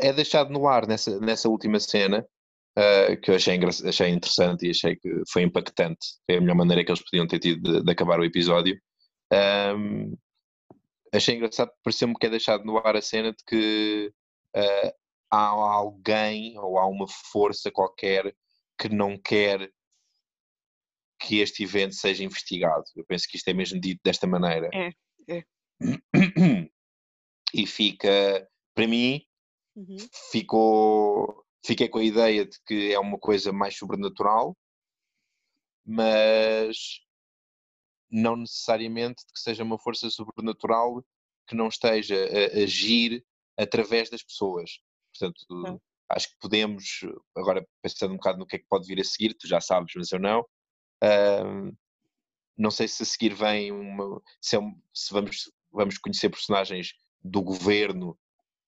é 0.00 0.12
deixado 0.12 0.50
no 0.50 0.66
ar 0.68 0.86
nessa, 0.86 1.18
nessa 1.20 1.48
última 1.48 1.80
cena 1.80 2.26
ah, 2.76 3.16
que 3.16 3.30
eu 3.30 3.34
achei, 3.34 3.58
achei 3.86 4.08
interessante 4.10 4.66
e 4.66 4.70
achei 4.70 4.96
que 4.96 5.22
foi 5.30 5.42
impactante. 5.42 6.06
Foi 6.26 6.36
a 6.36 6.40
melhor 6.40 6.56
maneira 6.56 6.84
que 6.84 6.90
eles 6.90 7.02
podiam 7.02 7.26
ter 7.26 7.38
tido 7.38 7.62
de, 7.80 7.84
de 7.84 7.90
acabar 7.92 8.18
o 8.20 8.24
episódio. 8.24 8.78
Ahm, 9.32 10.14
achei 11.12 11.36
engraçado, 11.36 11.70
pareceu-me 11.82 12.14
que 12.14 12.26
é 12.26 12.30
deixado 12.30 12.64
no 12.64 12.78
ar 12.78 12.96
a 12.96 13.02
cena 13.02 13.32
de 13.32 13.44
que 13.46 14.12
ah, 14.54 14.94
há 15.30 15.46
alguém 15.48 16.58
ou 16.58 16.78
há 16.78 16.86
uma 16.86 17.06
força 17.08 17.70
qualquer 17.70 18.34
que 18.78 18.88
não 18.88 19.18
quer 19.18 19.70
que 21.20 21.38
este 21.38 21.62
evento 21.62 21.94
seja 21.94 22.24
investigado. 22.24 22.84
Eu 22.96 23.04
penso 23.06 23.26
que 23.28 23.36
isto 23.36 23.48
é 23.48 23.54
mesmo 23.54 23.80
dito 23.80 24.00
desta 24.04 24.26
maneira. 24.26 24.68
É, 24.74 24.90
é. 25.28 25.44
E 27.54 27.66
fica, 27.66 28.48
para 28.74 28.86
mim, 28.88 29.22
Uhum. 29.74 29.96
ficou, 30.30 31.44
fiquei 31.64 31.88
com 31.88 31.98
a 31.98 32.04
ideia 32.04 32.44
de 32.44 32.58
que 32.66 32.92
é 32.92 32.98
uma 32.98 33.18
coisa 33.18 33.52
mais 33.52 33.76
sobrenatural, 33.76 34.56
mas 35.84 37.00
não 38.12 38.36
necessariamente 38.36 39.24
de 39.26 39.32
que 39.32 39.40
seja 39.40 39.62
uma 39.64 39.78
força 39.78 40.08
sobrenatural 40.10 41.02
que 41.48 41.56
não 41.56 41.68
esteja 41.68 42.14
a 42.16 42.62
agir 42.62 43.24
através 43.58 44.10
das 44.10 44.22
pessoas. 44.22 44.70
Portanto, 45.12 45.44
Ok. 45.50 45.78
acho 46.10 46.28
que 46.28 46.36
podemos, 46.40 47.00
agora 47.34 47.66
pensando 47.82 48.12
um 48.12 48.16
bocado 48.16 48.38
no 48.38 48.46
que 48.46 48.56
é 48.56 48.58
que 48.58 48.68
pode 48.68 48.86
vir 48.86 49.00
a 49.00 49.04
seguir, 49.04 49.34
tu 49.34 49.48
já 49.48 49.60
sabes, 49.60 49.92
mas 49.96 50.12
eu 50.12 50.18
não. 50.20 50.44
ahm, 51.02 51.72
não 52.56 52.70
sei 52.70 52.86
se 52.86 53.02
a 53.02 53.06
seguir 53.06 53.34
vem 53.34 53.72
uma. 53.72 54.20
Se, 54.40 54.56
é 54.56 54.60
um- 54.60 54.78
se 54.94 55.12
vamos, 55.12 55.50
vamos 55.72 55.96
conhecer 55.98 56.28
personagens 56.28 56.92
do 57.24 57.40
governo 57.42 58.16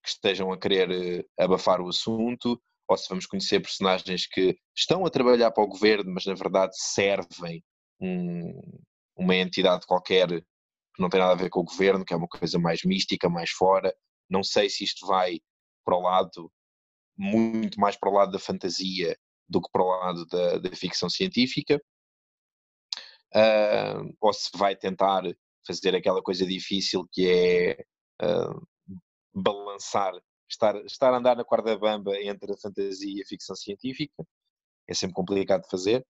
que 0.03 0.09
estejam 0.09 0.51
a 0.51 0.57
querer 0.57 0.89
eh, 0.91 1.25
abafar 1.43 1.79
o 1.81 1.87
assunto, 1.89 2.61
ou 2.87 2.97
se 2.97 3.07
vamos 3.09 3.25
conhecer 3.25 3.59
personagens 3.61 4.27
que 4.27 4.57
estão 4.75 5.05
a 5.05 5.09
trabalhar 5.09 5.51
para 5.51 5.63
o 5.63 5.67
governo, 5.67 6.11
mas 6.13 6.25
na 6.25 6.33
verdade 6.33 6.73
servem 6.77 7.63
um- 7.99 8.59
uma 9.15 9.35
entidade 9.35 9.85
qualquer 9.85 10.27
que 10.27 11.01
não 11.01 11.09
tem 11.09 11.19
nada 11.19 11.33
a 11.33 11.35
ver 11.35 11.49
com 11.49 11.59
o 11.59 11.65
governo, 11.65 12.05
que 12.05 12.13
é 12.13 12.17
uma 12.17 12.27
coisa 12.27 12.57
mais 12.57 12.83
mística, 12.83 13.29
mais 13.29 13.51
fora. 13.51 13.93
Não 14.29 14.43
sei 14.43 14.69
se 14.69 14.83
isto 14.83 15.05
vai 15.05 15.39
para 15.83 15.95
o 15.97 16.01
lado, 16.01 16.51
muito 17.17 17.79
mais 17.79 17.95
para 17.97 18.09
o 18.09 18.13
lado 18.13 18.31
da 18.31 18.39
fantasia 18.39 19.17
do 19.47 19.61
que 19.61 19.69
para 19.71 19.83
o 19.83 19.87
lado 19.87 20.25
da, 20.27 20.57
da 20.59 20.75
ficção 20.75 21.09
científica. 21.09 21.81
Ah, 23.33 24.01
ou 24.21 24.33
se 24.33 24.49
vai 24.55 24.75
tentar 24.75 25.23
fazer 25.67 25.95
aquela 25.95 26.21
coisa 26.23 26.45
difícil 26.45 27.07
que 27.11 27.29
é 27.29 27.85
ah, 28.21 28.59
balançar, 29.33 30.13
estar, 30.49 30.75
estar 30.85 31.13
a 31.13 31.17
andar 31.17 31.35
na 31.35 31.43
corda 31.43 31.77
bamba 31.77 32.17
entre 32.21 32.53
a 32.53 32.57
fantasia 32.57 33.19
e 33.19 33.21
a 33.21 33.27
ficção 33.27 33.55
científica. 33.55 34.25
É 34.87 34.93
sempre 34.93 35.15
complicado 35.15 35.63
de 35.63 35.69
fazer. 35.69 36.05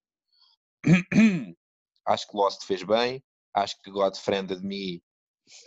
Acho 2.06 2.28
que 2.28 2.38
Lost 2.38 2.66
fez 2.66 2.84
bem. 2.84 3.24
Acho 3.54 3.82
que 3.82 3.92
God 3.92 4.16
Friended 4.16 4.62
Me 4.62 5.02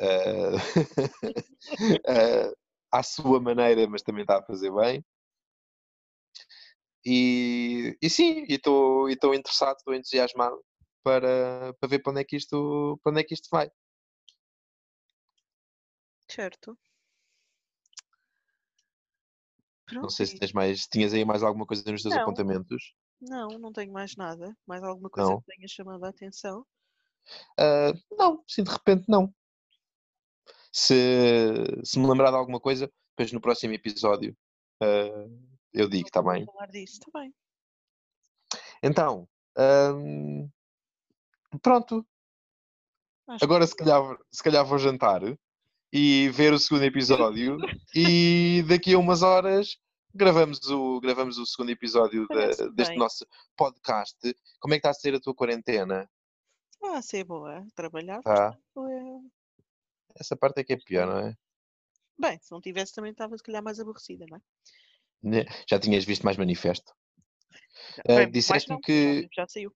ah, 0.00 0.52
à 2.92 3.02
sua 3.02 3.40
maneira, 3.40 3.86
mas 3.88 4.02
também 4.02 4.22
está 4.22 4.38
a 4.38 4.42
fazer 4.42 4.72
bem. 4.72 5.04
E, 7.04 7.96
e 8.02 8.10
sim, 8.10 8.44
estou 8.48 9.08
interessado, 9.34 9.76
estou 9.76 9.94
entusiasmado 9.94 10.62
para, 11.02 11.72
para 11.80 11.88
ver 11.88 12.00
para 12.00 12.10
onde, 12.10 12.20
é 12.20 12.24
que 12.24 12.36
isto, 12.36 12.98
para 13.02 13.12
onde 13.12 13.20
é 13.20 13.24
que 13.24 13.34
isto 13.34 13.48
vai. 13.50 13.70
Certo. 16.28 16.78
Não 19.90 20.00
Pronto, 20.00 20.12
sei 20.12 20.26
se 20.26 20.38
tens 20.38 20.52
mais, 20.52 20.86
tinhas 20.86 21.14
aí 21.14 21.24
mais 21.24 21.42
alguma 21.42 21.66
coisa 21.66 21.90
nos 21.90 22.02
teus 22.02 22.14
Não. 22.14 22.20
apontamentos. 22.22 22.94
Não, 23.20 23.48
não 23.58 23.72
tenho 23.72 23.92
mais 23.92 24.16
nada. 24.16 24.56
Mais 24.66 24.82
alguma 24.82 25.10
coisa 25.10 25.30
Não. 25.30 25.40
que 25.40 25.46
tenha 25.54 25.68
chamado 25.68 26.04
a 26.04 26.08
atenção? 26.08 26.64
Ah, 27.58 27.92
não, 28.12 28.42
sim, 28.46 28.62
de 28.62 28.70
repente 28.70 29.04
não. 29.08 29.32
Se, 30.72 30.94
se 31.84 31.98
me 31.98 32.08
lembrar 32.08 32.30
de 32.30 32.36
alguma 32.36 32.60
coisa, 32.60 32.90
depois 33.10 33.32
no 33.32 33.40
próximo 33.40 33.74
episódio 33.74 34.36
ah, 34.82 35.28
eu 35.72 35.88
digo, 35.88 36.06
está 36.06 36.22
bem? 36.22 36.44
Falar 36.46 36.66
disso, 36.66 36.94
está 36.94 37.18
bem. 37.18 37.34
Então, 38.82 39.28
ahm, 39.56 40.48
pronto. 41.62 42.06
Acho 43.26 43.44
Agora 43.44 43.66
se 43.66 43.76
calhar, 43.76 44.02
se 44.30 44.42
calhar 44.42 44.64
vou 44.64 44.78
jantar 44.78 45.20
e 45.92 46.30
ver 46.30 46.52
o 46.52 46.58
segundo 46.58 46.84
episódio 46.84 47.58
e 47.94 48.64
daqui 48.68 48.94
a 48.94 48.98
umas 48.98 49.22
horas 49.22 49.78
gravamos 50.14 50.60
o, 50.70 51.00
gravamos 51.00 51.38
o 51.38 51.46
segundo 51.46 51.70
episódio 51.70 52.26
da- 52.28 52.68
deste 52.68 52.96
nosso 52.96 53.26
podcast. 53.56 54.16
Como 54.60 54.74
é 54.74 54.76
que 54.76 54.80
está 54.80 54.90
a 54.90 54.94
ser 54.94 55.14
a 55.14 55.20
tua 55.20 55.34
quarentena? 55.34 56.10
Ah, 56.82 57.02
ser 57.02 57.24
boa. 57.24 57.66
Trabalhar, 57.74 58.22
Tá. 58.22 58.56
portanto, 58.74 58.90
é... 58.90 60.20
Essa 60.20 60.36
parte 60.36 60.60
é 60.60 60.64
que 60.64 60.72
é 60.72 60.76
pior, 60.76 61.06
não 61.06 61.18
é? 61.28 61.36
Bem, 62.18 62.38
se 62.40 62.50
não 62.50 62.60
tivesse 62.60 62.94
também 62.94 63.12
estava 63.12 63.36
se 63.36 63.42
calhar 63.42 63.62
mais 63.62 63.78
aborrecida, 63.78 64.26
não 64.28 64.36
é? 64.38 64.40
Né? 65.22 65.44
Já 65.68 65.78
tinhas 65.78 66.04
visto 66.04 66.22
mais 66.24 66.36
manifesto. 66.36 66.92
Mais 68.08 68.30
disseste-me 68.32 68.80
que- 68.80 69.28
Já, 69.34 69.46
saiu. 69.48 69.72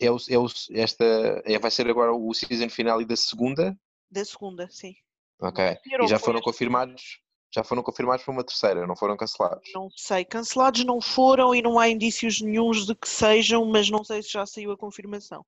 É 0.00 0.10
o, 0.10 0.16
é 0.28 0.38
o, 0.38 0.46
esta, 0.72 1.04
é, 1.44 1.58
vai 1.58 1.70
ser 1.70 1.88
agora 1.88 2.12
o 2.12 2.34
season 2.34 2.68
finale 2.68 3.04
da 3.04 3.16
segunda? 3.16 3.78
Da 4.10 4.24
segunda, 4.24 4.68
sim. 4.70 4.94
Ok. 5.40 5.64
E 5.86 6.06
já 6.08 6.18
foram 6.18 6.40
confirmados? 6.40 7.20
Já 7.54 7.62
foram 7.62 7.84
confirmados 7.84 8.24
para 8.24 8.32
uma 8.32 8.42
terceira, 8.42 8.84
não 8.84 8.96
foram 8.96 9.16
cancelados? 9.16 9.70
Não 9.72 9.88
sei. 9.90 10.24
Cancelados 10.24 10.84
não 10.84 11.00
foram 11.00 11.54
e 11.54 11.62
não 11.62 11.78
há 11.78 11.88
indícios 11.88 12.40
nenhuns 12.40 12.84
de 12.84 12.96
que 12.96 13.08
sejam, 13.08 13.64
mas 13.66 13.88
não 13.88 14.02
sei 14.02 14.24
se 14.24 14.32
já 14.32 14.44
saiu 14.44 14.72
a 14.72 14.76
confirmação. 14.76 15.46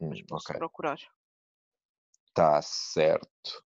Hum, 0.00 0.10
Mas 0.10 0.22
posso 0.22 0.46
ok, 0.46 0.58
procurar. 0.58 0.98
está 2.28 2.62
certo. 2.62 3.64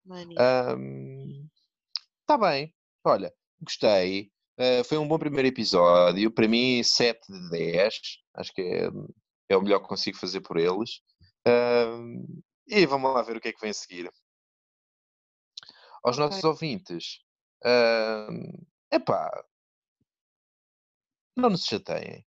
Está 2.20 2.36
bem, 2.36 2.74
olha, 3.04 3.32
gostei. 3.60 4.32
Ah, 4.58 4.82
foi 4.84 4.98
um 4.98 5.06
bom 5.06 5.18
primeiro 5.18 5.46
episódio. 5.46 6.32
Para 6.32 6.48
mim, 6.48 6.82
7 6.82 7.20
de 7.30 7.50
10. 7.50 8.00
Acho 8.34 8.52
que 8.52 8.62
é, 8.62 8.88
é 9.50 9.56
o 9.56 9.62
melhor 9.62 9.78
que 9.80 9.88
consigo 9.88 10.18
fazer 10.18 10.40
por 10.40 10.56
eles. 10.56 11.00
Ahm, 11.46 12.24
e 12.66 12.84
vamos 12.86 13.14
lá 13.14 13.22
ver 13.22 13.36
o 13.36 13.40
que 13.40 13.48
é 13.48 13.52
que 13.52 13.60
vem 13.60 13.70
a 13.70 13.74
seguir. 13.74 14.10
Aos 16.02 16.18
nossos 16.18 16.42
ouvintes, 16.42 17.20
ahm, 17.66 18.52
epá, 18.90 19.44
não 21.36 21.50
nos 21.50 21.64
chateiem. 21.64 22.24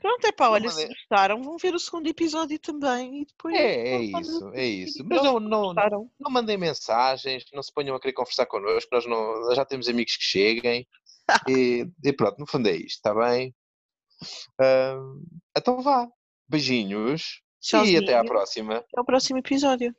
Pronto, 0.00 0.24
é 0.24 0.32
pá, 0.32 0.46
Não 0.46 0.52
olha, 0.52 0.70
se 0.70 0.88
gostaram, 0.88 1.42
vão 1.42 1.58
ver 1.58 1.74
o 1.74 1.78
segundo 1.78 2.06
episódio 2.08 2.58
também 2.58 3.20
e 3.22 3.26
depois. 3.26 3.54
É, 3.54 3.96
é 3.96 4.02
isso, 4.02 4.50
é 4.54 4.64
isso. 4.64 5.04
Mas 5.04 5.22
não, 5.22 5.38
não, 5.38 5.62
gostaram. 5.66 6.10
não 6.18 6.30
mandem 6.30 6.56
mensagens, 6.56 7.44
não 7.52 7.62
se 7.62 7.72
ponham 7.72 7.94
a 7.94 8.00
querer 8.00 8.14
conversar 8.14 8.46
connosco, 8.46 8.88
nós, 8.92 9.04
não, 9.04 9.40
nós 9.42 9.56
já 9.56 9.64
temos 9.64 9.88
amigos 9.88 10.16
que 10.16 10.24
cheguem. 10.24 10.88
E, 11.48 11.86
e 12.02 12.12
pronto, 12.14 12.38
no 12.38 12.46
fundo 12.46 12.68
é 12.68 12.76
isto, 12.76 12.96
está 12.96 13.14
bem? 13.14 13.54
Ahm, 14.58 15.22
então 15.56 15.82
vá. 15.82 16.08
Beijinhos 16.48 17.42
e 17.84 17.96
até 17.96 18.14
à 18.14 18.22
Tchauzinho. 18.22 18.24
próxima. 18.24 18.76
Até 18.78 19.00
o 19.00 19.04
próximo 19.04 19.38
episódio. 19.38 19.94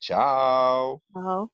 Tchau. 0.00 1.02
Tchau. 1.12 1.50